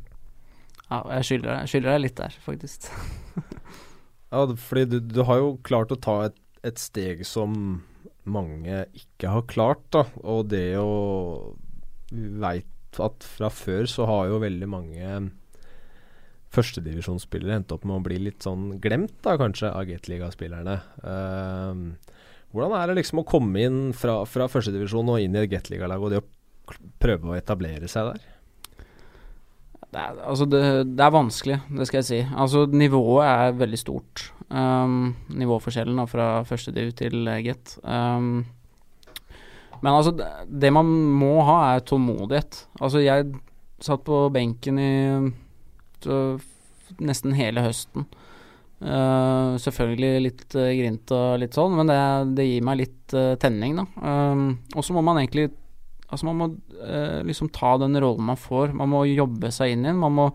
Ja, 0.85 1.01
jeg 1.17 1.27
skylder, 1.29 1.61
jeg 1.63 1.71
skylder 1.71 1.95
deg 1.95 2.03
litt 2.03 2.19
der, 2.19 2.37
faktisk. 2.45 2.89
ja, 4.33 4.45
fordi 4.67 4.85
du, 4.91 4.99
du, 5.01 5.21
har 5.27 5.41
jo 5.41 5.55
klart 5.65 5.93
å 5.93 5.99
ta 5.99 6.17
et, 6.27 6.37
et 6.65 6.81
steg 6.81 7.25
som 7.27 7.81
mange 8.25 8.83
ikke 8.97 9.31
har 9.33 9.47
klart. 9.49 9.83
da, 9.93 10.05
Og 10.23 10.49
det 10.53 10.77
å 10.81 11.55
Vi 12.13 12.29
veit 12.41 13.01
at 13.01 13.25
fra 13.27 13.49
før 13.51 13.89
så 13.91 14.05
har 14.07 14.29
jo 14.29 14.43
veldig 14.43 14.69
mange 14.71 15.15
førstedivisjonsspillere 16.55 17.57
endt 17.59 17.73
opp 17.75 17.83
med 17.83 17.97
å 17.97 18.05
bli 18.05 18.19
litt 18.29 18.45
sånn 18.45 18.77
glemt, 18.79 19.17
da 19.25 19.33
kanskje, 19.39 19.73
av 19.73 19.89
Gateliga-spillerne. 19.89 20.77
Uh, 21.03 22.21
hvordan 22.55 22.77
er 22.77 22.87
det 22.87 23.01
liksom 23.01 23.19
å 23.19 23.27
komme 23.27 23.65
inn 23.67 23.81
fra, 23.97 24.21
fra 24.29 24.47
førstedivisjon 24.47 25.11
og 25.11 25.19
inn 25.19 25.35
i 25.35 25.41
et 25.41 25.51
Gateliga-lag, 25.51 25.99
og 25.99 26.13
det 26.13 26.21
å 26.21 26.77
prøve 27.03 27.33
å 27.33 27.35
etablere 27.35 27.89
seg 27.91 28.13
der? 28.13 28.34
Det 29.95 30.01
er, 30.01 30.17
altså 30.27 30.45
det, 30.51 30.61
det 30.91 31.03
er 31.05 31.11
vanskelig, 31.15 31.57
det 31.77 31.85
skal 31.87 32.01
jeg 32.01 32.07
si. 32.09 32.17
Altså 32.35 32.65
Nivået 32.67 33.29
er 33.29 33.53
veldig 33.55 33.77
stort. 33.79 34.25
Um, 34.49 35.13
nivåforskjellen 35.31 36.01
da, 36.01 36.03
fra 36.09 36.27
første 36.43 36.73
div 36.75 36.91
til 36.99 37.29
get. 37.45 37.77
Um, 37.87 38.43
men 39.79 39.93
altså, 39.93 40.11
det 40.47 40.73
man 40.73 40.89
må 41.15 41.37
ha, 41.47 41.57
er 41.75 41.85
tålmodighet. 41.87 42.65
Altså, 42.81 42.99
jeg 43.05 43.31
satt 43.83 44.03
på 44.03 44.19
benken 44.35 44.79
i 44.81 44.91
så, 46.03 46.19
nesten 46.99 47.35
hele 47.37 47.63
høsten. 47.65 48.07
Uh, 48.83 49.55
selvfølgelig 49.63 50.23
litt 50.25 50.57
uh, 50.59 50.69
grint 50.75 51.11
og 51.15 51.39
litt 51.39 51.55
sånn, 51.55 51.77
men 51.79 51.89
det, 51.89 51.99
det 52.37 52.49
gir 52.49 52.65
meg 52.67 52.81
litt 52.83 53.15
uh, 53.15 53.37
tenning, 53.39 53.79
da. 53.79 53.87
Um, 54.03 54.49
og 54.75 54.83
så 54.85 54.95
må 54.95 55.05
man 55.05 55.21
egentlig 55.21 55.53
Altså, 56.09 56.27
man 56.29 56.39
må 56.39 56.49
eh, 56.85 57.21
liksom 57.25 57.49
ta 57.55 57.75
den 57.81 57.97
rollen 58.01 58.27
man 58.27 58.39
får. 58.39 58.75
Man 58.77 58.91
må 58.91 59.05
jobbe 59.09 59.51
seg 59.53 59.73
inn 59.73 59.85
i 59.85 59.89
den. 59.91 60.01
Man 60.01 60.15
må 60.17 60.29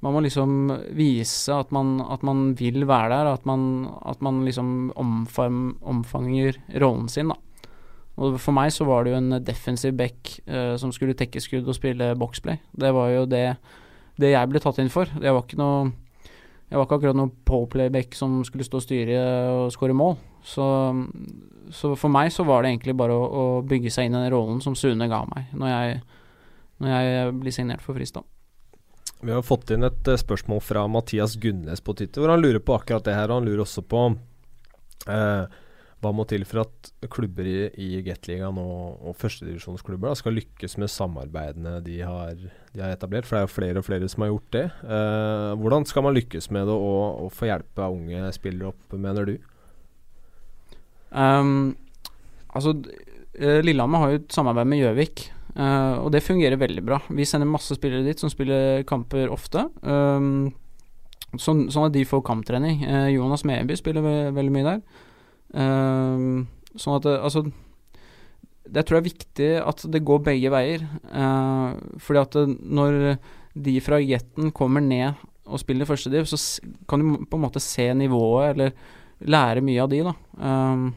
man 0.00 0.14
må 0.16 0.22
liksom 0.24 0.70
vise 0.96 1.52
at 1.52 1.72
man, 1.76 1.98
at 2.00 2.22
man 2.24 2.54
vil 2.56 2.86
være 2.88 3.10
der, 3.12 3.34
at 3.34 3.44
man, 3.44 3.84
at 4.08 4.22
man 4.24 4.38
liksom 4.46 4.94
omfam, 4.96 5.74
omfanger 5.84 6.56
rollen 6.80 7.10
sin, 7.12 7.28
da. 7.28 7.36
Og 8.20 8.38
for 8.40 8.56
meg 8.56 8.72
så 8.72 8.86
var 8.88 9.04
det 9.04 9.12
jo 9.12 9.18
en 9.20 9.42
defensiv 9.44 9.92
back 9.96 10.38
eh, 10.48 10.72
som 10.80 10.92
skulle 10.92 11.16
tekke 11.16 11.40
skudd 11.40 11.68
og 11.68 11.76
spille 11.76 12.14
boxplay. 12.20 12.58
Det 12.72 12.94
var 12.96 13.12
jo 13.12 13.26
det, 13.28 13.44
det 14.20 14.32
jeg 14.32 14.50
ble 14.50 14.60
tatt 14.60 14.80
inn 14.80 14.92
for. 14.92 15.08
Jeg 15.20 15.36
var 15.36 15.44
ikke 15.44 15.60
noe 15.60 15.90
jeg 16.70 16.78
var 16.78 16.86
ikke 16.86 17.00
akkurat 17.00 17.16
noen 17.18 17.32
powerplay-back 17.48 18.14
som 18.14 18.44
skulle 18.46 18.62
stå 18.62 18.78
og 18.78 18.84
styre 18.84 19.22
og 19.50 19.72
skåre 19.74 19.96
mål. 19.96 20.14
Så, 20.46 20.66
så, 21.70 21.92
for 22.00 22.12
meg 22.12 22.32
så 22.32 22.46
var 22.48 22.62
det 22.62 22.72
egentlig 22.72 22.96
bare 22.96 23.14
å, 23.16 23.24
å 23.28 23.44
bygge 23.66 23.92
seg 23.92 24.08
inn 24.08 24.16
i 24.16 24.22
den 24.22 24.32
rollen 24.32 24.62
som 24.64 24.76
Sune 24.78 25.08
ga 25.10 25.20
meg 25.28 25.50
når 25.52 25.72
jeg, 25.72 25.96
når 26.80 26.94
jeg 26.94 27.32
blir 27.42 27.56
signert 27.56 27.84
for 27.84 27.98
Fristad. 27.98 28.24
Vi 29.20 29.32
har 29.32 29.44
fått 29.44 29.70
inn 29.74 29.84
et 29.84 30.08
uh, 30.08 30.16
spørsmål 30.16 30.62
fra 30.64 30.86
Mathias 30.88 31.36
Gunnes 31.40 31.82
på 31.84 31.92
Twitter, 31.96 32.22
hvor 32.22 32.32
han 32.32 32.40
lurer 32.40 32.62
på 32.64 32.78
akkurat 32.78 33.04
det 33.04 33.16
her. 33.18 33.28
Og 33.28 33.42
han 33.42 33.50
lurer 33.50 33.66
også 33.66 33.84
på 33.84 34.06
eh, 35.12 35.58
hva 36.00 36.12
må 36.16 36.24
til 36.24 36.46
for 36.48 36.62
at 36.62 36.90
klubber 37.12 37.44
i, 37.44 37.58
i 37.76 38.00
Gateligaen 38.06 38.56
og, 38.62 39.02
og 39.04 39.18
førstedivisjonsklubber 39.20 40.16
skal 40.16 40.38
lykkes 40.38 40.78
med 40.80 40.88
samarbeidene 40.92 41.76
de 41.84 41.98
har, 42.00 42.32
de 42.72 42.80
har, 42.80 42.94
etablert? 42.94 43.28
For 43.28 43.36
det 43.36 43.42
er 43.42 43.44
jo 43.44 43.52
flere 43.58 43.82
og 43.82 43.88
flere 43.90 44.08
som 44.08 44.24
har 44.24 44.32
gjort 44.32 44.56
det. 44.56 44.66
Eh, 44.96 45.52
hvordan 45.60 45.88
skal 45.92 46.08
man 46.08 46.16
lykkes 46.16 46.48
med 46.56 46.70
det 46.70 46.80
og, 46.80 47.26
og 47.26 47.34
få 47.36 47.50
hjelp 47.50 47.84
av 47.84 47.98
unge 47.98 48.32
spillere 48.38 48.72
opp, 48.72 48.96
mener 48.96 49.28
du? 49.28 49.36
Um, 51.10 51.76
altså, 52.54 52.74
Lillehammer 53.40 54.02
har 54.02 54.12
jo 54.12 54.20
et 54.20 54.34
samarbeid 54.34 54.68
med 54.70 54.82
Gjøvik. 54.82 55.28
Uh, 55.56 56.04
og 56.04 56.10
det 56.14 56.22
fungerer 56.22 56.60
veldig 56.60 56.82
bra. 56.86 57.00
Vi 57.10 57.26
sender 57.26 57.48
masse 57.50 57.74
spillere 57.74 58.06
dit 58.06 58.20
som 58.20 58.30
spiller 58.30 58.84
kamper 58.88 59.30
ofte. 59.32 59.66
Um, 59.82 60.50
sånn, 61.34 61.66
sånn, 61.72 61.88
at 61.88 61.96
de 61.96 62.06
får 62.06 62.22
kamptrening. 62.26 62.84
Uh, 62.86 63.08
Jonas 63.10 63.44
Meby 63.48 63.78
spiller 63.78 64.04
ve 64.04 64.14
veldig 64.36 64.54
mye 64.54 64.68
der. 64.68 64.84
Uh, 65.50 66.46
sånn 66.78 67.00
at 67.00 67.08
det, 67.08 67.16
altså 67.18 67.42
Jeg 68.70 68.86
tror 68.86 68.96
jeg 68.96 69.02
er 69.02 69.08
viktig 69.08 69.50
at 69.66 69.84
det 69.90 70.04
går 70.06 70.22
begge 70.28 70.50
veier. 70.54 70.86
fordi 71.98 72.20
at 72.20 72.36
det, 72.36 72.44
når 72.62 73.16
de 73.58 73.80
fra 73.82 73.98
Jetten 73.98 74.52
kommer 74.54 74.80
ned 74.80 75.18
og 75.50 75.58
spiller 75.58 75.88
første 75.88 76.12
div, 76.12 76.28
så 76.30 76.38
kan 76.86 77.02
du 77.02 77.24
på 77.26 77.36
en 77.36 77.42
måte 77.42 77.58
se 77.58 77.88
nivået, 77.98 78.54
eller 78.54 78.70
lære 79.20 79.62
mye 79.64 79.82
av 79.84 79.90
de, 79.92 80.02
da. 80.06 80.14
Um, 80.40 80.90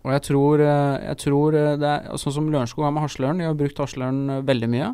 og 0.00 0.12
jeg 0.14 0.24
tror, 0.30 0.62
eh, 0.64 0.98
jeg 1.10 1.20
tror 1.26 1.56
eh, 1.56 1.78
det 1.80 1.88
er 1.88 2.20
Sånn 2.20 2.36
som 2.38 2.46
Lørenskog 2.48 2.86
har 2.86 2.92
med 2.96 3.04
Hasløren, 3.04 3.40
de 3.40 3.48
har 3.48 3.56
brukt 3.58 3.80
Hasløren 3.82 4.22
eh, 4.32 4.44
veldig 4.48 4.68
mye. 4.72 4.92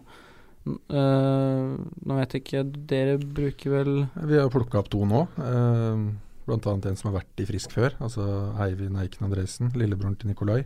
Uh, 0.66 1.76
nå 1.78 2.14
vet 2.16 2.32
jeg 2.34 2.42
ikke, 2.42 2.60
dere 2.90 3.12
bruker 3.22 3.70
vel 3.70 3.90
Vi 4.26 4.34
har 4.34 4.48
plukka 4.50 4.80
opp 4.80 4.88
to 4.90 5.04
nå. 5.06 5.20
Uh, 5.38 6.08
annet 6.50 6.88
en 6.90 6.98
som 6.98 7.12
har 7.12 7.20
vært 7.20 7.42
i 7.42 7.46
Frisk 7.46 7.70
før, 7.76 7.94
altså 8.02 8.24
Eivind 8.64 8.98
Eiken 8.98 9.28
Andresen, 9.28 9.70
lillebroren 9.78 10.18
til 10.18 10.32
Nikolai. 10.32 10.64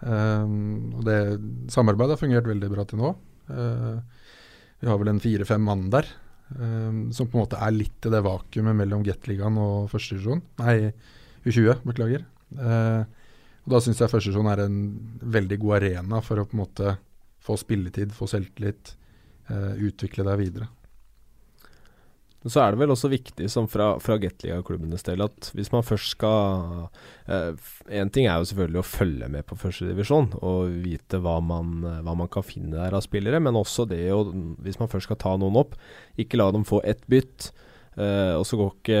Uh, 0.00 0.48
og 0.96 1.04
det 1.04 1.18
Samarbeidet 1.68 2.16
har 2.16 2.22
fungert 2.22 2.48
veldig 2.48 2.72
bra 2.72 2.86
til 2.88 3.02
nå. 3.02 3.12
vi 4.80 4.88
har 4.88 4.96
vel 4.96 5.12
en 5.12 5.20
fire-fem 5.20 5.60
mann 5.68 5.88
der, 5.92 6.08
som 6.50 7.28
på 7.30 7.36
en 7.36 7.44
måte 7.44 7.58
er 7.62 7.74
litt 7.74 8.06
i 8.06 8.10
det 8.12 8.20
vakuumet 8.26 8.74
mellom 8.74 9.04
Gateligaen 9.06 9.58
og 9.60 9.90
førstedivisjon. 9.92 10.42
Nei, 10.58 10.90
U20, 11.46 11.84
beklager. 11.86 12.24
Uh, 12.58 13.06
og 13.66 13.74
Da 13.74 13.80
syns 13.84 14.00
jeg 14.02 14.10
førstedivisjon 14.10 14.50
er 14.50 14.64
en 14.64 14.80
veldig 15.36 15.60
god 15.62 15.76
arena 15.78 16.20
for 16.24 16.40
å 16.40 16.46
på 16.48 16.56
en 16.56 16.62
måte 16.64 16.96
få 17.44 17.56
spilletid, 17.60 18.12
få 18.12 18.28
selvtillit, 18.30 18.94
uh, 19.52 19.76
utvikle 19.78 20.26
deg 20.26 20.40
videre. 20.40 20.68
Så 22.40 22.62
er 22.62 22.72
det 22.72 22.80
vel 22.80 22.92
også 22.94 23.10
viktig 23.12 23.50
som 23.52 23.66
fra, 23.68 23.90
fra 24.00 24.16
Gateliga-klubbenes 24.20 25.04
del 25.04 25.20
at 25.26 25.50
hvis 25.52 25.68
man 25.74 25.84
først 25.84 26.14
skal 26.14 26.86
Én 27.28 28.06
eh, 28.06 28.12
ting 28.14 28.24
er 28.24 28.40
jo 28.40 28.48
selvfølgelig 28.48 28.80
å 28.80 28.88
følge 28.88 29.28
med 29.28 29.44
på 29.48 29.58
førstedivisjon 29.60 30.30
og 30.38 30.78
vite 30.80 31.20
hva 31.20 31.36
man, 31.44 31.82
hva 31.84 32.14
man, 32.16 32.30
kan 32.32 32.46
finne 32.46 32.78
der 32.78 32.96
av 32.96 33.04
spillere, 33.04 33.42
men 33.44 33.58
også 33.60 33.84
det 33.90 34.06
å, 34.14 34.22
hvis 34.64 34.80
man 34.80 34.88
først 34.88 35.10
skal 35.10 35.20
ta 35.20 35.34
noen 35.36 35.60
opp, 35.60 35.76
ikke 36.20 36.40
la 36.40 36.48
dem 36.54 36.64
få 36.64 36.80
ett 36.88 37.04
bytt. 37.12 37.50
Uh, 37.98 38.38
og 38.38 38.44
så 38.46 38.56
går 38.56 38.68
ikke, 38.70 38.98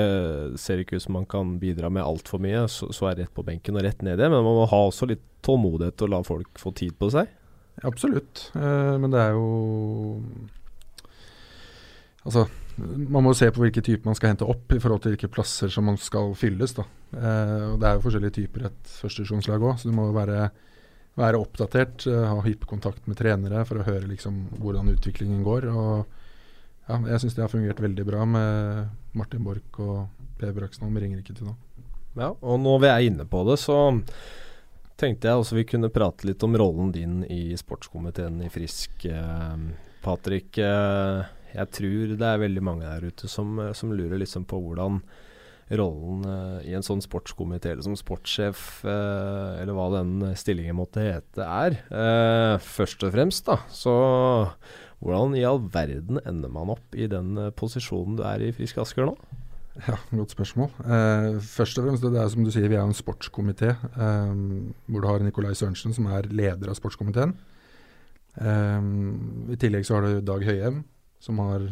ser 0.58 0.76
det 0.76 0.84
ikke 0.84 0.98
ut 0.98 1.04
som 1.06 1.14
man 1.14 1.26
kan 1.30 1.54
bidra 1.62 1.88
med 1.94 2.04
altfor 2.04 2.42
mye, 2.42 2.66
så, 2.68 2.90
så 2.92 3.08
er 3.08 3.20
rett 3.22 3.32
på 3.32 3.44
benken 3.46 3.78
og 3.78 3.86
rett 3.86 4.02
ned 4.04 4.18
igjen. 4.18 4.34
Men 4.34 4.44
man 4.44 4.58
må 4.58 4.66
ha 4.68 4.80
også 4.88 5.08
litt 5.08 5.22
tålmodighet 5.46 6.04
å 6.04 6.08
la 6.10 6.20
folk 6.26 6.60
få 6.60 6.74
tid 6.76 6.96
på 7.00 7.08
seg. 7.14 7.30
Absolutt, 7.86 8.50
uh, 8.58 8.98
men 9.00 9.14
det 9.14 9.22
er 9.22 9.36
jo 9.38 9.46
Altså, 12.20 12.42
man 12.80 13.26
må 13.26 13.34
se 13.36 13.50
på 13.52 13.62
hvilke 13.64 13.82
typer 13.84 14.10
man 14.10 14.16
skal 14.18 14.32
hente 14.32 14.48
opp 14.48 14.72
i 14.74 14.80
forhold 14.82 15.04
til 15.04 15.14
hvilke 15.14 15.30
plasser 15.32 15.72
som 15.72 15.86
man 15.90 15.98
skal 16.00 16.34
fylles. 16.38 16.74
da. 16.78 16.86
Uh, 17.14 17.76
det 17.80 17.86
er 17.88 17.96
jo 17.96 18.04
forskjellige 18.06 18.36
typer 18.40 18.68
et 18.70 18.92
førstedivisjonslag 19.00 19.66
òg, 19.66 19.78
så 19.80 19.90
du 19.90 19.96
må 19.96 20.08
være, 20.16 20.48
være 21.20 21.40
oppdatert. 21.40 22.06
ha 22.06 22.40
hypp 22.46 22.66
kontakt 22.70 23.06
med 23.10 23.20
trenere 23.20 23.64
for 23.68 23.80
å 23.80 23.86
høre 23.86 24.10
liksom 24.10 24.46
hvordan 24.58 24.92
utviklingen 24.94 25.44
går. 25.46 25.68
og 25.70 26.18
ja, 26.90 26.98
jeg 27.12 27.22
syns 27.22 27.36
det 27.36 27.44
har 27.44 27.52
fungert 27.52 27.80
veldig 27.80 28.04
bra 28.06 28.24
med 28.26 29.14
Martin 29.14 29.44
Borch 29.46 29.78
og 29.78 30.08
Per 30.40 30.54
Braksen. 30.56 30.90
Ringer 30.90 31.20
ikke 31.22 31.36
til 31.38 31.50
nå. 31.50 31.56
Ja, 32.18 32.32
og 32.34 32.58
når 32.58 32.80
vi 32.82 32.88
er 32.90 33.06
inne 33.06 33.26
på 33.30 33.44
det, 33.46 33.60
så 33.62 33.76
tenkte 35.00 35.30
jeg 35.30 35.40
også 35.40 35.56
vi 35.56 35.68
kunne 35.68 35.92
prate 35.92 36.26
litt 36.28 36.42
om 36.44 36.56
rollen 36.58 36.90
din 36.94 37.20
i 37.30 37.54
sportskomiteen 37.56 38.40
i 38.44 38.50
Frisk. 38.52 39.06
Eh, 39.06 39.62
Patrick, 40.02 40.58
eh, 40.58 41.22
jeg 41.54 41.72
tror 41.76 42.14
det 42.20 42.28
er 42.28 42.44
veldig 42.44 42.62
mange 42.64 42.86
der 42.86 43.10
ute 43.10 43.28
som, 43.30 43.58
eh, 43.60 43.74
som 43.76 43.92
lurer 43.96 44.20
liksom 44.22 44.46
på 44.50 44.60
hvordan 44.62 45.02
rollen 45.78 46.24
uh, 46.26 46.58
i 46.66 46.74
en 46.74 46.84
sånn 46.84 47.02
sportskomité 47.04 47.72
eller 47.72 47.86
som 47.86 47.96
sportssjef, 47.98 48.80
uh, 48.86 49.60
eller 49.60 49.76
hva 49.76 49.86
den 49.94 50.32
stillingen 50.38 50.78
måtte 50.80 51.04
hete, 51.04 51.46
er. 51.46 51.78
Uh, 51.92 52.56
først 52.62 53.04
og 53.06 53.14
fremst, 53.14 53.46
da, 53.46 53.60
så 53.70 53.94
hvordan 55.00 55.36
i 55.38 55.46
all 55.46 55.62
verden 55.72 56.20
ender 56.26 56.52
man 56.52 56.72
opp 56.74 56.96
i 56.98 57.06
den 57.10 57.38
posisjonen 57.56 58.18
du 58.18 58.24
er 58.26 58.42
i 58.44 58.50
Frisk 58.56 58.82
Asker 58.82 59.06
nå? 59.08 59.14
Ja, 59.86 59.94
Godt 60.10 60.34
spørsmål. 60.34 60.72
Først 61.46 61.78
og 61.78 61.86
fremst, 61.86 62.02
det 62.04 62.18
er 62.18 62.28
som 62.28 62.44
du 62.44 62.50
sier, 62.52 62.66
Vi 62.68 62.76
er 62.76 62.82
en 62.82 62.92
sportskomité 62.92 63.70
hvor 63.86 64.98
du 65.00 65.06
har 65.08 65.22
Nikolai 65.24 65.54
Sørensen, 65.54 65.94
som 65.96 66.10
er 66.10 66.26
leder 66.28 66.68
av 66.68 66.76
sportskomiteen. 66.76 67.32
I 68.36 69.56
tillegg 69.62 69.86
så 69.88 69.96
har 69.96 70.04
du 70.04 70.26
Dag 70.26 70.44
Høyem, 70.44 70.82
som 71.20 71.38
har 71.44 71.66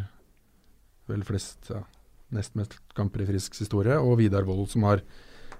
vel 1.09 1.25
flest, 1.25 1.71
ja, 1.73 1.81
nest 2.37 2.57
mest 2.59 2.77
kamper 2.97 3.25
i 3.25 3.29
Frisks 3.31 3.63
historie, 3.65 3.97
og 3.97 4.19
Vidar 4.21 4.47
Wold, 4.49 4.69
som 4.73 4.85
har 4.89 5.03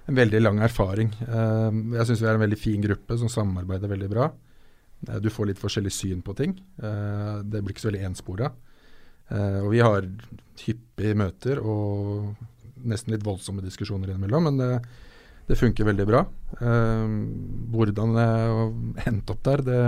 en 0.09 0.17
veldig 0.17 0.41
lang 0.41 0.61
erfaring. 0.65 1.11
Eh, 1.25 1.79
jeg 1.97 2.09
syns 2.09 2.23
vi 2.23 2.29
er 2.29 2.37
en 2.37 2.45
veldig 2.45 2.59
fin 2.59 2.85
gruppe 2.85 3.17
som 3.21 3.31
samarbeider 3.31 3.91
veldig 3.91 4.09
bra. 4.11 4.29
Eh, 5.07 5.19
du 5.21 5.29
får 5.33 5.51
litt 5.51 5.61
forskjellig 5.61 5.93
syn 5.93 6.23
på 6.25 6.35
ting. 6.37 6.55
Eh, 6.81 7.35
det 7.45 7.61
blir 7.61 7.75
ikke 7.75 7.85
så 7.85 7.91
veldig 7.91 8.07
enspora. 8.11 8.53
Og 9.29 9.67
vi 9.69 9.77
har 9.77 10.07
hyppige 10.57 11.13
møter 11.13 11.59
og 11.61 12.31
nesten 12.89 13.13
litt 13.13 13.21
voldsomme 13.21 13.61
diskusjoner 13.61 14.09
innimellom, 14.09 14.47
men 14.47 14.55
det, 14.57 14.69
det 15.45 15.57
funker 15.59 15.85
veldig 15.85 16.07
bra. 16.09 16.23
Hvordan 16.57 18.15
det 18.17 18.25
endte 19.05 19.35
opp 19.35 19.43
der, 19.45 19.61
det 19.67 19.83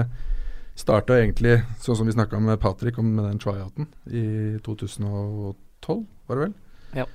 starta 0.81 1.19
egentlig 1.19 1.59
sånn 1.83 1.97
som 1.99 2.09
vi 2.09 2.15
snakka 2.15 2.39
med 2.41 2.59
Patrick 2.61 2.99
om 3.01 3.13
med 3.15 3.27
den 3.29 3.39
tryouten 3.41 3.87
i 4.09 4.57
2012, 4.65 6.03
var 6.27 6.37
det 6.37 6.45
vel? 6.47 6.55
Ja. 7.01 7.07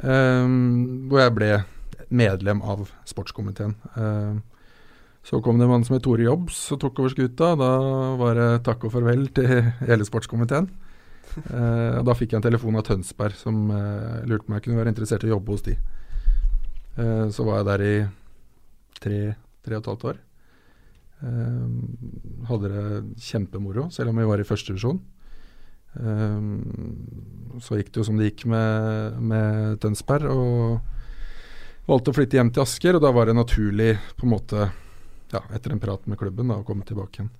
Um, 0.00 1.08
hvor 1.10 1.24
jeg 1.24 1.34
ble 1.36 1.50
medlem 2.10 2.62
av 2.62 2.88
sportskomiteen. 3.08 3.74
Um, 3.96 4.40
så 5.26 5.40
kom 5.44 5.58
det 5.60 5.66
en 5.66 5.72
mann 5.74 5.84
som 5.84 5.96
het 5.96 6.04
Tore 6.06 6.24
Jobbs 6.24 6.58
og 6.74 6.80
tok 6.80 7.02
over 7.02 7.12
skuta. 7.12 7.52
Da 7.60 7.72
var 8.20 8.38
det 8.38 8.48
takk 8.66 8.86
og 8.88 8.94
farvel 8.94 9.26
til 9.36 9.50
hele 9.84 10.06
sportskomiteen. 10.08 10.70
Uh, 11.52 12.00
da 12.02 12.16
fikk 12.16 12.32
jeg 12.32 12.40
en 12.40 12.48
telefon 12.48 12.78
av 12.80 12.86
Tønsberg 12.88 13.36
som 13.38 13.68
uh, 13.70 14.24
lurte 14.26 14.46
på 14.46 14.50
om 14.50 14.56
jeg 14.56 14.66
kunne 14.66 14.80
være 14.80 14.94
interessert 14.94 15.26
i 15.26 15.30
å 15.30 15.36
jobbe 15.36 15.54
hos 15.54 15.66
de. 15.68 15.76
Uh, 16.96 17.28
så 17.30 17.46
var 17.46 17.60
jeg 17.60 17.68
der 17.70 17.86
i 17.86 17.94
tre, 19.00 19.20
tre 19.64 19.76
og 19.76 19.84
et 19.84 19.92
halvt 19.92 20.10
år. 20.12 20.18
Eh, 21.20 22.44
hadde 22.48 22.68
det 22.72 22.84
kjempemoro, 23.20 23.90
selv 23.92 24.12
om 24.12 24.20
vi 24.20 24.28
var 24.28 24.40
i 24.40 24.46
første 24.46 24.72
divisjon. 24.72 25.00
Eh, 26.00 27.58
så 27.60 27.76
gikk 27.76 27.92
det 27.92 28.00
jo 28.00 28.06
som 28.08 28.20
det 28.20 28.30
gikk 28.30 28.46
med, 28.48 29.18
med 29.20 29.80
Tønsberg, 29.82 30.30
og 30.32 31.90
valgte 31.90 32.14
å 32.14 32.16
flytte 32.16 32.40
hjem 32.40 32.54
til 32.54 32.64
Asker. 32.64 32.96
Og 32.96 33.04
da 33.04 33.12
var 33.12 33.28
det 33.28 33.36
naturlig 33.36 33.92
på 34.16 34.26
en 34.26 34.32
måte 34.32 34.70
ja, 35.34 35.44
etter 35.52 35.74
en 35.74 35.82
prat 35.82 36.08
med 36.08 36.20
klubben 36.20 36.50
da, 36.50 36.60
å 36.60 36.66
komme 36.66 36.88
tilbake 36.88 37.20
igjen. 37.20 37.34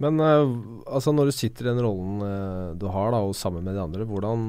Men 0.00 0.16
uh, 0.16 0.48
altså 0.88 1.12
når 1.12 1.28
du 1.28 1.36
sitter 1.36 1.66
i 1.66 1.72
den 1.74 1.82
rollen 1.84 2.22
uh, 2.24 2.72
du 2.72 2.86
har, 2.88 3.12
da, 3.12 3.20
og 3.20 3.36
sammen 3.36 3.66
med 3.66 3.76
de 3.76 3.82
andre, 3.82 4.06
hvordan, 4.08 4.46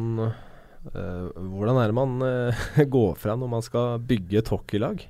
uh, 0.95 1.25
hvordan 1.35 1.79
er 1.81 1.91
det 1.91 1.97
man 1.97 2.13
går 2.95 3.17
fra 3.19 3.35
når 3.35 3.51
man 3.51 3.65
skal 3.65 3.99
bygge 3.99 4.39
et 4.39 4.51
hockeylag? 4.53 5.03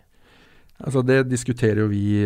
Altså 0.81 1.03
Det 1.05 1.29
diskuterer 1.29 1.83
jo 1.83 1.89
vi, 1.91 2.25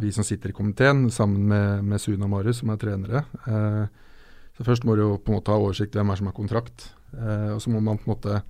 vi 0.00 0.10
som 0.14 0.24
sitter 0.24 0.52
i 0.52 0.56
komiteen, 0.56 1.10
sammen 1.12 1.48
med, 1.50 1.84
med 1.84 2.00
Suna 2.00 2.28
Marius, 2.30 2.62
som 2.62 2.72
er 2.72 2.80
trenere. 2.80 3.24
så 4.56 4.64
Først 4.64 4.86
må 4.88 4.96
du 4.96 5.02
jo 5.02 5.16
på 5.20 5.32
en 5.32 5.38
måte 5.38 5.52
ha 5.52 5.60
oversikt 5.60 5.96
hvem 5.96 6.10
er 6.10 6.20
som 6.20 6.30
har 6.30 6.36
kontrakt. 6.36 6.90
og 7.12 7.60
så 7.60 7.70
må 7.70 7.80
man 7.80 7.98
på 7.98 8.08
en 8.08 8.14
måte 8.14 8.40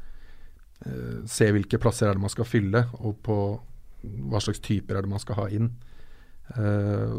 se 1.26 1.50
hvilke 1.50 1.80
plasser 1.82 2.06
er 2.06 2.14
det 2.14 2.22
man 2.22 2.30
skal 2.30 2.46
fylle, 2.46 2.84
og 3.00 3.18
på 3.24 3.36
hva 4.30 4.40
slags 4.42 4.62
typer 4.62 4.96
er 4.96 5.06
det 5.06 5.10
man 5.10 5.22
skal 5.22 5.40
ha 5.40 5.48
inn. 5.50 5.70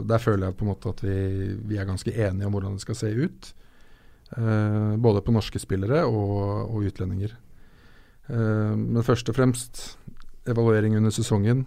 Der 0.08 0.24
føler 0.24 0.48
jeg 0.48 0.58
på 0.58 0.66
en 0.66 0.72
måte 0.72 0.94
at 0.94 1.04
vi, 1.04 1.56
vi, 1.68 1.78
er 1.78 1.90
ganske 1.90 2.14
enige 2.14 2.48
om 2.48 2.56
hvordan 2.56 2.78
det 2.78 2.86
skal 2.86 2.96
se 2.96 3.12
ut. 3.12 3.52
Både 5.04 5.24
på 5.24 5.36
norske 5.36 5.60
spillere 5.60 6.06
og, 6.06 6.72
og 6.72 6.88
utlendinger. 6.88 7.36
Men 8.28 9.04
først 9.04 9.30
og 9.32 9.38
fremst 9.38 9.98
evaluering 10.48 10.98
under 10.98 11.14
sesongen. 11.14 11.66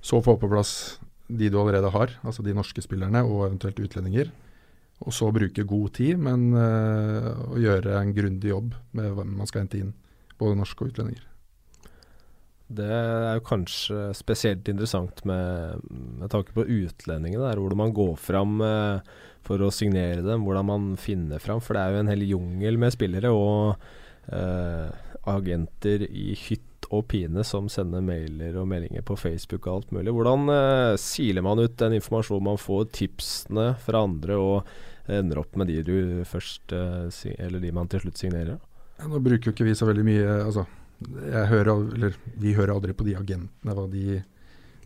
så 0.00 0.22
få 0.22 0.36
på 0.38 0.48
plass 0.48 1.00
de 1.26 1.48
du 1.50 1.58
allerede 1.58 1.90
har, 1.90 2.12
altså 2.22 2.42
de 2.42 2.54
norske 2.54 2.82
spillerne 2.82 3.24
og 3.26 3.48
eventuelt 3.48 3.80
utlendinger. 3.80 4.30
Og 5.02 5.12
så 5.12 5.32
bruke 5.34 5.64
god 5.66 5.88
tid, 5.98 6.16
men 6.16 6.52
å 6.54 7.58
gjøre 7.58 7.98
en 7.98 8.14
grundig 8.14 8.52
jobb 8.52 8.76
med 8.96 9.16
hvem 9.16 9.34
man 9.40 9.50
skal 9.50 9.64
hente 9.64 9.80
inn. 9.82 9.96
Både 10.38 10.56
norske 10.56 10.84
og 10.84 10.92
utlendinger. 10.92 11.26
Det 12.66 12.86
er 12.90 13.36
jo 13.38 13.44
kanskje 13.46 14.08
spesielt 14.18 14.66
interessant 14.66 15.20
med, 15.28 15.84
med 16.18 16.30
tanke 16.32 16.50
på 16.54 16.64
utlendingene, 16.66 17.44
der, 17.44 17.60
hvordan 17.62 17.78
man 17.78 17.94
går 17.94 18.16
fram 18.18 18.58
eh, 18.64 19.12
for 19.46 19.62
å 19.62 19.70
signere 19.70 20.24
dem, 20.26 20.42
hvordan 20.42 20.66
man 20.66 20.88
finner 20.98 21.42
fram. 21.42 21.62
For 21.62 21.78
det 21.78 21.84
er 21.84 21.94
jo 21.94 22.00
en 22.02 22.10
hel 22.10 22.24
jungel 22.26 22.80
med 22.82 22.96
spillere 22.96 23.30
og 23.30 23.76
eh, 24.34 24.90
agenter 25.30 26.08
i 26.10 26.32
hytt 26.40 26.64
og 26.94 27.06
pine 27.10 27.42
som 27.46 27.70
sender 27.72 28.04
mailer 28.04 28.56
og 28.60 28.68
meldinger 28.70 29.02
på 29.06 29.16
Facebook 29.18 29.66
og 29.66 29.72
alt 29.74 29.94
mulig. 29.96 30.12
Hvordan 30.14 30.52
eh, 30.54 30.94
siler 31.00 31.44
man 31.46 31.60
ut 31.62 31.76
den 31.80 31.96
informasjonen 31.98 32.46
man 32.46 32.60
får, 32.60 32.88
tipsene 32.94 33.72
fra 33.82 34.04
andre, 34.06 34.38
og 34.38 35.10
ender 35.10 35.40
opp 35.42 35.58
med 35.58 35.70
de 35.70 35.82
du 35.86 35.98
først 36.26 36.72
eh, 36.74 37.34
Eller 37.38 37.62
de 37.62 37.72
man 37.74 37.90
til 37.90 38.02
slutt 38.02 38.18
signerer? 38.18 38.58
Ja, 38.96 39.08
nå 39.10 39.20
bruker 39.22 39.50
jo 39.50 39.54
ikke 39.54 39.66
vi 39.66 39.76
så 39.76 39.86
veldig 39.88 40.06
mye 40.06 40.40
altså 40.46 40.64
hører, 41.50 41.70
eller, 41.94 42.16
vi 42.40 42.54
hører 42.56 42.74
aldri 42.74 42.94
på 42.96 43.04
de 43.04 43.16
agentene, 43.18 43.74
hva 43.74 43.86
de, 43.90 44.20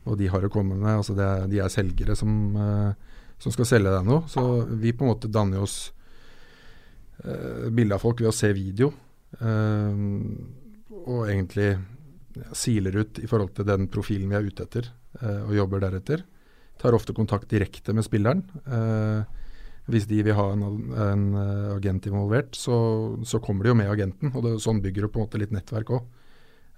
hva 0.04 0.16
de 0.18 0.28
har 0.32 0.44
å 0.44 0.52
komme 0.52 0.78
med. 0.78 0.90
Altså 0.96 1.14
er, 1.14 1.46
de 1.50 1.60
er 1.62 1.72
selgere 1.72 2.16
som, 2.18 2.32
eh, 2.56 3.20
som, 3.38 3.52
skal 3.54 3.68
selge 3.68 3.92
deg 3.94 4.08
noe. 4.08 4.24
Så 4.30 4.44
vi 4.70 4.92
på 4.92 5.06
en 5.06 5.12
måte 5.12 5.30
danner 5.30 5.62
oss 5.62 5.92
uh, 7.24 7.68
bilde 7.70 7.94
av 7.94 8.02
folk 8.02 8.20
ved 8.20 8.32
å 8.32 8.34
se 8.34 8.50
video. 8.56 8.90
Uh, 9.38 9.94
og 11.10 11.26
egentlig 11.26 11.74
siler 12.54 12.94
ut 13.02 13.18
i 13.18 13.26
forhold 13.26 13.56
til 13.56 13.66
den 13.66 13.88
profilen 13.90 14.30
vi 14.30 14.36
er 14.38 14.46
ute 14.46 14.62
etter, 14.62 14.86
og 15.20 15.50
jobber 15.56 15.82
deretter. 15.82 16.22
Tar 16.80 16.96
ofte 16.96 17.12
kontakt 17.16 17.50
direkte 17.50 17.92
med 17.92 18.06
spilleren. 18.06 18.40
Eh, 18.64 19.40
hvis 19.90 20.06
de 20.08 20.20
vil 20.22 20.36
ha 20.36 20.46
en, 20.54 20.62
en 21.02 21.24
uh, 21.34 21.74
agent 21.74 22.06
involvert, 22.06 22.54
så, 22.54 22.76
så, 23.26 23.40
kommer 23.42 23.66
de 23.66 23.72
jo 23.72 23.78
med 23.80 23.90
agenten. 23.90 24.30
og 24.34 24.44
det, 24.44 24.52
Sånn 24.62 24.80
bygger 24.84 25.06
du 25.06 25.10
på 25.10 25.20
en 25.20 25.26
måte 25.26 25.40
litt 25.40 25.54
nettverk 25.54 25.90
òg. 25.96 26.04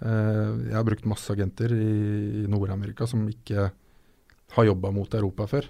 Eh, 0.03 0.49
jeg 0.71 0.77
har 0.79 0.87
brukt 0.87 1.09
masse 1.11 1.31
agenter 1.35 1.75
i, 1.77 1.91
i 2.43 2.47
Nord-Amerika 2.51 3.07
som 3.11 3.27
ikke 3.29 3.69
har 4.57 4.69
jobba 4.69 4.95
mot 4.95 5.15
Europa 5.19 5.47
før. 5.51 5.69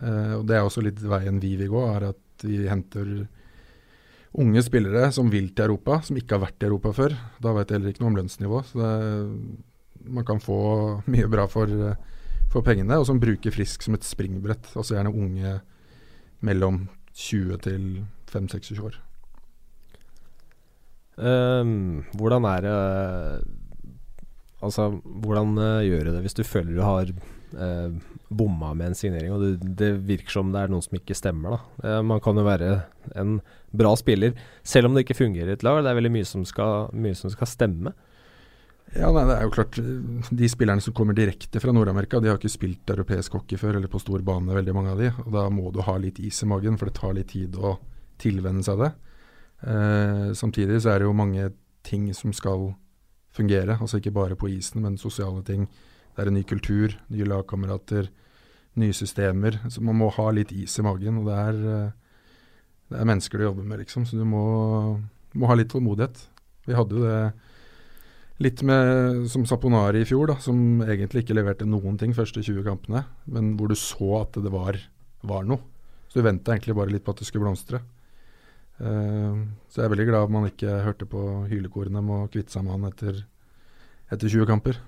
Uh, 0.00 0.40
og 0.40 0.44
Det 0.48 0.56
er 0.58 0.66
også 0.66 0.82
litt 0.84 1.00
veien 1.04 1.38
vi 1.42 1.54
vil 1.60 1.70
gå, 1.70 1.84
er 1.92 2.10
at 2.10 2.46
vi 2.48 2.64
henter 2.66 3.14
unge 4.38 4.62
spillere 4.62 5.10
som 5.14 5.30
vil 5.32 5.50
til 5.54 5.66
Europa, 5.66 6.00
som 6.06 6.18
ikke 6.18 6.36
har 6.36 6.44
vært 6.46 6.62
i 6.62 6.68
Europa 6.68 6.94
før. 6.94 7.16
Da 7.42 7.54
vet 7.56 7.70
jeg 7.70 7.80
heller 7.80 7.94
ikke 7.94 8.04
noe 8.04 8.12
om 8.12 8.20
lønnsnivå. 8.20 8.62
så 8.68 8.78
det, 8.78 9.00
Man 10.06 10.24
kan 10.24 10.40
få 10.40 10.60
mye 11.12 11.28
bra 11.28 11.46
for, 11.50 11.68
for 12.52 12.62
pengene, 12.66 12.98
og 12.98 13.06
som 13.08 13.20
bruker 13.20 13.54
Frisk 13.54 13.82
som 13.82 13.98
et 13.98 14.06
springbrett. 14.06 14.72
Altså 14.76 14.96
gjerne 14.96 15.14
unge 15.14 15.60
mellom 16.40 16.88
20 17.12 17.58
til 17.66 17.86
5-26 18.30 18.82
år. 18.86 19.00
Um, 21.20 22.04
hvordan 22.16 22.46
er 22.48 22.62
det 22.64 22.76
Altså, 24.60 24.90
hvordan 25.04 25.56
uh, 25.56 25.80
gjør 25.84 26.04
du 26.04 26.10
det 26.14 26.22
hvis 26.24 26.36
du 26.36 26.42
føler 26.44 26.74
du 26.76 26.82
har 26.84 27.08
uh, 27.56 27.92
bomma 28.28 28.74
med 28.76 28.90
en 28.90 28.96
signering, 28.96 29.32
og 29.32 29.40
det, 29.40 29.76
det, 29.78 29.88
virker 30.04 30.34
som 30.34 30.50
det 30.52 30.60
er 30.60 30.72
noen 30.72 30.84
som 30.84 30.98
ikke 30.98 31.16
stemmer. 31.16 31.56
da. 31.56 31.60
Uh, 31.80 32.02
man 32.04 32.20
kan 32.20 32.36
jo 32.36 32.44
være 32.44 32.82
en 33.16 33.38
bra 33.70 33.94
spiller, 33.98 34.34
selv 34.66 34.88
om 34.88 34.94
det 34.94 35.04
ikke 35.04 35.18
fungerer 35.20 35.52
i 35.52 35.58
et 35.58 35.66
lag. 35.66 35.82
Det 35.84 35.90
er 35.90 35.98
veldig 35.98 36.14
mye 36.14 36.28
som 36.28 36.46
skal, 36.48 36.88
mye 36.96 37.18
som 37.18 37.32
skal 37.32 37.50
stemme. 37.50 37.94
Ja, 38.90 39.12
nei, 39.14 39.22
det 39.28 39.36
er 39.36 39.44
jo 39.44 39.52
klart 39.54 39.76
De 40.34 40.48
spillerne 40.50 40.82
som 40.82 40.94
kommer 40.96 41.14
direkte 41.14 41.60
fra 41.62 41.70
Nord-Amerika, 41.70 42.18
de 42.18 42.32
har 42.32 42.40
ikke 42.40 42.50
spilt 42.50 42.90
europeisk 42.90 43.36
hockey 43.38 43.60
før, 43.60 43.78
eller 43.78 43.90
på 43.90 44.00
stor 44.02 44.24
bane, 44.26 44.50
veldig 44.56 44.74
mange 44.74 44.94
av 44.94 45.02
de. 45.02 45.12
og 45.24 45.30
Da 45.36 45.46
må 45.52 45.70
du 45.70 45.82
ha 45.86 45.94
litt 46.02 46.18
is 46.18 46.42
i 46.42 46.50
magen, 46.50 46.78
for 46.78 46.90
det 46.90 46.98
tar 46.98 47.14
litt 47.14 47.30
tid 47.30 47.54
å 47.54 47.76
tilvenne 48.20 48.64
seg 48.66 48.82
det. 48.82 48.90
Eh, 49.60 50.30
samtidig 50.34 50.80
så 50.82 50.94
er 50.94 51.00
det 51.00 51.06
jo 51.06 51.16
mange 51.16 51.52
ting 51.86 52.08
som 52.16 52.34
skal 52.34 52.72
fungere, 53.30 53.78
altså 53.78 54.00
ikke 54.00 54.14
bare 54.16 54.36
på 54.36 54.50
isen, 54.50 54.82
men 54.82 54.98
sosiale 54.98 55.44
ting. 55.46 55.68
Det 56.16 56.24
er 56.24 56.30
en 56.30 56.34
ny 56.34 56.42
kultur, 56.44 56.96
nye 57.14 57.28
lagkamerater, 57.28 58.10
nye 58.80 58.94
systemer. 58.96 59.60
Så 59.70 59.82
man 59.84 59.98
må 60.00 60.10
ha 60.16 60.30
litt 60.34 60.52
is 60.52 60.78
i 60.78 60.84
magen. 60.84 61.20
Og 61.22 61.30
det 61.30 61.36
er, 61.38 61.60
eh, 61.70 61.92
det 62.90 62.98
er 62.98 63.08
mennesker 63.08 63.38
du 63.38 63.46
jobber 63.46 63.66
med, 63.66 63.80
liksom, 63.84 64.04
så 64.06 64.18
du 64.18 64.26
må, 64.26 64.42
må 65.38 65.50
ha 65.50 65.56
litt 65.58 65.70
tålmodighet. 65.72 66.20
Vi 66.66 66.76
hadde 66.76 66.98
jo 66.98 67.06
det 67.06 67.22
Litt 68.40 68.62
med 68.64 69.26
som 69.28 69.42
Saponari 69.44 70.00
i 70.00 70.06
fjor, 70.08 70.30
da, 70.30 70.38
som 70.40 70.80
egentlig 70.80 71.26
ikke 71.26 71.34
leverte 71.36 71.66
noen 71.68 71.98
ting 72.00 72.14
første 72.16 72.40
20 72.40 72.64
kampene, 72.64 73.02
men 73.28 73.50
hvor 73.58 73.68
du 73.68 73.76
så 73.76 74.22
at 74.22 74.38
det 74.40 74.52
var, 74.54 74.78
var 75.28 75.44
noe. 75.44 75.60
Så 76.08 76.18
du 76.18 76.24
venta 76.24 76.54
egentlig 76.54 76.72
bare 76.78 76.92
litt 76.94 77.04
på 77.04 77.12
at 77.12 77.20
det 77.20 77.28
skulle 77.28 77.44
blomstre. 77.44 77.82
Uh, 78.80 79.44
så 79.68 79.82
jeg 79.82 79.90
er 79.90 79.92
veldig 79.92 80.06
glad 80.08 80.32
man 80.32 80.48
ikke 80.48 80.78
hørte 80.86 81.04
på 81.10 81.20
hylekorene 81.50 82.00
om 82.00 82.14
å 82.16 82.22
kvitte 82.32 82.54
seg 82.54 82.64
med 82.64 82.78
han 82.78 82.88
etter, 82.88 83.20
etter 84.08 84.32
20 84.32 84.48
kamper. 84.48 84.80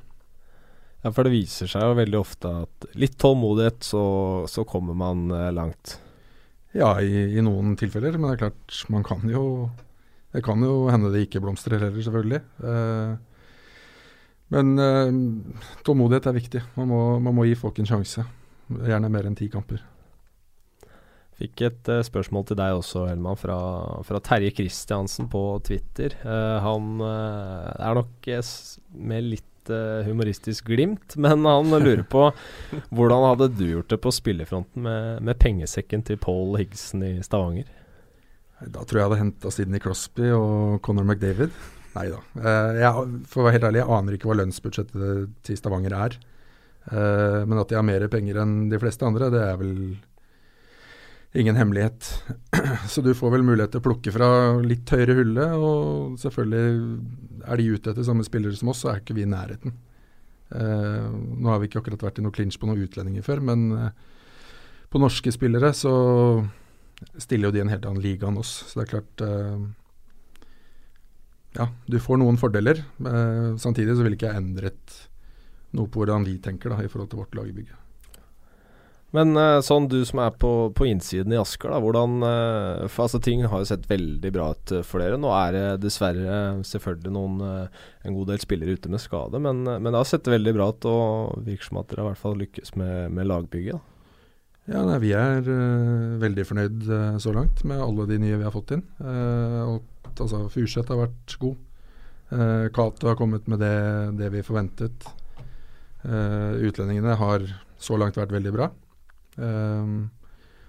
Ja, 1.03 1.13
for 1.13 1.29
det 1.29 1.35
viser 1.35 1.69
seg 1.69 1.85
jo 1.85 1.99
veldig 2.01 2.21
ofte 2.23 2.55
at 2.65 2.89
litt 2.97 3.21
tålmodighet, 3.21 3.85
så, 3.85 4.03
så 4.49 4.65
kommer 4.65 4.97
man 4.97 5.27
uh, 5.29 5.51
langt. 5.53 5.99
Ja, 6.73 6.95
i, 7.05 7.37
i, 7.37 7.43
noen 7.45 7.75
tilfeller, 7.77 8.17
men 8.17 8.31
det 8.31 8.37
er 8.37 8.45
klart, 8.47 8.77
man 8.93 9.05
kan 9.05 9.25
jo 9.29 9.71
Det 10.33 10.41
kan 10.45 10.63
jo 10.65 10.89
hende 10.89 11.11
det 11.13 11.27
ikke 11.27 11.43
blomstrer 11.45 11.83
heller, 11.83 12.01
selvfølgelig. 12.01 12.39
Eh, 12.65 13.11
men 14.55 14.71
eh, 14.81 15.11
tålmodighet 15.85 16.29
er 16.31 16.37
viktig. 16.39 16.63
Man 16.79 16.89
må, 16.89 17.01
man 17.21 17.37
må, 17.37 17.45
gi 17.45 17.59
folk 17.61 17.77
en 17.83 17.91
sjanse. 17.91 18.25
Gjerne 18.73 19.11
mer 19.13 19.29
enn 19.29 19.37
ti 19.37 19.51
kamper. 19.53 19.83
Fikk 21.37 21.65
et 21.67 21.91
uh, 21.93 22.01
spørsmål 22.07 22.47
til 22.49 22.57
deg 22.61 22.79
også, 22.79 23.05
Helman, 23.11 23.37
fra, 23.37 23.59
fra 24.09 24.21
Terje 24.25 24.55
Kristiansen 24.57 25.29
på 25.33 25.43
Twitter. 25.69 26.17
Uh, 26.25 26.57
han 26.65 27.05
er 27.05 28.01
nok 28.01 28.29
med 28.97 29.29
litt 29.35 29.52
humoristisk 30.07 30.67
glimt, 30.73 31.15
men 31.23 31.47
han 31.47 31.71
lurer 31.71 32.03
på 32.09 32.31
hvordan 32.91 33.29
hadde 33.29 33.53
du 33.59 33.67
gjort 33.69 33.93
det 33.93 34.01
på 34.03 34.15
spillefronten 34.15 34.83
med, 34.87 35.23
med 35.23 35.39
pengesekken 35.43 36.03
til 36.09 36.19
Paul 36.23 36.57
Higgson 36.59 37.05
i 37.07 37.15
Stavanger? 37.23 37.71
Da 38.63 38.83
tror 38.85 38.99
jeg 38.99 39.03
jeg 39.03 39.11
hadde 39.11 39.23
henta 39.23 39.51
Sidney 39.51 39.83
Crosby 39.83 40.29
og 40.35 40.83
Conor 40.87 41.07
McDavid. 41.07 41.55
Nei 41.97 42.07
da. 42.13 42.21
Uh, 42.37 42.79
jeg, 42.79 43.09
for 43.29 43.43
å 43.43 43.47
være 43.47 43.59
helt 43.59 43.67
ærlig, 43.69 43.83
jeg 43.83 43.95
aner 43.97 44.17
ikke 44.17 44.31
hva 44.31 44.39
lønnsbudsjettet 44.39 45.35
til 45.47 45.59
Stavanger 45.59 45.97
er. 45.99 46.17
Uh, 46.89 47.43
men 47.49 47.61
at 47.61 47.71
de 47.71 47.79
har 47.79 47.87
mer 47.87 48.07
penger 48.13 48.41
enn 48.43 48.57
de 48.73 48.81
fleste 48.83 49.07
andre, 49.07 49.31
det 49.35 49.43
er 49.45 49.59
vel 49.61 49.75
ingen 51.39 51.57
hemmelighet. 51.57 52.09
Så 52.93 53.05
du 53.05 53.13
får 53.17 53.35
vel 53.37 53.47
mulighet 53.47 53.75
til 53.75 53.83
å 53.83 53.87
plukke 53.87 54.13
fra 54.15 54.29
litt 54.65 54.91
høyere 54.93 55.17
hulle, 55.21 55.49
og 55.57 56.19
selvfølgelig 56.21 57.45
er 57.47 57.61
de 57.61 57.69
ute 57.73 57.93
etter 57.93 58.07
samme 58.07 58.27
spillere 58.27 58.59
som 58.59 58.71
oss, 58.73 58.83
så 58.85 58.93
er 58.93 59.01
ikke 59.01 59.17
vi 59.17 59.25
i 59.25 59.31
nærheten. 59.31 59.75
Uh, 60.53 61.09
nå 61.11 61.49
har 61.49 61.63
vi 61.63 61.71
ikke 61.71 61.81
akkurat 61.81 62.05
vært 62.05 62.21
i 62.21 62.25
noe 62.27 62.35
clinch 62.37 62.59
på 62.61 62.69
noen 62.69 62.85
utlendinger 62.85 63.25
før, 63.25 63.41
men 63.49 63.65
på 64.93 65.01
norske 65.01 65.33
spillere 65.33 65.73
så 65.75 65.95
stiller 67.17 67.49
jo 67.49 67.55
de 67.57 67.63
en 67.65 67.73
helt 67.73 67.87
annen 67.89 68.05
liga 68.05 68.29
enn 68.29 68.39
oss. 68.39 68.53
Så 68.69 68.79
det 68.79 68.85
er 68.85 68.93
klart 68.93 69.25
ja, 71.57 71.69
du 71.87 71.99
får 72.01 72.21
noen 72.21 72.39
fordeler. 72.41 72.81
Eh, 72.81 73.55
samtidig 73.61 73.97
så 73.97 74.07
vil 74.07 74.17
ikke 74.17 74.31
jeg 74.31 74.41
endret 74.41 74.99
noe 75.77 75.89
på 75.89 76.03
hvordan 76.03 76.25
vi 76.29 76.39
tenker 76.45 76.73
da, 76.73 76.81
i 76.81 76.91
forhold 76.93 77.13
til 77.13 77.21
vårt 77.21 77.37
lagbygge. 77.37 77.77
Men 79.13 79.37
eh, 79.37 79.59
sånn 79.61 79.91
du 79.93 79.99
som 80.09 80.23
er 80.25 80.33
på, 80.41 80.51
på 80.73 80.87
innsiden 80.89 81.35
i 81.35 81.39
Asker, 81.41 81.69
da, 81.69 81.81
hvordan 81.85 82.25
eh, 82.25 82.85
For 82.89 83.05
altså 83.05 83.21
ting 83.21 83.45
har 83.45 83.61
jo 83.61 83.69
sett 83.69 83.85
veldig 83.91 84.33
bra 84.33 84.49
ut 84.57 84.73
eh, 84.73 84.85
for 84.89 85.05
dere. 85.05 85.21
Nå 85.21 85.29
er 85.37 85.53
det 85.57 85.65
dessverre 85.85 86.39
selvfølgelig 86.65 87.13
noen 87.13 87.43
en 87.43 88.17
god 88.17 88.33
del 88.33 88.41
spillere 88.43 88.79
ute 88.79 88.93
med 88.93 89.03
skade, 89.05 89.41
men, 89.43 89.65
men, 89.69 89.91
det 89.91 90.01
har 90.01 90.09
sett 90.09 90.33
veldig 90.33 90.55
bra 90.57 90.71
ut 90.73 90.89
og 90.89 91.45
virker 91.45 91.69
som 91.69 91.83
at 91.83 91.93
dere 91.93 92.07
i 92.07 92.09
hvert 92.09 92.23
fall 92.23 92.39
lykkes 92.41 92.75
med, 92.81 93.13
med 93.13 93.29
lagbygget. 93.29 93.89
Ja, 94.71 94.85
nei, 94.87 94.99
Vi 95.03 95.11
er 95.19 95.43
uh, 95.43 96.21
veldig 96.23 96.45
fornøyd 96.47 96.85
uh, 96.87 97.17
så 97.21 97.33
langt 97.35 97.65
med 97.67 97.83
alle 97.83 98.07
de 98.07 98.19
nye 98.23 98.37
vi 98.39 98.47
har 98.47 98.55
fått 98.55 98.77
inn. 98.77 98.87
Uh, 99.03 99.75
og 99.75 99.89
Altså, 100.13 100.43
Furseth 100.53 100.93
har 100.93 100.99
vært 101.07 101.35
god. 101.41 101.55
Uh, 102.29 102.67
Cato 102.75 103.09
har 103.09 103.17
kommet 103.17 103.47
med 103.49 103.63
det, 103.65 103.77
det 104.19 104.29
vi 104.35 104.43
forventet. 104.45 105.07
Utlendingene 106.03 107.15
har 107.17 107.47
så 107.81 107.97
langt 107.97 108.19
vært 108.19 108.35
veldig 108.35 108.53
bra. 108.53 108.67
Uh, 109.37 110.09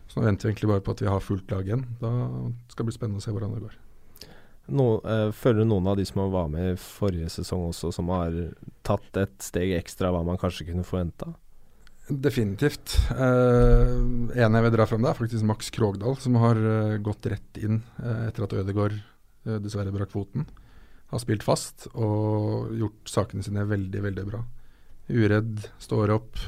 så 0.07 0.19
nå 0.19 0.27
venter 0.27 0.47
vi 0.47 0.53
egentlig 0.53 0.71
bare 0.71 0.83
på 0.85 0.95
at 0.95 1.03
vi 1.03 1.09
har 1.09 1.23
fullt 1.23 1.53
lag 1.53 1.67
igjen. 1.67 1.85
Da 2.01 2.11
skal 2.71 2.83
det 2.83 2.89
bli 2.91 2.97
spennende 2.97 3.23
å 3.23 3.25
se 3.25 3.33
hvordan 3.33 3.55
det 3.55 3.63
går. 3.63 3.77
No, 4.73 4.87
uh, 5.03 5.29
føler 5.35 5.67
noen 5.67 5.87
av 5.91 5.99
de 5.99 6.07
som 6.07 6.23
var 6.31 6.51
med 6.51 6.73
i 6.73 6.79
forrige 6.79 7.31
sesong 7.33 7.67
også, 7.69 7.91
som 7.95 8.11
har 8.13 8.35
tatt 8.87 9.19
et 9.19 9.39
steg 9.43 9.73
ekstra 9.79 10.13
hva 10.13 10.23
man 10.27 10.39
kanskje 10.39 10.69
kunne 10.69 10.85
forventa? 10.87 11.33
Definitivt. 12.07 12.97
Uh, 13.15 14.29
en 14.35 14.59
jeg 14.59 14.67
vil 14.67 14.75
dra 14.75 14.87
fram, 14.87 15.03
det 15.03 15.13
er 15.13 15.19
faktisk 15.19 15.47
Max 15.47 15.71
Krogdal, 15.73 16.19
som 16.19 16.35
har 16.39 16.59
uh, 16.59 16.99
gått 17.03 17.31
rett 17.31 17.63
inn 17.63 17.81
uh, 17.99 18.27
etter 18.27 18.47
at 18.47 18.55
Ødegaard 18.59 19.01
Eh, 19.43 19.59
dessverre 19.59 19.91
brakk 19.91 20.11
foten. 20.13 20.47
Har 21.11 21.21
spilt 21.21 21.43
fast 21.45 21.87
og 21.93 22.71
gjort 22.79 23.11
sakene 23.11 23.43
sine 23.45 23.65
veldig, 23.67 24.03
veldig 24.07 24.27
bra. 24.29 24.43
Uredd, 25.11 25.65
står 25.83 26.13
opp. 26.15 26.39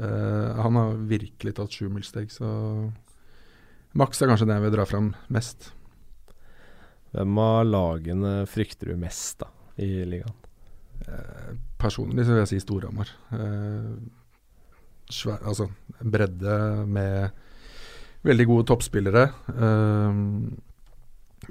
Uh, 0.00 0.56
han 0.56 0.78
har 0.78 1.00
virkelig 1.10 1.52
tatt 1.58 1.74
sjumilssteg, 1.76 2.30
så 2.32 2.48
Max 3.98 4.22
er 4.22 4.30
kanskje 4.30 4.46
det 4.48 4.56
jeg 4.56 4.64
vil 4.64 4.74
dra 4.76 4.86
fram 4.88 5.10
mest. 5.34 5.72
Hvem 7.10 7.40
av 7.42 7.64
lagene 7.66 8.34
frykter 8.48 8.92
du 8.92 9.00
mest 9.00 9.42
da, 9.42 9.50
i 9.82 10.06
ligaen? 10.08 10.36
Uh, 11.04 11.52
personlig 11.80 12.24
så 12.24 12.34
vil 12.34 12.42
jeg 12.44 12.52
si 12.52 12.62
Storhamar. 12.62 13.10
Uh, 13.34 13.98
altså 15.40 15.66
bredde 16.00 16.56
med 16.86 17.30
veldig 18.26 18.46
gode 18.46 18.68
toppspillere. 18.70 19.26
Uh, 19.50 20.54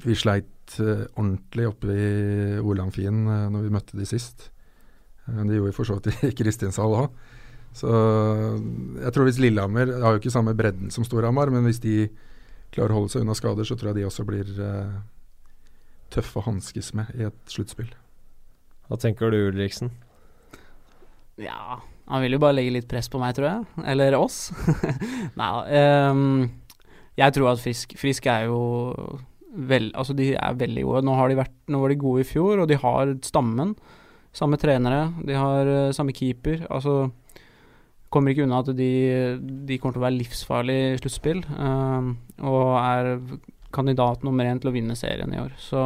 vi 0.06 0.16
sleit 0.16 0.80
uh, 0.80 1.04
ordentlig 1.18 1.68
oppe 1.68 1.92
i 1.92 2.08
Olamfien 2.62 3.26
uh, 3.28 3.50
når 3.52 3.68
vi 3.68 3.74
møtte 3.74 4.00
de 4.00 4.08
sist. 4.08 4.48
Uh, 5.28 5.44
det 5.44 5.58
gjorde 5.58 5.74
vi 5.74 5.76
for 5.76 5.90
så 5.90 6.00
vidt 6.00 6.24
i 6.24 6.32
Kristiansand 6.40 6.96
òg. 7.04 7.20
Så 7.78 7.90
jeg 7.90 9.14
tror 9.14 9.28
hvis 9.28 9.40
Lillehammer 9.42 9.92
har 10.02 10.16
jo 10.16 10.22
ikke 10.22 10.34
samme 10.34 10.56
bredden 10.58 10.92
som 10.94 11.06
Storhamar, 11.06 11.52
men 11.54 11.68
hvis 11.68 11.82
de 11.84 12.10
klarer 12.74 12.94
å 12.94 13.02
holde 13.02 13.14
seg 13.14 13.24
unna 13.24 13.38
skader, 13.38 13.68
så 13.68 13.78
tror 13.78 13.92
jeg 13.92 14.02
de 14.02 14.08
også 14.10 14.26
blir 14.28 14.50
uh, 14.62 15.00
tøffe 16.14 16.42
å 16.42 16.46
hanskes 16.46 16.92
med 16.98 17.10
i 17.18 17.26
et 17.30 17.40
sluttspill. 17.50 17.90
Hva 18.90 18.98
tenker 19.02 19.34
du, 19.34 19.38
Ulriksen? 19.52 19.92
Ja, 21.40 21.80
han 22.10 22.24
vil 22.24 22.36
jo 22.36 22.42
bare 22.42 22.58
legge 22.58 22.74
litt 22.74 22.90
press 22.90 23.10
på 23.12 23.22
meg, 23.22 23.36
tror 23.38 23.48
jeg. 23.48 23.86
Eller 23.90 24.18
oss. 24.18 24.50
Nei 25.40 25.50
da. 25.54 25.84
Um, 26.12 26.50
jeg 27.20 27.36
tror 27.36 27.52
at 27.52 27.60
Frisk 27.60 27.98
Frisk 28.00 28.30
er 28.32 28.46
jo 28.48 28.60
vel, 29.50 29.90
altså 29.98 30.14
de 30.16 30.32
er 30.38 30.58
veldig 30.58 30.86
gode. 30.88 31.04
Nå, 31.06 31.16
har 31.18 31.30
de 31.30 31.40
vært, 31.40 31.56
nå 31.70 31.82
var 31.82 31.92
de 31.92 32.02
gode 32.02 32.24
i 32.24 32.28
fjor, 32.28 32.64
og 32.64 32.70
de 32.70 32.78
har 32.80 33.14
stammen. 33.26 33.74
Samme 34.36 34.60
trenere, 34.62 35.08
de 35.26 35.38
har 35.38 35.70
uh, 35.70 35.94
samme 35.96 36.14
keeper. 36.16 36.66
Altså 36.70 37.10
Kommer 38.10 38.34
ikke 38.34 38.48
unna 38.48 38.64
at 38.64 38.72
de, 38.78 38.92
de 39.40 39.78
kommer 39.78 39.96
til 39.96 40.02
å 40.02 40.08
være 40.08 40.18
livsfarlig 40.18 40.78
i 40.82 40.98
sluttspill. 41.02 41.44
Uh, 41.54 42.14
og 42.50 42.74
er 42.82 43.12
kandidat 43.76 44.26
nummer 44.26 44.50
én 44.50 44.62
til 44.62 44.72
å 44.72 44.74
vinne 44.74 44.98
serien 44.98 45.34
i 45.36 45.42
år. 45.42 45.54
Så, 45.62 45.84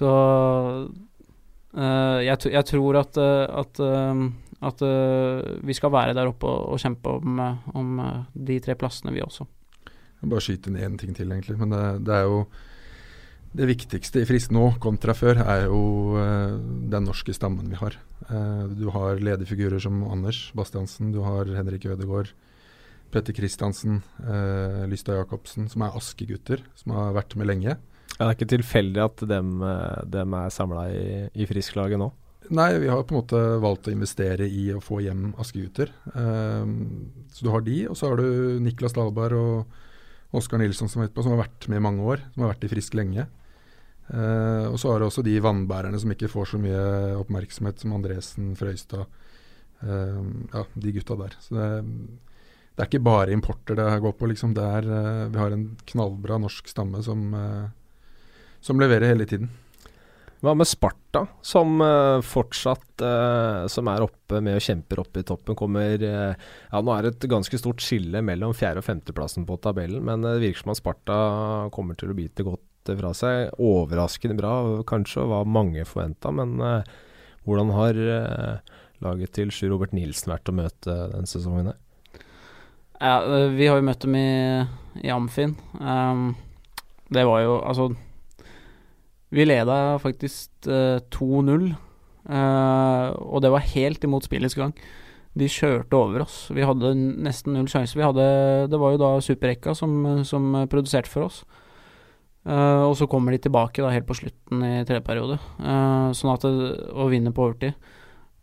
så 0.00 0.10
uh, 1.78 2.18
jeg, 2.24 2.36
jeg, 2.50 2.64
tror 2.72 3.00
at, 3.04 3.20
at, 3.22 3.82
at 4.72 4.84
vi 5.62 5.78
skal 5.78 5.94
være 5.94 6.16
der 6.18 6.32
oppe 6.32 6.50
og, 6.50 6.74
og 6.74 6.82
kjempe 6.82 7.14
om, 7.20 7.40
om 7.78 8.04
de 8.34 8.58
tre 8.64 8.74
plassene, 8.78 9.14
vi 9.14 9.22
også. 9.22 9.46
Jeg 10.20 10.28
Bare 10.28 10.44
skyte 10.44 10.68
inn 10.68 10.82
én 10.84 10.98
ting 11.00 11.14
til, 11.16 11.30
egentlig. 11.32 11.56
Men 11.60 11.72
det, 11.72 11.84
det, 12.04 12.18
er 12.18 12.26
jo 12.28 12.42
det 13.50 13.66
viktigste 13.66 14.22
i 14.22 14.26
Frisk 14.28 14.52
nå 14.54 14.66
kontra 14.82 15.14
før, 15.16 15.40
er 15.42 15.64
jo 15.66 15.80
uh, 16.14 16.54
den 16.92 17.08
norske 17.08 17.34
stammen 17.34 17.72
vi 17.72 17.78
har. 17.80 17.96
Uh, 18.28 18.70
du 18.70 18.86
har 18.94 19.18
lederfigurer 19.18 19.82
som 19.82 20.04
Anders 20.06 20.48
Bastiansen, 20.54 21.10
du 21.10 21.18
har 21.24 21.50
Henrik 21.56 21.88
Ødegaard, 21.90 22.30
Petter 23.10 23.34
Kristiansen, 23.34 24.04
uh, 24.22 24.86
Lystad 24.90 25.18
Jacobsen, 25.18 25.66
som 25.72 25.82
er 25.82 25.98
Aske-gutter, 25.98 26.62
som 26.78 26.94
har 26.94 27.16
vært 27.16 27.34
med 27.40 27.50
lenge. 27.50 27.74
Ja, 27.74 28.20
det 28.20 28.28
er 28.28 28.38
ikke 28.38 28.52
tilfeldig 28.54 29.02
at 29.02 29.22
dem, 29.26 29.52
dem 30.12 30.34
er 30.36 30.54
samla 30.54 30.86
i, 30.92 31.04
i 31.34 31.46
Frisk-laget 31.48 31.98
nå? 31.98 32.10
Nei, 32.54 32.68
vi 32.82 32.90
har 32.90 33.02
på 33.06 33.14
en 33.14 33.20
måte 33.20 33.40
valgt 33.62 33.88
å 33.88 33.94
investere 33.94 34.46
i 34.46 34.68
å 34.74 34.82
få 34.82 34.98
hjem 35.04 35.30
Askegutter. 35.40 35.92
Så 36.10 37.46
du 37.46 37.50
har 37.54 37.62
de, 37.64 37.76
og 37.86 37.96
så 37.96 38.10
har 38.10 38.18
du 38.18 38.58
Niklas 38.60 38.96
Dahlberg 38.96 39.38
og 39.38 40.36
Oskar 40.36 40.60
Nilsson 40.60 40.90
som, 40.90 41.06
på, 41.06 41.22
som 41.22 41.36
har 41.36 41.44
vært 41.44 41.68
med 41.70 41.78
i 41.78 41.84
mange 41.84 42.04
år. 42.04 42.24
Som 42.34 42.44
har 42.44 42.52
vært 42.52 42.66
i 42.66 42.72
Frisk 42.74 42.98
lenge. 42.98 43.28
Uh, 44.10 44.66
og 44.72 44.78
så 44.82 44.90
har 44.90 44.98
du 45.00 45.06
også 45.06 45.22
de 45.22 45.36
vannbærerne 45.42 45.98
som 46.02 46.10
ikke 46.10 46.30
får 46.32 46.52
så 46.52 46.58
mye 46.58 46.80
oppmerksomhet, 47.20 47.78
som 47.78 47.94
Andresen, 47.94 48.50
Frøystad. 48.58 49.06
Uh, 49.84 50.18
ja, 50.50 50.64
de 50.74 50.94
gutta 50.96 51.16
der. 51.20 51.36
Så 51.44 51.54
det, 51.54 51.68
det, 52.74 52.82
er 52.82 52.88
ikke 52.88 53.06
bare 53.06 53.34
importer 53.36 53.78
det 53.78 53.88
går 54.02 54.16
på, 54.18 54.30
liksom. 54.32 54.54
Det 54.56 54.66
er, 54.66 54.90
uh, 54.90 55.26
vi 55.30 55.42
har 55.42 55.54
en 55.54 55.66
knallbra 55.92 56.40
norsk 56.42 56.70
stamme 56.72 57.02
som, 57.06 57.28
som 58.60 58.82
leverer 58.82 59.12
hele 59.12 59.28
tiden. 59.30 59.50
Hva 60.40 60.54
med 60.56 60.64
Sparta, 60.64 61.26
som 61.44 61.82
uh, 61.84 62.18
fortsatt 62.24 63.04
uh, 63.04 63.66
som 63.68 63.90
er 63.92 64.06
oppe 64.06 64.40
med 64.40 64.56
og 64.56 64.64
kjemper 64.64 65.02
oppe 65.02 65.20
i 65.20 65.26
toppen? 65.28 65.54
Kommer 65.58 66.00
Ja, 66.00 66.80
nå 66.80 66.94
er 66.96 67.04
det 67.04 67.12
et 67.12 67.28
ganske 67.30 67.60
stort 67.60 67.84
skille 67.84 68.24
mellom 68.24 68.56
fjerde- 68.56 68.80
og 68.80 68.88
femteplassen 68.88 69.44
på 69.46 69.60
tabellen, 69.60 70.02
men 70.02 70.24
det 70.24 70.38
virker 70.40 70.64
som 70.64 70.72
at 70.72 70.80
Sparta 70.80 71.20
kommer 71.76 71.98
til 72.00 72.10
å 72.10 72.16
bite 72.16 72.46
godt 72.48 72.64
fra 72.88 73.12
seg. 73.16 73.50
Overraskende 73.60 74.38
bra, 74.38 74.54
kanskje, 74.88 75.24
og 75.24 75.32
hva 75.32 75.40
mange 75.44 75.84
forventa, 75.88 76.32
men 76.34 76.56
hvordan 77.44 77.74
har 77.76 78.00
laget 79.04 79.32
til 79.36 79.52
Sjur 79.54 79.74
Robert 79.74 79.94
Nilsen 79.96 80.32
vært 80.32 80.50
å 80.50 80.56
møte 80.56 80.96
denne 81.12 81.28
sesongen 81.28 81.72
her? 81.72 81.78
Ja, 83.00 83.16
vi 83.56 83.68
har 83.68 83.78
jo 83.80 83.86
møtt 83.86 84.04
dem 84.04 84.16
i, 84.18 84.30
i 85.00 85.12
Amfin. 85.12 85.54
Um, 85.80 86.34
det 87.10 87.24
var 87.26 87.40
jo 87.42 87.58
Altså 87.64 87.90
vi 89.30 89.46
leda 89.46 89.94
faktisk 90.02 90.66
uh, 90.66 90.98
2-0, 91.14 91.68
uh, 91.70 93.06
og 93.14 93.38
det 93.44 93.52
var 93.54 93.68
helt 93.76 94.04
imot 94.04 94.26
spillets 94.26 94.56
gang. 94.58 94.74
De 95.38 95.46
kjørte 95.46 95.94
over 95.94 96.24
oss. 96.24 96.48
Vi 96.50 96.66
hadde 96.66 96.90
nesten 96.98 97.54
null 97.54 97.68
sjanse. 97.70 97.94
det 97.94 98.80
var 98.82 98.90
jo 98.90 98.98
da 98.98 99.10
Superrekka 99.22 99.74
som, 99.78 100.24
som 100.26 100.66
produserte 100.66 101.08
for 101.08 101.28
oss. 101.28 101.44
Uh, 102.40 102.88
og 102.88 102.94
så 102.96 103.04
kommer 103.10 103.34
de 103.34 103.42
tilbake 103.44 103.82
da 103.84 103.90
helt 103.92 104.06
på 104.08 104.16
slutten 104.16 104.62
i 104.64 104.84
tredje 104.88 105.02
periode, 105.04 105.36
uh, 105.60 106.08
sånn 106.16 106.32
at 106.32 106.46
det, 106.46 106.70
og 106.94 107.10
vinner 107.12 107.34
på 107.36 107.44
overtid. 107.50 107.90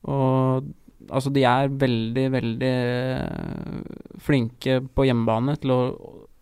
Og 0.06 0.68
altså, 1.10 1.32
de 1.34 1.42
er 1.50 1.74
veldig, 1.82 2.26
veldig 2.36 2.76
flinke 4.22 4.80
på 4.94 5.08
hjemmebane 5.08 5.58
til 5.64 5.74
å, 5.74 5.82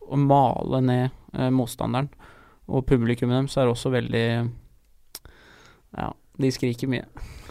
å 0.03 0.20
male 0.20 0.84
ned 0.84 1.16
uh, 1.38 1.47
motstanderen. 1.56 2.12
Og 2.66 2.84
publikummet 2.89 3.38
deres 3.39 3.58
er 3.62 3.72
også 3.72 3.93
veldig 3.93 4.28
Ja, 5.95 6.12
de 6.41 6.51
skriker 6.51 6.89
mye. 6.91 7.06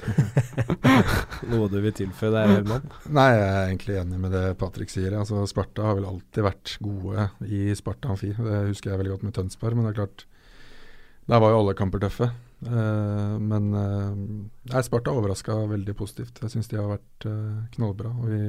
Noe 1.51 1.69
du 1.73 1.77
vil 1.83 1.95
tilføye 1.97 2.33
der, 2.35 2.51
Herman? 2.53 2.87
Nei, 3.15 3.27
jeg 3.35 3.47
er 3.49 3.69
egentlig 3.69 3.99
enig 4.01 4.21
med 4.23 4.35
det 4.35 4.45
Patrick 4.61 4.93
sier. 4.93 5.17
Altså, 5.19 5.43
Sparta 5.51 5.89
har 5.89 5.99
vel 5.99 6.09
alltid 6.09 6.47
vært 6.47 6.75
gode 6.85 7.29
i 7.49 7.67
Sparta 7.79 8.13
Amfi. 8.13 8.33
Det 8.37 8.61
husker 8.71 8.93
jeg 8.93 9.03
veldig 9.03 9.15
godt 9.17 9.27
med 9.29 9.37
Tønsberg, 9.39 9.79
men 9.79 9.89
det 9.89 9.95
er 9.95 10.01
klart 10.03 10.27
Der 11.31 11.41
var 11.41 11.55
jo 11.55 11.61
alle 11.63 11.77
kamper 11.79 12.03
tøffe. 12.05 12.31
Uh, 12.65 13.37
men 13.41 13.71
uh, 13.73 14.13
nei, 14.73 14.83
Sparta 14.85 15.13
overraska 15.13 15.57
veldig 15.71 15.97
positivt. 15.97 16.43
Jeg 16.43 16.53
syns 16.53 16.71
de 16.71 16.81
har 16.81 16.91
vært 16.97 17.29
uh, 17.29 17.65
knallbra. 17.77 18.13
Og 18.21 18.33
vi 18.33 18.43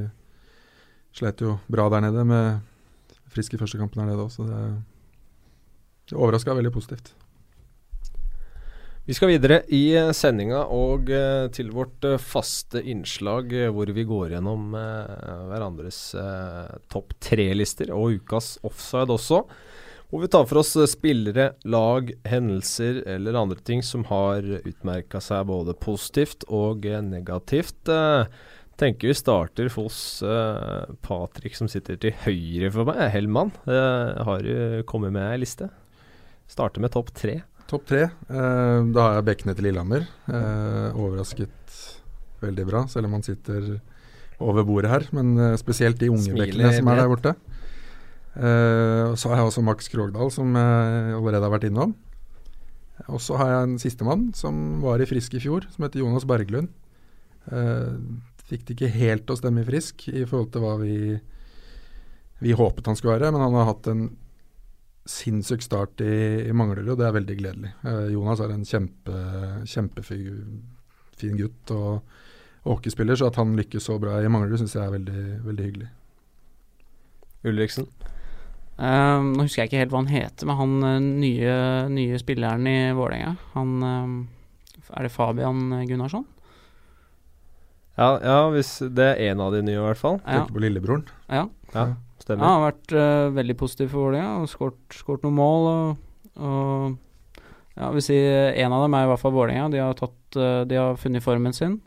slet 1.15 1.43
jo 1.43 1.57
bra 1.71 1.87
der 1.93 2.03
nede 2.09 2.27
med 2.27 3.15
friske 3.31 3.59
førstekampen 3.59 4.03
der 4.03 4.13
nede 4.13 4.23
òg, 4.27 4.31
så 4.31 4.45
det 4.47 4.59
det 6.05 6.17
overraska 6.17 6.53
veldig 6.53 6.71
positivt. 6.73 7.15
Vi 9.05 9.13
skal 9.13 9.29
videre 9.29 9.59
i 9.69 9.91
eh, 9.93 10.07
sendinga 10.17 10.63
og 10.73 11.11
uh, 11.13 11.45
til 11.53 11.67
vårt 11.75 12.01
uh, 12.09 12.17
faste 12.17 12.81
innslag 12.81 13.53
hvor 13.69 13.91
vi 13.93 14.05
går 14.09 14.33
gjennom 14.33 14.73
hverandres 14.73 15.99
topp 16.89 17.13
tre-lister 17.21 17.93
og 17.93 18.17
ukas 18.17 18.55
offside 18.65 19.13
også. 19.13 19.43
Hvor 20.09 20.23
vi 20.23 20.31
tar 20.33 20.49
for 20.49 20.63
oss 20.63 20.73
spillere, 20.89 21.51
lag, 21.69 22.09
hendelser 22.25 23.03
eller 23.13 23.37
andre 23.37 23.61
ting 23.61 23.85
som 23.85 24.07
har 24.09 24.45
utmerka 24.63 25.21
seg 25.21 25.45
både 25.49 25.77
positivt 25.77 26.45
og 26.49 26.85
negativt. 27.05 27.89
tenker 28.77 29.09
vi 29.09 29.17
starter 29.17 29.69
hos 29.75 29.97
Patrick 31.05 31.57
som 31.57 31.69
sitter 31.69 31.97
til 32.01 32.13
høyre 32.25 32.69
for 32.73 32.89
meg. 32.89 33.01
Hellmann, 33.13 33.51
har 33.65 34.45
du 34.45 34.85
kommet 34.89 35.13
med 35.13 35.25
ei 35.25 35.41
liste? 35.41 35.69
Starter 36.47 36.85
med 36.85 36.93
topp 36.93 37.11
tre. 37.17 37.41
Topp 37.65 37.87
tre. 37.89 38.03
Eh, 38.29 38.79
da 38.93 39.07
har 39.07 39.15
jeg 39.17 39.25
bekkene 39.31 39.55
til 39.57 39.65
Lillehammer. 39.67 40.05
Eh, 40.29 40.89
overrasket 40.93 41.77
veldig 42.43 42.65
bra, 42.67 42.83
selv 42.91 43.09
om 43.09 43.15
han 43.17 43.25
sitter 43.25 43.79
over 44.37 44.65
bordet 44.67 44.91
her. 44.91 45.07
Men 45.17 45.33
eh, 45.41 45.57
spesielt 45.57 45.97
de 46.01 46.11
unge 46.13 46.35
bekkene 46.37 46.73
som 46.75 46.91
er 46.91 47.01
der 47.01 47.09
borte. 47.09 47.35
og 48.35 49.15
så 49.17 49.31
har 49.31 49.39
jeg 49.39 49.47
også 49.49 49.63
Max 49.63 49.87
Krogdal, 49.89 50.29
som 50.31 50.53
jeg 50.53 51.15
allerede 51.15 51.47
har 51.47 51.53
vært 51.55 51.69
innom. 51.69 51.95
Og 53.07 53.19
så 53.19 53.37
har 53.39 53.49
jeg 53.49 53.63
en 53.63 53.79
sistemann 53.79 54.27
som 54.35 54.81
var 54.83 55.01
i 55.01 55.07
Frisk 55.09 55.33
i 55.33 55.41
fjor, 55.41 55.65
som 55.71 55.83
heter 55.83 56.03
Jonas 56.03 56.27
Berglund. 56.27 56.69
Fikk 58.45 58.67
det 58.67 58.75
ikke 58.75 58.91
helt 58.93 59.31
å 59.31 59.39
stemme 59.39 59.63
i 59.63 59.67
Frisk 59.67 60.05
i 60.11 60.25
forhold 60.27 60.51
til 60.53 60.61
hva 60.61 60.75
vi, 60.83 61.15
vi 62.43 62.53
håpet 62.53 62.85
han 62.91 62.99
skulle 62.99 63.17
være, 63.17 63.31
men 63.33 63.41
han 63.41 63.57
har 63.57 63.71
hatt 63.71 63.89
en 63.89 64.05
sinnssyk 65.05 65.61
start 65.61 66.01
i, 66.01 66.15
i 66.49 66.53
Manglerud, 66.55 66.95
og 66.95 66.99
det 66.99 67.07
er 67.07 67.17
veldig 67.19 67.37
gledelig. 67.39 67.73
Eh, 67.85 68.07
Jonas 68.15 68.41
er 68.41 68.53
en 68.53 68.65
kjempe, 68.65 69.19
kjempefin 69.69 71.37
gutt 71.39 71.73
og, 71.75 72.15
hockeyspiller, 72.65 73.17
så 73.17 73.29
at 73.29 73.37
han 73.37 73.53
lykkes 73.57 73.85
så 73.85 73.99
bra 74.01 74.17
i 74.21 74.29
Manglerud, 74.31 74.57
syns 74.57 74.73
jeg 74.73 74.85
er 74.87 74.93
veldig, 74.95 75.23
veldig 75.45 75.65
hyggelig. 75.67 75.89
Ulriksen? 77.45 77.89
Um, 78.75 79.35
nå 79.37 79.45
husker 79.45 79.61
jeg 79.61 79.69
ikke 79.69 79.83
helt 79.83 79.93
hva 79.93 80.01
han 80.01 80.11
heter, 80.11 80.47
men 80.49 80.57
han 80.59 80.73
uh, 80.83 80.95
nye, 81.21 81.57
nye, 81.93 82.17
spilleren 82.19 82.65
i 82.67 82.79
Vålerenga, 82.97 83.35
han 83.53 83.75
um, 83.85 84.15
Er 84.89 85.05
det 85.05 85.13
Fabian 85.13 85.69
Gunnarsson? 85.87 86.25
Ja, 87.95 88.09
ja, 88.19 88.39
hvis 88.51 88.73
det 88.91 89.05
er 89.13 89.21
en 89.29 89.45
av 89.45 89.53
de 89.55 89.61
nye, 89.63 89.77
i 89.77 89.85
hvert 89.85 90.01
fall. 90.01 90.17
Ja. 90.25 90.41
Tenker 90.41 90.57
på 90.57 90.65
lillebroren. 90.65 91.05
Ja. 91.31 91.45
ja. 91.71 91.85
Stemmer. 92.25 92.41
Ja, 92.41 92.49
han 92.49 92.63
har 92.63 92.71
vært 92.71 92.93
uh, 92.97 93.33
veldig 93.35 93.55
positiv 93.59 93.91
for 93.93 94.07
Vålerenga 94.07 94.41
og 94.41 94.49
skåret 94.49 95.25
noen 95.27 95.35
mål. 95.37 95.67
Og, 95.69 96.21
og 96.41 97.75
ja, 97.75 97.89
vil 97.93 98.01
si 98.01 98.17
En 98.17 98.73
av 98.73 98.85
dem 98.85 98.95
er 98.97 99.05
i 99.05 99.11
hvert 99.11 99.21
fall 99.21 99.35
Vålerenga. 99.35 99.67
De, 99.69 99.83
har 99.83 99.99
uh, 100.01 100.63
de 100.65 100.79
har 100.79 100.97
funnet 100.97 101.25
formen 101.25 101.53
sin. 101.53 101.77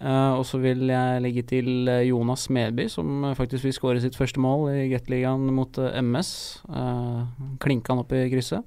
Uh, 0.00 0.38
og 0.38 0.46
så 0.48 0.60
vil 0.62 0.86
jeg 0.88 1.20
legge 1.20 1.44
til 1.50 1.90
Jonas 2.06 2.46
Medby, 2.54 2.86
som 2.88 3.26
faktisk 3.36 3.66
vil 3.66 3.74
skåre 3.76 4.00
sitt 4.00 4.16
første 4.16 4.40
mål 4.40 4.70
i 4.72 4.88
Gateligaen 4.94 5.50
mot 5.52 5.76
MS. 5.76 6.32
Uh, 6.70 7.28
klinka 7.60 7.92
han 7.92 8.04
opp 8.06 8.14
i 8.16 8.24
krysset. 8.32 8.64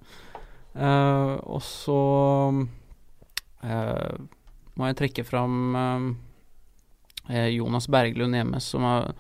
og 0.76 1.62
så 1.66 2.02
må 4.78 4.88
jeg 4.88 4.98
trekke 4.98 5.26
fram 5.28 5.76
Jonas 7.28 7.88
Berglund 7.92 8.36
i 8.36 8.44
MS, 8.46 8.70
som 8.74 8.86
har 8.88 9.12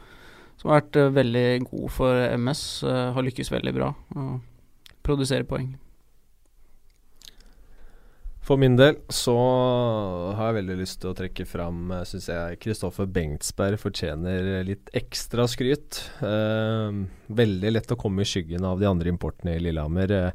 som 0.61 0.69
har 0.69 0.83
vært 0.83 0.99
uh, 1.01 1.11
veldig 1.15 1.45
god 1.65 1.87
for 1.89 2.25
MS. 2.37 2.65
Uh, 2.85 2.91
eh, 2.93 3.07
har 3.15 3.25
lykkes 3.25 3.49
veldig 3.49 3.73
bra. 3.73 3.93
Og 4.13 4.99
produserer 5.01 5.47
poeng. 5.49 5.71
For 8.41 8.57
min 8.57 8.73
del 8.73 8.95
så 9.13 9.35
har 10.35 10.49
jeg 10.49 10.57
veldig 10.63 10.75
lyst 10.79 10.97
til 11.03 11.11
å 11.11 11.17
trekke 11.17 11.45
fram, 11.45 11.91
eh, 11.93 12.05
syns 12.09 12.25
jeg 12.31 12.57
Kristoffer 12.63 13.05
Bengtsberg 13.05 13.77
fortjener 13.79 14.65
litt 14.65 14.89
ekstra 14.97 15.45
skryt. 15.49 16.01
Eh, 16.25 16.97
veldig 17.29 17.71
lett 17.71 17.93
å 17.93 17.99
komme 18.01 18.25
i 18.25 18.29
skyggen 18.29 18.65
av 18.65 18.81
de 18.81 18.89
andre 18.89 19.13
importene 19.13 19.55
i 19.55 19.61
Lillehammer. 19.61 20.11
Uh, 20.11 20.31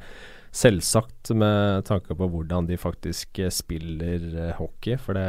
Selvsagt 0.57 1.35
med 1.37 1.85
tanke 1.85 2.15
på 2.17 2.29
hvordan 2.33 2.65
de 2.69 2.79
faktisk 2.81 3.41
eh, 3.45 3.53
spiller 3.53 4.23
eh, 4.33 4.53
hockey, 4.57 4.97
for 4.97 5.19
det, 5.19 5.27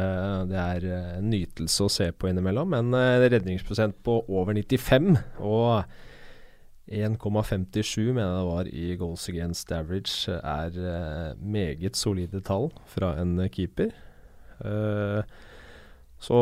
det 0.48 0.56
er 0.56 0.86
eh, 0.88 1.10
en 1.18 1.28
nytelse 1.28 1.84
å 1.84 1.92
se 1.92 2.06
på 2.16 2.30
innimellom. 2.30 2.72
Men 2.72 2.96
redningsprosent 3.28 3.98
på 4.06 4.22
over 4.24 4.56
95 4.56 5.18
og 5.44 5.82
1,57 6.88 8.14
mener 8.16 8.24
jeg 8.24 8.38
det 8.38 8.46
var 8.48 8.70
i 8.72 8.86
goals 8.96 9.28
against 9.28 9.72
average, 9.76 10.32
er 10.32 11.36
meget 11.36 12.00
solide 12.00 12.40
tall 12.40 12.70
fra 12.88 13.12
en 13.20 13.36
keeper. 13.52 13.92
Uh, 14.64 15.20
så 16.18 16.38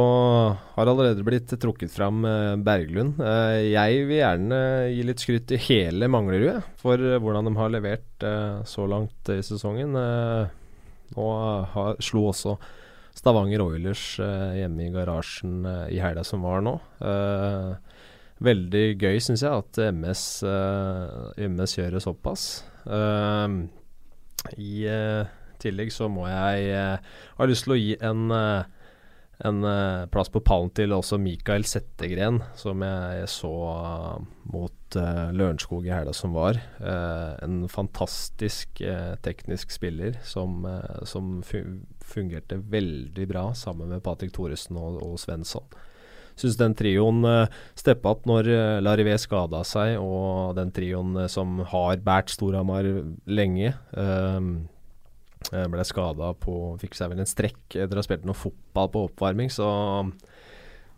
har 0.75 0.89
allerede 0.89 1.25
blitt 1.25 1.53
trukket 1.61 1.93
fram 1.93 2.25
eh, 2.25 2.55
Berglund. 2.65 3.21
Eh, 3.21 3.75
jeg 3.75 4.07
vil 4.09 4.23
gjerne 4.23 4.61
gi 4.89 5.03
litt 5.05 5.21
skryt 5.21 5.45
til 5.51 5.61
hele 5.67 6.09
Manglerud 6.09 6.65
for 6.81 6.97
hvordan 6.97 7.51
de 7.51 7.53
har 7.59 7.75
levert 7.75 8.25
eh, 8.25 8.63
så 8.65 8.87
langt 8.89 9.29
i 9.35 9.43
sesongen. 9.45 9.93
Nå 11.17 11.27
slo 12.03 12.23
også 12.31 12.57
Stavanger 13.17 13.63
Oilers 13.65 14.17
hjemme 14.19 14.89
i 14.89 14.93
garasjen 14.93 15.61
i 15.93 16.01
helga 16.03 16.25
som 16.27 16.43
var 16.45 16.65
nå. 16.65 16.75
veldig 18.45 18.83
gøy, 19.01 19.21
syns 19.25 19.45
jeg, 19.47 19.63
at 19.63 19.79
MS, 19.95 20.25
MS 21.47 21.77
det 21.95 22.03
såpass. 22.05 22.45
I 24.59 24.73
tillegg 25.63 25.95
så 25.95 26.11
må 26.13 26.27
jeg 26.29 26.99
ha 27.39 27.49
lyst 27.49 27.65
til 27.65 27.77
å 27.77 27.81
gi 27.81 27.97
en 28.05 28.37
en 29.45 29.65
uh, 29.65 30.07
plass 30.13 30.31
på 30.33 30.41
pallen 30.45 30.71
til 30.77 30.95
også 30.97 31.19
Mikael 31.21 31.67
Settegren, 31.69 32.41
som 32.57 32.85
jeg 32.85 33.27
så 33.29 33.53
uh, 33.53 34.23
mot 34.53 34.97
uh, 34.97 35.29
Lørenskog 35.37 35.89
i 35.89 35.93
helga 35.93 36.15
som 36.17 36.37
var. 36.37 36.61
en 37.43 37.67
fantastisk 37.69 38.81
teknisk 39.23 39.73
spiller 39.75 40.17
som, 40.25 40.63
som 41.05 41.43
fungerte 41.45 42.61
veldig 42.71 43.27
bra 43.29 43.49
sammen 43.55 43.91
med 43.91 44.03
Patrick 44.05 44.33
Thoresen 44.33 44.79
og, 44.79 45.03
og 45.03 45.19
Svensson. 45.21 45.67
Syns 46.37 46.59
den 46.61 46.75
trioen 46.77 47.25
uh, 47.25 47.49
steppa 47.79 48.13
opp 48.13 48.27
når 48.29 48.51
uh, 48.53 48.79
Larivé 48.85 49.17
skada 49.21 49.63
seg, 49.65 49.97
og 49.97 50.57
den 50.59 50.73
trioen 50.77 51.17
som 51.33 51.63
har 51.73 51.97
båret 52.05 52.33
Storhamar 52.35 52.89
lenge. 53.25 53.73
Uh, 53.97 54.67
ble 55.51 55.85
skada 55.87 56.33
på 56.43 56.75
Fikk 56.83 56.97
seg 56.99 57.13
vel 57.13 57.23
en 57.23 57.29
strekk 57.29 57.77
etter 57.77 57.95
å 57.95 58.03
ha 58.03 58.07
spilt 58.07 58.27
noe 58.27 58.37
fotball 58.37 58.91
på 58.93 59.05
oppvarming, 59.11 59.53
så 59.53 59.69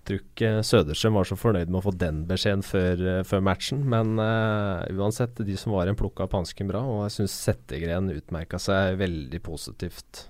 tror 0.08 0.22
ikke 0.22 0.50
Søderstrøm 0.64 1.18
var 1.18 1.28
så 1.28 1.36
fornøyd 1.38 1.70
med 1.70 1.80
å 1.80 1.84
få 1.84 1.92
den 2.00 2.22
beskjeden 2.28 2.64
før, 2.64 3.02
eh, 3.12 3.20
før 3.28 3.44
matchen. 3.44 3.84
Men 3.92 4.16
uh, 4.20 4.86
uansett, 4.96 5.40
de 5.44 5.56
som 5.60 5.74
var 5.74 5.86
igjen, 5.86 5.98
plukka 5.98 6.26
opp 6.26 6.36
hansken 6.38 6.70
bra, 6.70 6.82
og 6.82 7.04
jeg 7.06 7.18
syns 7.18 7.36
Settegren 7.48 8.10
utmerka 8.14 8.60
seg 8.62 8.98
veldig 9.00 9.40
positivt. 9.44 10.24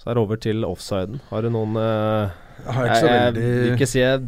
Så 0.00 0.10
er 0.10 0.16
det 0.16 0.24
over 0.24 0.40
til 0.42 0.66
offsiden. 0.68 1.22
Har 1.30 1.44
du 1.44 1.52
noen 1.54 1.78
uh, 1.78 2.34
Jeg 2.66 2.98
så 2.98 3.12
veldig 3.12 3.44
Jeg 3.46 3.62
vil 3.62 3.78
ikke 3.78 3.90
si 3.92 4.02
jeg 4.02 4.26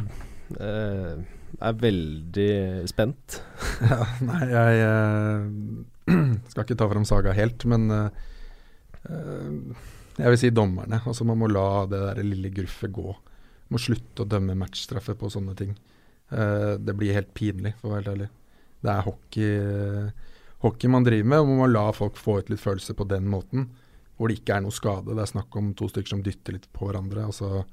uh, 0.61 1.19
er 1.67 1.83
veldig 1.83 2.55
spent. 2.89 3.43
ja, 3.91 4.01
nei, 4.25 4.43
jeg 4.53 5.93
Skal 6.51 6.65
ikke 6.65 6.79
ta 6.79 6.89
fram 6.91 7.07
saga 7.09 7.35
helt, 7.37 7.65
men 7.69 7.91
uh, 7.91 8.09
jeg 10.17 10.33
vil 10.33 10.41
si 10.41 10.53
dommerne. 10.55 11.01
Altså 11.03 11.27
Man 11.27 11.41
må 11.41 11.51
la 11.51 11.85
det 11.91 12.03
der 12.03 12.23
lille 12.27 12.53
gruffet 12.55 12.95
gå. 12.95 13.09
Man 13.11 13.77
Må 13.77 13.83
slutte 13.83 14.23
å 14.23 14.31
dømme 14.31 14.59
matchstraffe 14.59 15.17
på 15.19 15.31
sånne 15.33 15.57
ting. 15.59 15.75
Uh, 16.31 16.77
det 16.79 16.95
blir 16.99 17.17
helt 17.17 17.33
pinlig, 17.35 17.75
for 17.81 17.91
å 17.91 17.97
være 17.97 18.05
helt 18.05 18.15
ærlig. 18.15 18.31
Det 18.87 18.93
er 18.93 19.07
hockey, 19.07 19.53
hockey 20.63 20.91
man 20.93 21.07
driver 21.07 21.27
med, 21.33 21.41
og 21.43 21.49
man 21.49 21.61
må 21.63 21.67
la 21.73 21.89
folk 21.97 22.19
få 22.21 22.37
ut 22.39 22.53
litt 22.53 22.63
følelse 22.63 22.95
på 22.95 23.07
den 23.09 23.27
måten. 23.33 23.71
Hvor 24.15 24.31
det 24.31 24.39
ikke 24.39 24.59
er 24.59 24.63
noe 24.63 24.75
skade. 24.75 25.17
Det 25.17 25.25
er 25.25 25.33
snakk 25.33 25.57
om 25.59 25.73
to 25.75 25.89
stykker 25.91 26.13
som 26.13 26.23
dytter 26.23 26.55
litt 26.55 26.69
på 26.77 26.87
hverandre. 26.87 27.25
altså 27.27 27.65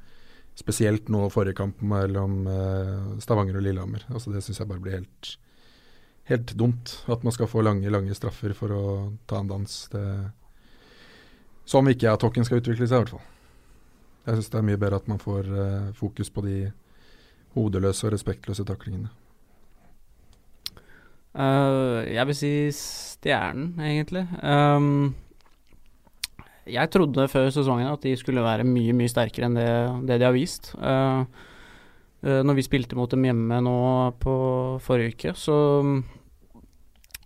Spesielt 0.57 1.11
nå 1.13 1.27
forrige 1.33 1.59
kamp 1.59 1.83
mellom 1.85 2.47
Stavanger 3.21 3.59
og 3.59 3.65
Lillehammer. 3.67 4.07
Altså 4.09 4.33
Det 4.33 4.41
syns 4.45 4.63
jeg 4.63 4.71
bare 4.71 4.81
blir 4.83 4.97
helt 4.97 5.35
helt 6.29 6.53
dumt 6.59 6.95
at 7.11 7.23
man 7.25 7.35
skal 7.35 7.49
få 7.51 7.63
lange, 7.65 7.91
lange 7.91 8.15
straffer 8.15 8.55
for 8.57 8.73
å 8.73 8.83
ta 9.29 9.41
en 9.41 9.51
dans. 9.51 9.75
Det, 9.91 10.03
som 11.67 11.87
ikke 11.87 12.07
jeg 12.07 12.17
at 12.17 12.25
hockeyen 12.25 12.47
skal 12.47 12.61
utvikle 12.61 12.87
seg, 12.87 12.95
i 12.95 13.03
hvert 13.03 13.15
fall. 13.15 13.27
Jeg 14.23 14.39
syns 14.39 14.53
det 14.53 14.59
er 14.59 14.69
mye 14.69 14.79
bedre 14.79 15.01
at 15.01 15.09
man 15.11 15.19
får 15.19 15.49
uh, 15.51 15.91
fokus 15.97 16.31
på 16.31 16.45
de 16.45 16.57
hodeløse 17.57 18.07
og 18.07 18.15
respektløse 18.15 18.65
taklingene. 18.67 19.11
Uh, 21.33 22.05
jeg 22.07 22.29
vil 22.29 22.37
si 22.37 22.53
Stjernen, 22.77 23.73
egentlig. 23.81 24.23
Um, 24.39 25.15
jeg 26.69 26.91
trodde 26.93 27.27
før 27.27 27.49
sesongen 27.51 27.89
at 27.89 28.03
de 28.05 28.13
skulle 28.15 28.43
være 28.45 28.67
mye, 28.67 28.93
mye 28.95 29.11
sterkere 29.11 29.49
enn 29.49 29.57
det, 29.59 29.71
det 30.07 30.21
de 30.21 30.27
har 30.29 30.35
vist. 30.35 30.71
Uh, 30.79 31.27
når 32.23 32.55
vi 32.55 32.63
spilte 32.63 32.95
mot 32.95 33.11
dem 33.11 33.25
hjemme 33.27 33.57
nå 33.65 33.77
på 34.23 34.33
forrige 34.83 35.15
uke, 35.15 35.33
så, 35.35 35.57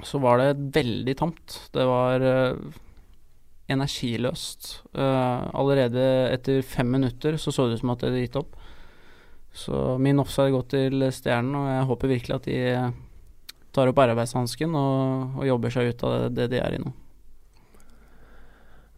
så 0.02 0.22
var 0.24 0.42
det 0.42 0.72
veldig 0.74 1.16
tamt. 1.20 1.58
Det 1.74 1.86
var 1.86 2.26
uh, 2.26 2.80
energiløst. 3.70 4.72
Uh, 4.98 5.46
allerede 5.54 6.06
etter 6.32 6.66
fem 6.66 6.90
minutter 6.98 7.38
så 7.38 7.54
så 7.54 7.68
det 7.68 7.78
ut 7.78 7.84
som 7.84 7.94
at 7.94 8.02
det 8.02 8.12
hadde 8.12 8.24
gitt 8.26 8.40
opp. 8.42 8.58
Så 9.58 9.98
min 10.02 10.20
offside 10.22 10.54
går 10.54 10.66
til 10.74 11.08
Stjernen, 11.14 11.56
og 11.58 11.70
jeg 11.72 11.88
håper 11.92 12.14
virkelig 12.14 12.36
at 12.36 12.50
de 12.50 12.60
tar 13.74 13.90
opp 13.90 14.02
arbeidshansken 14.02 14.74
og, 14.78 15.38
og, 15.38 15.48
jobber 15.48 15.74
seg 15.74 15.94
ut 15.94 16.04
av 16.06 16.18
det, 16.18 16.30
det 16.38 16.52
de 16.56 16.62
er 16.62 16.78
i 16.78 16.82
nå. 16.82 16.94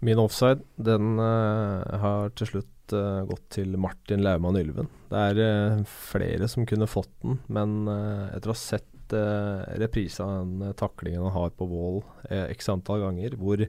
Min 0.03 0.19
offside, 0.19 0.63
den 0.79 1.19
har 1.19 2.31
til 2.39 2.47
slutt 2.47 2.69
uh, 2.95 3.25
gått 3.29 3.45
til 3.57 3.75
Martin 3.81 4.23
Laumann 4.25 4.59
Ylven. 4.59 4.89
Det 5.09 5.25
er 5.31 5.41
uh, 5.41 5.83
flere 5.89 6.49
som 6.51 6.67
kunne 6.69 6.89
fått 6.89 7.11
den, 7.23 7.39
men 7.51 7.83
uh, 7.89 8.29
etter 8.33 8.51
å 8.51 8.55
ha 8.55 8.61
sett 8.61 8.85
reprise 9.09 10.21
av 10.21 10.43
den 10.45 10.75
taklingen 10.77 11.23
han 11.25 11.33
har 11.33 11.53
på 11.57 11.65
Wall 11.65 11.95
x 12.29 12.67
antall 12.69 13.01
ganger, 13.01 13.33
hvor 13.41 13.63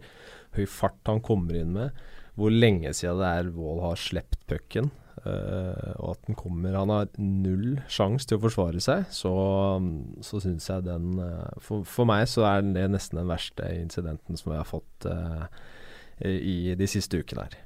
høy 0.53 0.67
fart 0.69 1.01
han 1.09 1.23
kommer 1.25 1.57
inn 1.57 1.71
med, 1.73 1.97
hvor 2.37 2.53
lenge 2.53 2.93
siden 2.93 3.23
det 3.23 3.31
er 3.39 3.49
Wall 3.55 3.81
har 3.81 3.97
sluppet 3.97 4.43
pucken, 4.53 4.91
og 5.25 6.11
at 6.11 6.29
den 6.29 6.37
kommer 6.37 6.77
Han 6.77 6.93
har 6.93 7.09
null 7.17 7.81
sjanse 7.89 8.29
til 8.29 8.37
å 8.37 8.45
forsvare 8.45 8.85
seg, 8.85 9.09
så, 9.17 9.33
så 10.21 10.43
syns 10.45 10.69
jeg 10.69 10.85
den 10.91 11.17
for, 11.57 11.89
for, 11.89 12.05
meg 12.13 12.29
så 12.29 12.45
er 12.51 12.69
det 12.77 12.85
nesten 12.93 13.23
den 13.23 13.33
verste 13.33 13.73
incidenten 13.81 14.37
som 14.37 14.53
jeg 14.53 14.61
har 14.61 14.69
fått 14.69 15.09
i 16.21 16.77
de 16.77 16.93
siste 16.99 17.25
ukene 17.25 17.49
her. 17.49 17.63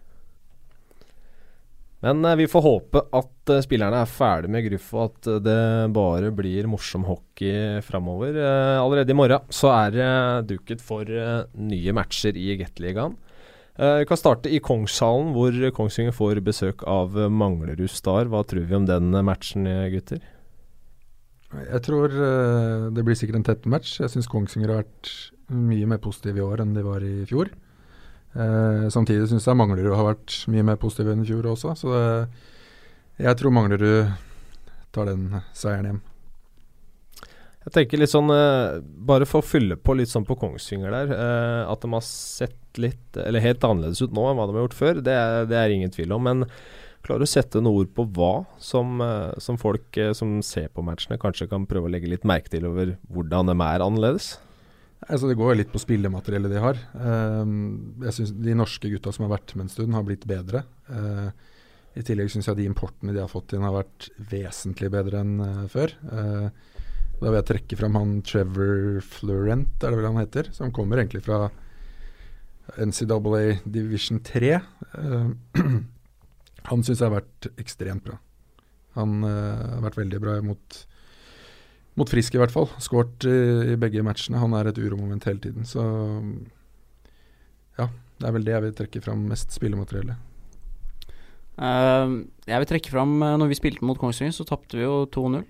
Men 2.05 2.25
eh, 2.25 2.37
vi 2.37 2.49
får 2.51 2.65
håpe 2.65 3.03
at 3.17 3.53
eh, 3.53 3.63
spillerne 3.65 4.03
er 4.05 4.11
ferdig 4.11 4.51
med 4.53 4.67
gruff, 4.67 4.91
og 4.93 5.05
at 5.07 5.29
eh, 5.33 5.41
det 5.45 5.61
bare 5.97 6.33
blir 6.37 6.69
morsom 6.69 7.07
hockey 7.09 7.81
framover. 7.87 8.37
allerede 8.83 9.15
i 9.15 9.17
morgen 9.17 9.47
så 9.49 9.73
er 9.73 9.95
det 9.95 10.11
duket 10.53 10.85
for 10.85 11.09
nye 11.09 11.95
matcher 11.97 12.37
i 12.37 12.57
Gateligaen. 12.61 13.17
vi 13.77 14.07
kan 14.07 14.21
starte 14.21 14.51
i 14.53 14.61
Kongshallen, 14.63 15.33
hvor 15.35 15.57
Kongsvinger 15.75 16.15
får 16.15 16.41
besøk 16.45 16.85
av 16.87 17.17
Manglerud 17.31 17.91
Star. 17.91 18.29
Hva 18.31 18.45
tror 18.47 18.69
vi 18.69 18.77
om 18.77 18.87
den 18.87 19.11
matchen, 19.27 19.67
gutter? 19.91 20.23
Jeg 21.55 21.83
tror 21.87 22.15
det 22.95 23.05
blir 23.07 23.19
sikkert 23.19 23.41
en 23.41 23.49
tett 23.49 23.67
match. 23.67 23.97
Jeg 24.01 24.13
syns 24.13 24.31
Kongsvinger 24.31 24.71
har 24.71 24.85
vært 24.85 25.11
mye 25.51 25.89
mer 25.91 25.99
positiv 26.03 26.39
i 26.39 26.45
år 26.45 26.63
enn 26.63 26.77
de 26.77 26.87
var 26.87 27.03
i 27.03 27.25
fjor. 27.31 27.51
Eh, 28.35 28.87
samtidig 28.91 29.29
syns 29.31 29.47
jeg 29.47 29.59
Manglerud 29.59 29.95
har 29.95 30.09
vært 30.09 30.41
mye 30.51 30.67
mer 30.67 30.81
positiv 30.81 31.13
enn 31.13 31.23
i 31.23 31.29
fjor 31.29 31.47
også, 31.53 31.77
så 31.79 31.93
det, 31.95 32.43
jeg 33.23 33.39
tror 33.39 33.55
Manglerud 33.55 34.11
tar 34.95 35.11
den 35.11 35.29
seieren 35.55 35.91
hjem. 35.91 36.03
Jeg 37.65 37.73
tenker 37.79 38.01
litt 38.01 38.13
sånn, 38.13 38.29
eh, 38.29 38.81
Bare 38.85 39.25
for 39.25 39.41
å 39.41 39.47
fylle 39.47 39.79
på 39.81 39.97
litt 39.97 40.11
sånn 40.11 40.27
på 40.29 40.37
Kongsvinger 40.37 40.93
der. 40.93 41.13
Eh, 41.15 41.73
at 41.73 41.81
de 41.81 41.91
har 41.95 42.05
sett 42.05 42.81
litt 42.81 43.17
Eller 43.17 43.41
helt 43.41 43.65
annerledes 43.65 44.03
ut 44.03 44.13
nå 44.13 44.27
enn 44.29 44.37
hva 44.37 44.49
de 44.51 44.57
har 44.59 44.67
gjort 44.67 44.81
før, 44.81 45.01
det, 45.01 45.17
det 45.49 45.57
er 45.57 45.73
ingen 45.73 45.93
tvil 45.95 46.13
om. 46.13 46.27
Men 46.29 46.45
klarer 47.05 47.23
du 47.23 47.29
å 47.29 47.31
sette 47.31 47.61
noen 47.61 47.85
ord 47.85 47.93
på 47.97 48.07
hva 48.17 48.33
som, 48.61 48.99
eh, 49.05 49.37
som 49.41 49.61
folk 49.61 49.97
eh, 50.01 50.13
som 50.17 50.41
ser 50.45 50.71
på 50.75 50.85
matchene, 50.85 51.21
kanskje 51.21 51.49
kan 51.51 51.69
prøve 51.69 51.89
å 51.89 51.95
legge 51.95 52.11
litt 52.11 52.27
merke 52.29 52.53
til 52.53 52.67
over 52.69 52.97
hvordan 53.13 53.53
de 53.53 53.57
er 53.57 53.85
annerledes? 53.85 54.35
Altså 55.05 55.29
Det 55.29 55.37
går 55.37 55.59
litt 55.59 55.73
på 55.73 55.81
spillemateriellet 55.83 56.53
de 56.53 56.61
har. 56.63 56.79
Um, 56.97 57.97
jeg 58.07 58.17
synes 58.17 58.33
De 58.47 58.55
norske 58.57 58.89
gutta 58.93 59.13
som 59.13 59.27
har 59.27 59.35
vært 59.37 59.53
med 59.57 59.67
en 59.67 59.73
stund, 59.73 59.97
har 59.97 60.07
blitt 60.07 60.25
bedre. 60.29 60.65
Uh, 60.89 61.29
I 61.99 62.05
tillegg 62.07 62.31
syns 62.33 62.49
jeg 62.49 62.61
de 62.61 62.69
importene 62.69 63.15
de 63.15 63.21
har 63.21 63.33
fått 63.33 63.53
inn, 63.55 63.67
har 63.67 63.77
vært 63.77 64.09
vesentlig 64.31 64.91
bedre 64.95 65.21
enn 65.21 65.35
uh, 65.43 65.67
før. 65.73 65.93
Uh, 66.09 66.49
da 67.21 67.29
vil 67.29 67.39
jeg 67.39 67.49
trekke 67.51 67.79
fram 67.81 67.99
han 68.01 68.17
Trevor 68.27 69.03
Florent, 69.05 69.77
er 69.81 69.93
det 69.93 70.01
vel 70.01 70.09
han 70.09 70.23
heter, 70.23 70.51
som 70.57 70.73
kommer 70.75 71.01
egentlig 71.01 71.23
fra 71.27 71.47
NCAA 72.81 73.61
Division 73.69 74.23
3. 74.25 74.55
han 76.71 76.83
syns 76.85 76.97
jeg 76.97 77.07
har 77.07 77.15
vært 77.19 77.49
ekstremt 77.61 78.09
bra. 78.09 78.19
Han 78.97 79.23
har 79.27 79.85
vært 79.85 80.01
veldig 80.01 80.21
bra 80.23 80.35
mot 80.47 80.81
mot 81.99 82.11
Frisk 82.11 82.35
i 82.35 82.41
hvert 82.43 82.55
fall. 82.55 82.69
Skåret 82.83 83.27
i, 83.29 83.39
i, 83.75 83.79
begge 83.81 84.03
matchene. 84.07 84.41
Han 84.43 84.55
er 84.59 84.71
et 84.71 84.81
uromoment 84.83 85.27
hele 85.29 85.43
tiden. 85.43 85.67
Så 85.69 85.83
ja, 87.79 87.89
det 88.21 88.29
er 88.29 88.35
vel 88.37 88.47
det 88.47 88.55
jeg 88.55 88.65
vil 88.67 88.79
trekke 88.81 89.05
fram 89.05 89.27
mest 89.31 89.55
spillemateriellet. 89.55 90.31
Uh, 91.55 92.25
jeg 92.51 92.59
vil 92.59 92.67
trekke 92.67 92.91
fram 92.91 93.13
uh, 93.23 93.37
Når 93.39 93.53
vi 93.53 93.57
spilte 93.61 93.87
mot 93.87 93.99
Kongsvinger, 94.01 94.35
så 94.35 94.47
tapte 94.49 94.79
vi 94.79 94.83
jo 94.83 95.05
2-0. 95.15 95.45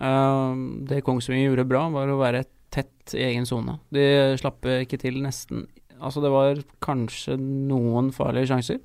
Uh, 0.00 0.56
det 0.88 1.02
Kongsvinger 1.04 1.50
gjorde 1.50 1.68
bra, 1.68 1.84
var 1.92 2.08
å 2.08 2.20
være 2.20 2.46
tett 2.72 3.12
i 3.18 3.26
egen 3.28 3.44
sone. 3.48 3.76
De 3.92 4.04
slapp 4.40 4.64
ikke 4.80 5.00
til 5.00 5.20
nesten 5.24 5.66
Altså, 6.02 6.18
det 6.18 6.32
var 6.34 6.58
kanskje 6.82 7.36
noen 7.38 8.08
farlige 8.10 8.48
sjanser. 8.50 8.80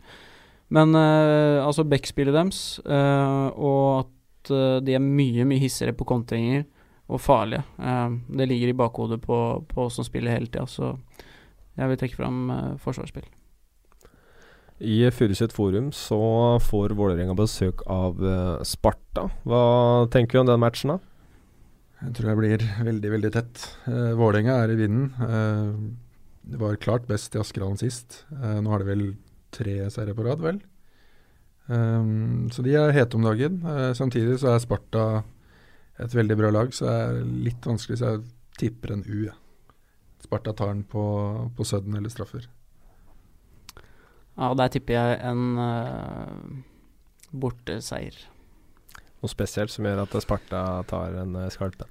Men 0.69 0.91
uh, 0.93 1.63
altså 1.65 1.87
backspillet 1.87 2.35
deres, 2.35 2.59
uh, 2.85 3.47
og 3.57 4.03
at 4.03 4.51
de 4.85 4.93
er 4.93 5.01
mye, 5.01 5.43
mye 5.47 5.59
hissigere 5.59 5.95
på 5.97 6.05
kontringer, 6.07 6.61
og 7.07 7.21
farlige. 7.23 7.63
Uh, 7.79 8.19
det 8.39 8.49
ligger 8.51 8.71
i 8.71 8.77
bakhodet 8.77 9.21
på, 9.23 9.39
på 9.71 9.87
oss 9.87 9.99
som 9.99 10.07
spiller 10.07 10.35
hele 10.35 10.51
tida, 10.51 10.67
så 10.67 10.93
jeg 11.77 11.91
vil 11.91 11.99
trekke 12.01 12.19
fram 12.19 12.39
uh, 12.51 12.71
forsvarsspill. 12.83 13.27
I 14.77 15.07
Furuset 15.09 15.53
Forum 15.55 15.89
så 15.95 16.19
får 16.61 16.93
Vålerenga 16.99 17.33
besøk 17.37 17.81
av 17.89 18.19
uh, 18.21 18.63
Sparta. 18.67 19.25
Hva 19.47 19.61
tenker 20.13 20.37
du 20.37 20.43
om 20.43 20.51
den 20.51 20.61
matchen, 20.61 20.93
da? 20.93 20.99
Jeg 21.97 22.13
tror 22.13 22.29
jeg 22.29 22.37
blir 22.37 22.63
veldig, 22.85 23.09
veldig 23.15 23.29
tett. 23.33 23.63
Eh, 23.89 24.11
Vålerenga 24.17 24.59
er 24.61 24.73
i 24.73 24.77
vinden. 24.77 25.07
Eh, 25.17 25.71
det 26.51 26.59
var 26.61 26.77
klart 26.81 27.07
best 27.09 27.33
i 27.35 27.41
Askerhallen 27.41 27.79
sist. 27.79 28.23
Eh, 28.35 28.59
nå 28.61 28.69
har 28.69 28.83
de 28.83 28.91
vel 28.91 29.07
tre 29.55 29.79
seire 29.93 30.13
på 30.13 30.25
rad, 30.27 30.43
vel. 30.43 30.59
Um, 31.67 32.47
så 32.53 32.63
de 32.63 32.77
er 32.79 32.93
hete 32.95 33.17
om 33.17 33.25
dagen. 33.25 33.57
Eh, 33.65 33.89
samtidig 33.97 34.37
så 34.39 34.53
er 34.53 34.61
Sparta 34.63 35.07
et 35.97 36.13
veldig 36.13 36.37
bra 36.37 36.51
lag, 36.53 36.73
så 36.75 36.85
det 36.85 36.95
er 36.95 37.19
litt 37.47 37.65
vanskelig, 37.65 37.99
så 37.99 38.13
jeg 38.13 38.25
tipper 38.61 38.93
en 38.93 39.03
U. 39.07 39.17
Ja. 39.25 39.35
Sparta 40.23 40.53
tar 40.53 40.73
den 40.73 40.83
på, 40.83 41.03
på 41.57 41.65
sudden 41.65 41.97
eller 41.97 42.11
straffer. 42.13 42.47
Ja, 44.37 44.51
der 44.53 44.69
tipper 44.73 44.93
jeg 44.93 45.19
en 45.25 45.57
uh, 45.57 46.33
borteseier. 47.33 48.17
Noe 49.17 49.31
spesielt 49.31 49.73
som 49.73 49.87
gjør 49.87 50.03
at 50.03 50.17
Sparta 50.21 50.63
tar 50.89 51.15
en 51.23 51.37
uh, 51.37 51.47
skarpen? 51.53 51.89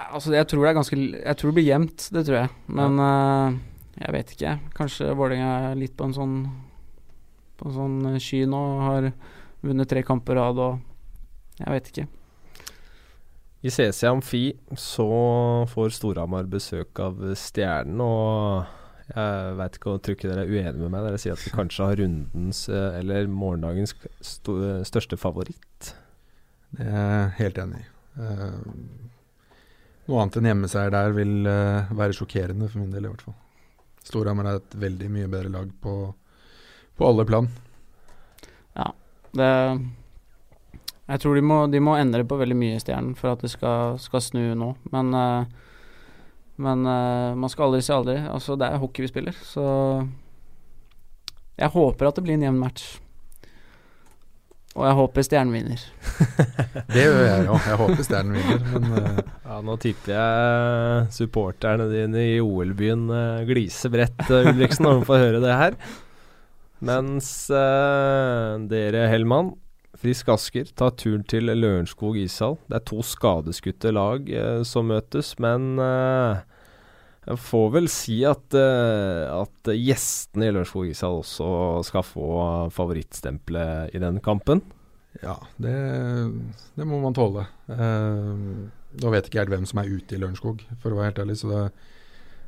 Altså, 0.00 0.32
jeg 0.36 0.46
tror 0.48 0.62
det 0.62 0.70
er 0.70 0.76
ganske 0.78 0.96
Jeg 0.96 1.36
tror 1.36 1.50
det 1.50 1.56
blir 1.58 1.66
jevnt, 1.66 2.06
det 2.14 2.22
tror 2.28 2.38
jeg. 2.38 2.52
Men 2.70 3.00
uh, 3.02 3.58
jeg 3.98 4.14
vet 4.14 4.36
ikke. 4.36 4.54
Kanskje 4.76 5.10
Vålerenga 5.18 5.50
er 5.72 5.80
litt 5.80 5.96
på 5.98 6.06
en 6.06 6.14
sånn 6.16 6.36
På 7.58 7.68
en 7.68 7.76
sånn 7.76 8.22
sky 8.22 8.44
nå. 8.48 8.62
Har 8.86 9.10
vunnet 9.66 9.90
tre 9.90 10.04
kamper 10.06 10.38
rad 10.38 10.62
og 10.62 11.58
Jeg 11.58 11.74
vet 11.74 11.90
ikke. 11.92 12.06
I 13.60 13.70
CC 13.70 14.06
Amfi 14.08 14.44
så 14.76 15.06
får 15.68 15.90
Storhamar 15.92 16.46
besøk 16.48 16.96
av 17.04 17.18
Stjernen, 17.36 18.00
og 18.00 19.10
jeg 19.10 19.56
veit 19.58 19.76
ikke 19.76 19.92
om 19.92 20.00
dere 20.06 20.46
er 20.46 20.48
uenige 20.48 20.78
med 20.80 20.94
meg. 20.94 21.04
Dere 21.04 21.20
sier 21.20 21.36
at 21.36 21.44
vi 21.44 21.52
kanskje 21.52 21.88
har 21.90 22.00
rundens, 22.00 22.62
eh, 22.72 22.96
eller 23.02 23.28
morgendagens, 23.28 23.92
største 24.88 25.18
favoritt. 25.20 25.92
Det 26.72 26.86
er 26.86 27.04
jeg 27.04 27.30
helt 27.42 27.60
enig 27.60 27.82
i. 27.82 27.86
Uh, 28.20 28.56
noe 30.08 30.22
annet 30.22 30.40
enn 30.40 30.48
hjemmeseier 30.50 30.92
der 30.94 31.12
vil 31.14 31.46
uh, 31.46 31.92
være 31.98 32.16
sjokkerende 32.16 32.68
for 32.70 32.80
min 32.80 32.94
del, 32.94 33.06
i 33.06 33.12
hvert 33.12 33.28
fall. 33.28 33.36
Storhamar 34.06 34.48
er 34.48 34.60
et 34.62 34.76
veldig 34.88 35.12
mye 35.12 35.30
bedre 35.30 35.52
lag 35.52 35.72
på, 35.84 35.96
på 36.96 37.10
alle 37.12 37.28
plan. 37.28 37.50
Ja, 38.78 38.92
det 39.36 39.50
Jeg 41.10 41.22
tror 41.24 41.34
de 41.34 41.42
må, 41.42 41.58
de 41.66 41.80
må 41.82 41.96
endre 41.98 42.22
på 42.28 42.38
veldig 42.38 42.56
mye 42.58 42.78
i 42.78 42.80
Stjernen 42.82 43.16
for 43.18 43.32
at 43.32 43.42
det 43.42 43.50
skal, 43.50 43.98
skal 43.98 44.22
snu 44.22 44.42
nå. 44.54 44.70
Men, 44.94 45.10
uh, 45.10 45.44
men 46.62 46.86
uh, 46.86 47.34
man 47.34 47.50
skal 47.50 47.66
aldri 47.66 47.82
si 47.82 47.94
aldri. 47.94 48.20
Altså, 48.30 48.54
det 48.60 48.68
er 48.68 48.78
hockey 48.82 49.06
vi 49.06 49.10
spiller, 49.10 49.38
så 49.46 49.64
jeg 51.60 51.74
håper 51.74 52.08
at 52.08 52.18
det 52.18 52.24
blir 52.24 52.38
en 52.38 52.46
jevn 52.46 52.60
match. 52.62 52.92
Og 54.78 54.84
jeg 54.86 54.96
håper 55.00 55.24
Stjernen 55.26 55.54
vinner. 55.56 55.80
det 56.94 57.02
gjør 57.02 57.24
jeg 57.26 57.48
òg. 57.50 57.64
Jeg 57.66 57.78
håper 57.80 58.06
Stjernen 58.06 58.36
vinner, 58.38 58.60
men 58.70 58.92
uh, 58.94 59.18
Ja, 59.50 59.56
nå 59.66 59.74
tipper 59.82 60.14
jeg 60.14 61.08
supporterne 61.16 61.88
dine 61.90 62.22
i 62.36 62.38
OL-byen 62.38 63.08
uh, 63.10 63.42
gliser 63.48 63.90
bredt, 63.90 64.22
uh, 64.30 64.46
Ulriksen, 64.52 64.86
når 64.86 65.00
de 65.00 65.08
får 65.10 65.24
høre 65.24 65.42
det 65.42 65.58
her. 65.58 65.80
Mens 66.86 67.32
uh, 67.50 68.62
dere, 68.70 69.08
Hellmann, 69.10 69.50
Frisk 70.00 70.30
Asker, 70.32 70.70
tar 70.72 70.94
turen 70.96 71.26
til 71.28 71.50
Lørenskog 71.52 72.16
ishall. 72.16 72.56
Det 72.70 72.78
er 72.78 72.86
to 72.88 73.02
skadeskutte 73.04 73.92
lag 73.92 74.30
som 74.64 74.88
møtes, 74.88 75.34
men 75.44 75.76
jeg 77.30 77.36
får 77.44 77.66
vel 77.74 77.88
si 77.92 78.16
at, 78.24 78.56
uh, 78.56 79.42
at 79.42 79.70
gjestene 79.76 80.48
i 80.48 80.54
Lørenskog 80.54 80.88
ishall 80.88 81.20
også 81.20 81.48
skal 81.86 82.04
få 82.06 82.28
favorittstempelet 82.72 83.94
i 83.94 84.00
den 84.00 84.22
kampen. 84.24 84.62
Ja, 85.20 85.36
det, 85.60 85.76
det 86.78 86.86
må 86.88 87.00
man 87.02 87.16
tåle. 87.16 87.44
Uh, 87.68 88.66
nå 89.00 89.12
vet 89.12 89.28
ikke 89.28 89.42
helt 89.42 89.52
hvem 89.52 89.68
som 89.68 89.82
er 89.82 89.92
ute 89.92 90.16
i 90.16 90.20
Lørenskog, 90.22 90.64
for 90.80 90.90
å 90.90 90.98
være 90.98 91.12
helt 91.12 91.22
ærlig. 91.26 91.36
Så 91.42 91.52
det, 91.52 91.62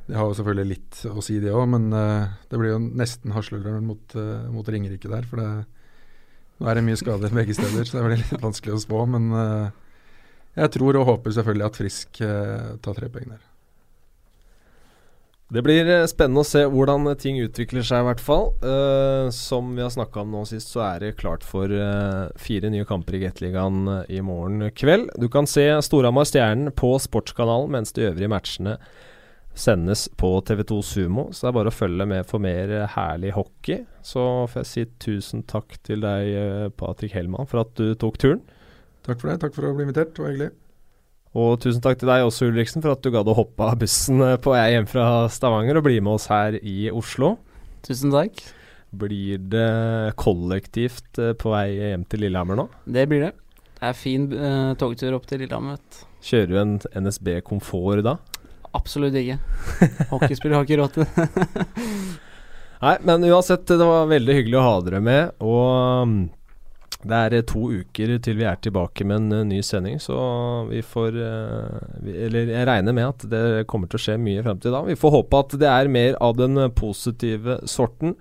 det 0.09 0.17
har 0.17 0.27
jo 0.27 0.39
selvfølgelig 0.39 0.71
litt 0.73 1.03
å 1.11 1.23
si, 1.23 1.37
det 1.43 1.53
òg. 1.53 1.67
Men 1.75 1.87
uh, 1.93 2.33
det 2.49 2.59
blir 2.59 2.73
jo 2.73 2.81
nesten 2.83 3.35
Hasleløren 3.37 3.85
mot, 3.87 4.17
mot 4.51 4.73
Ringerike 4.73 5.11
der. 5.11 5.29
For 5.29 5.43
det, 5.43 5.51
nå 6.59 6.69
er 6.69 6.79
det 6.79 6.85
mye 6.89 6.99
skader 6.99 7.33
begge 7.39 7.55
steder, 7.57 7.87
så 7.87 7.99
det 7.99 8.05
blir 8.09 8.21
litt 8.21 8.43
vanskelig 8.43 8.77
å 8.77 8.83
spå. 8.83 9.05
Men 9.15 9.31
jeg 10.53 10.75
tror 10.75 10.99
og 10.99 11.09
håper 11.09 11.39
selvfølgelig 11.39 11.69
at 11.69 11.81
Frisk 11.81 12.21
tar 12.21 12.99
tre 12.99 13.09
poeng 13.09 13.33
der. 13.33 13.41
Det 15.53 15.61
blir 15.61 15.85
eh, 15.85 16.07
spennende 16.09 16.41
å 16.41 16.47
se 16.47 16.63
hvordan 16.65 17.05
ting 17.21 17.37
utvikler 17.43 17.85
seg, 17.85 18.01
i 18.01 18.07
hvert 18.07 18.21
fall. 18.23 18.47
Uh, 18.63 19.29
som 19.33 19.73
vi 19.77 19.83
har 19.83 19.91
snakka 19.93 20.23
om 20.23 20.31
nå 20.33 20.41
sist, 20.49 20.71
så 20.73 20.81
er 20.87 21.03
det 21.03 21.17
klart 21.19 21.45
for 21.45 21.69
uh, 21.69 22.31
fire 22.41 22.71
nye 22.73 22.87
kamper 22.89 23.19
i 23.19 23.21
Gateligaen 23.27 23.85
i 24.09 24.21
morgen 24.25 24.65
kveld. 24.73 25.11
Du 25.21 25.27
kan 25.29 25.45
se 25.49 25.67
Storhamar 25.85 26.25
Stjernen 26.29 26.73
på 26.73 26.95
Sportskanalen, 27.01 27.69
mens 27.75 27.93
de 27.93 28.07
øvrige 28.07 28.31
matchene 28.33 28.79
sendes 29.53 30.07
på 30.19 30.31
TV2 30.45 30.79
Sumo. 30.85 31.27
Så 31.31 31.45
det 31.45 31.51
er 31.51 31.57
bare 31.59 31.71
å 31.71 31.75
følge 31.75 32.07
med 32.09 32.27
for 32.29 32.43
mer 32.43 32.73
herlig 32.95 33.35
hockey. 33.37 33.83
Så 34.05 34.23
får 34.51 34.63
jeg 34.63 34.71
si 34.71 34.87
tusen 35.05 35.45
takk 35.49 35.77
til 35.85 36.03
deg, 36.05 36.73
Patrick 36.79 37.15
Hellmann, 37.17 37.49
for 37.49 37.63
at 37.63 37.73
du 37.79 37.93
tok 37.99 38.19
turen. 38.21 38.43
Takk 39.03 39.19
for 39.19 39.29
det. 39.29 39.39
Takk 39.43 39.55
for 39.55 39.67
å 39.67 39.73
bli 39.75 39.87
invitert. 39.87 40.15
Det 40.15 40.23
var 40.23 40.31
hyggelig. 40.31 40.51
Og 41.33 41.55
tusen 41.63 41.81
takk 41.81 41.97
til 41.97 42.11
deg 42.11 42.23
også, 42.27 42.47
Ulriksen, 42.51 42.83
for 42.83 42.93
at 42.93 43.01
du 43.01 43.09
gadd 43.13 43.29
å 43.29 43.37
hoppe 43.37 43.65
av 43.65 43.79
bussen 43.81 44.21
eh, 44.21 44.35
på 44.41 44.53
vei 44.53 44.67
hjem 44.75 44.89
fra 44.89 45.05
Stavanger 45.33 45.79
og 45.79 45.87
bli 45.87 45.97
med 45.97 46.19
oss 46.19 46.27
her 46.29 46.59
i 46.61 46.91
Oslo. 46.93 47.35
Tusen 47.85 48.13
takk. 48.13 48.37
Blir 48.93 49.41
det 49.49 50.13
kollektivt 50.21 51.17
eh, 51.17 51.33
på 51.33 51.55
vei 51.55 51.65
hjem 51.73 52.05
til 52.05 52.21
Lillehammer 52.27 52.61
nå? 52.61 52.67
Det 52.85 53.07
blir 53.09 53.25
det. 53.25 53.31
Det 53.79 53.89
er 53.89 53.97
fin 53.97 54.29
uh, 54.31 54.75
togtur 54.79 55.17
opp 55.17 55.25
til 55.27 55.41
Lillehammer. 55.41 55.81
Kjører 56.23 56.53
du 56.53 56.59
en 56.61 56.77
NSB 57.03 57.33
Komfort 57.43 58.05
da? 58.05 58.19
Absolutt 58.73 59.17
ikke. 59.19 59.37
Hockeyspiller 60.09 60.57
har 60.57 60.65
ikke 60.65 60.79
råd 60.81 60.95
til 60.95 61.05
det. 61.05 61.27
Nei, 62.83 62.95
men 63.07 63.23
uansett, 63.29 63.67
det 63.69 63.85
var 63.85 64.09
veldig 64.09 64.39
hyggelig 64.39 64.57
å 64.59 64.63
ha 64.65 64.77
dere 64.83 64.99
med. 65.03 65.35
Og 65.45 66.09
mm, 66.09 66.17
det 67.07 67.19
er 67.19 67.35
eh, 67.37 67.45
to 67.47 67.67
uker 67.71 68.15
til 68.23 68.39
vi 68.39 68.47
er 68.47 68.59
tilbake 68.63 69.05
med 69.07 69.21
en 69.21 69.43
uh, 69.43 69.47
ny 69.47 69.61
sending, 69.63 69.99
så 70.03 70.17
vi 70.69 70.81
får 70.83 71.15
uh, 71.19 71.83
vi, 72.03 72.15
Eller 72.25 72.51
jeg 72.51 72.67
regner 72.67 72.95
med 72.95 73.09
at 73.11 73.27
det 73.31 73.43
kommer 73.71 73.91
til 73.91 74.01
å 74.01 74.03
skje 74.07 74.17
mye 74.21 74.43
frem 74.45 74.59
til 74.63 74.75
da. 74.75 74.83
Vi 74.87 74.97
får 74.99 75.15
håpe 75.19 75.43
at 75.45 75.55
det 75.61 75.69
er 75.69 75.91
mer 75.91 76.17
av 76.23 76.35
den 76.39 76.59
positive 76.75 77.61
sorten. 77.69 78.17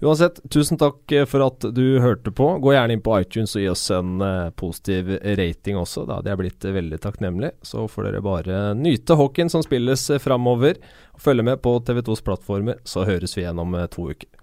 Uansett, 0.00 0.38
tusen 0.50 0.78
takk 0.78 1.10
for 1.26 1.42
at 1.42 1.64
du 1.74 1.98
hørte 1.98 2.30
på. 2.30 2.52
Gå 2.62 2.74
gjerne 2.74 2.94
inn 2.94 3.02
på 3.02 3.16
iTunes 3.18 3.56
og 3.58 3.64
gi 3.64 3.70
oss 3.72 3.82
en 3.90 4.22
uh, 4.22 4.50
positiv 4.54 5.10
rating 5.40 5.80
også. 5.80 6.04
Da 6.06 6.20
hadde 6.20 6.30
jeg 6.30 6.42
blitt 6.44 6.68
veldig 6.78 7.00
takknemlig. 7.02 7.50
Så 7.66 7.88
får 7.90 8.06
dere 8.06 8.22
bare 8.22 8.60
nyte 8.78 9.18
hockeyen 9.18 9.50
som 9.50 9.64
spilles 9.66 10.06
framover. 10.22 10.78
Følg 11.18 11.42
med 11.50 11.58
på 11.66 11.74
TV2s 11.82 12.22
plattformer, 12.22 12.78
så 12.86 13.08
høres 13.08 13.34
vi 13.34 13.42
igjen 13.42 13.58
om 13.58 13.74
to 13.90 14.12
uker. 14.12 14.37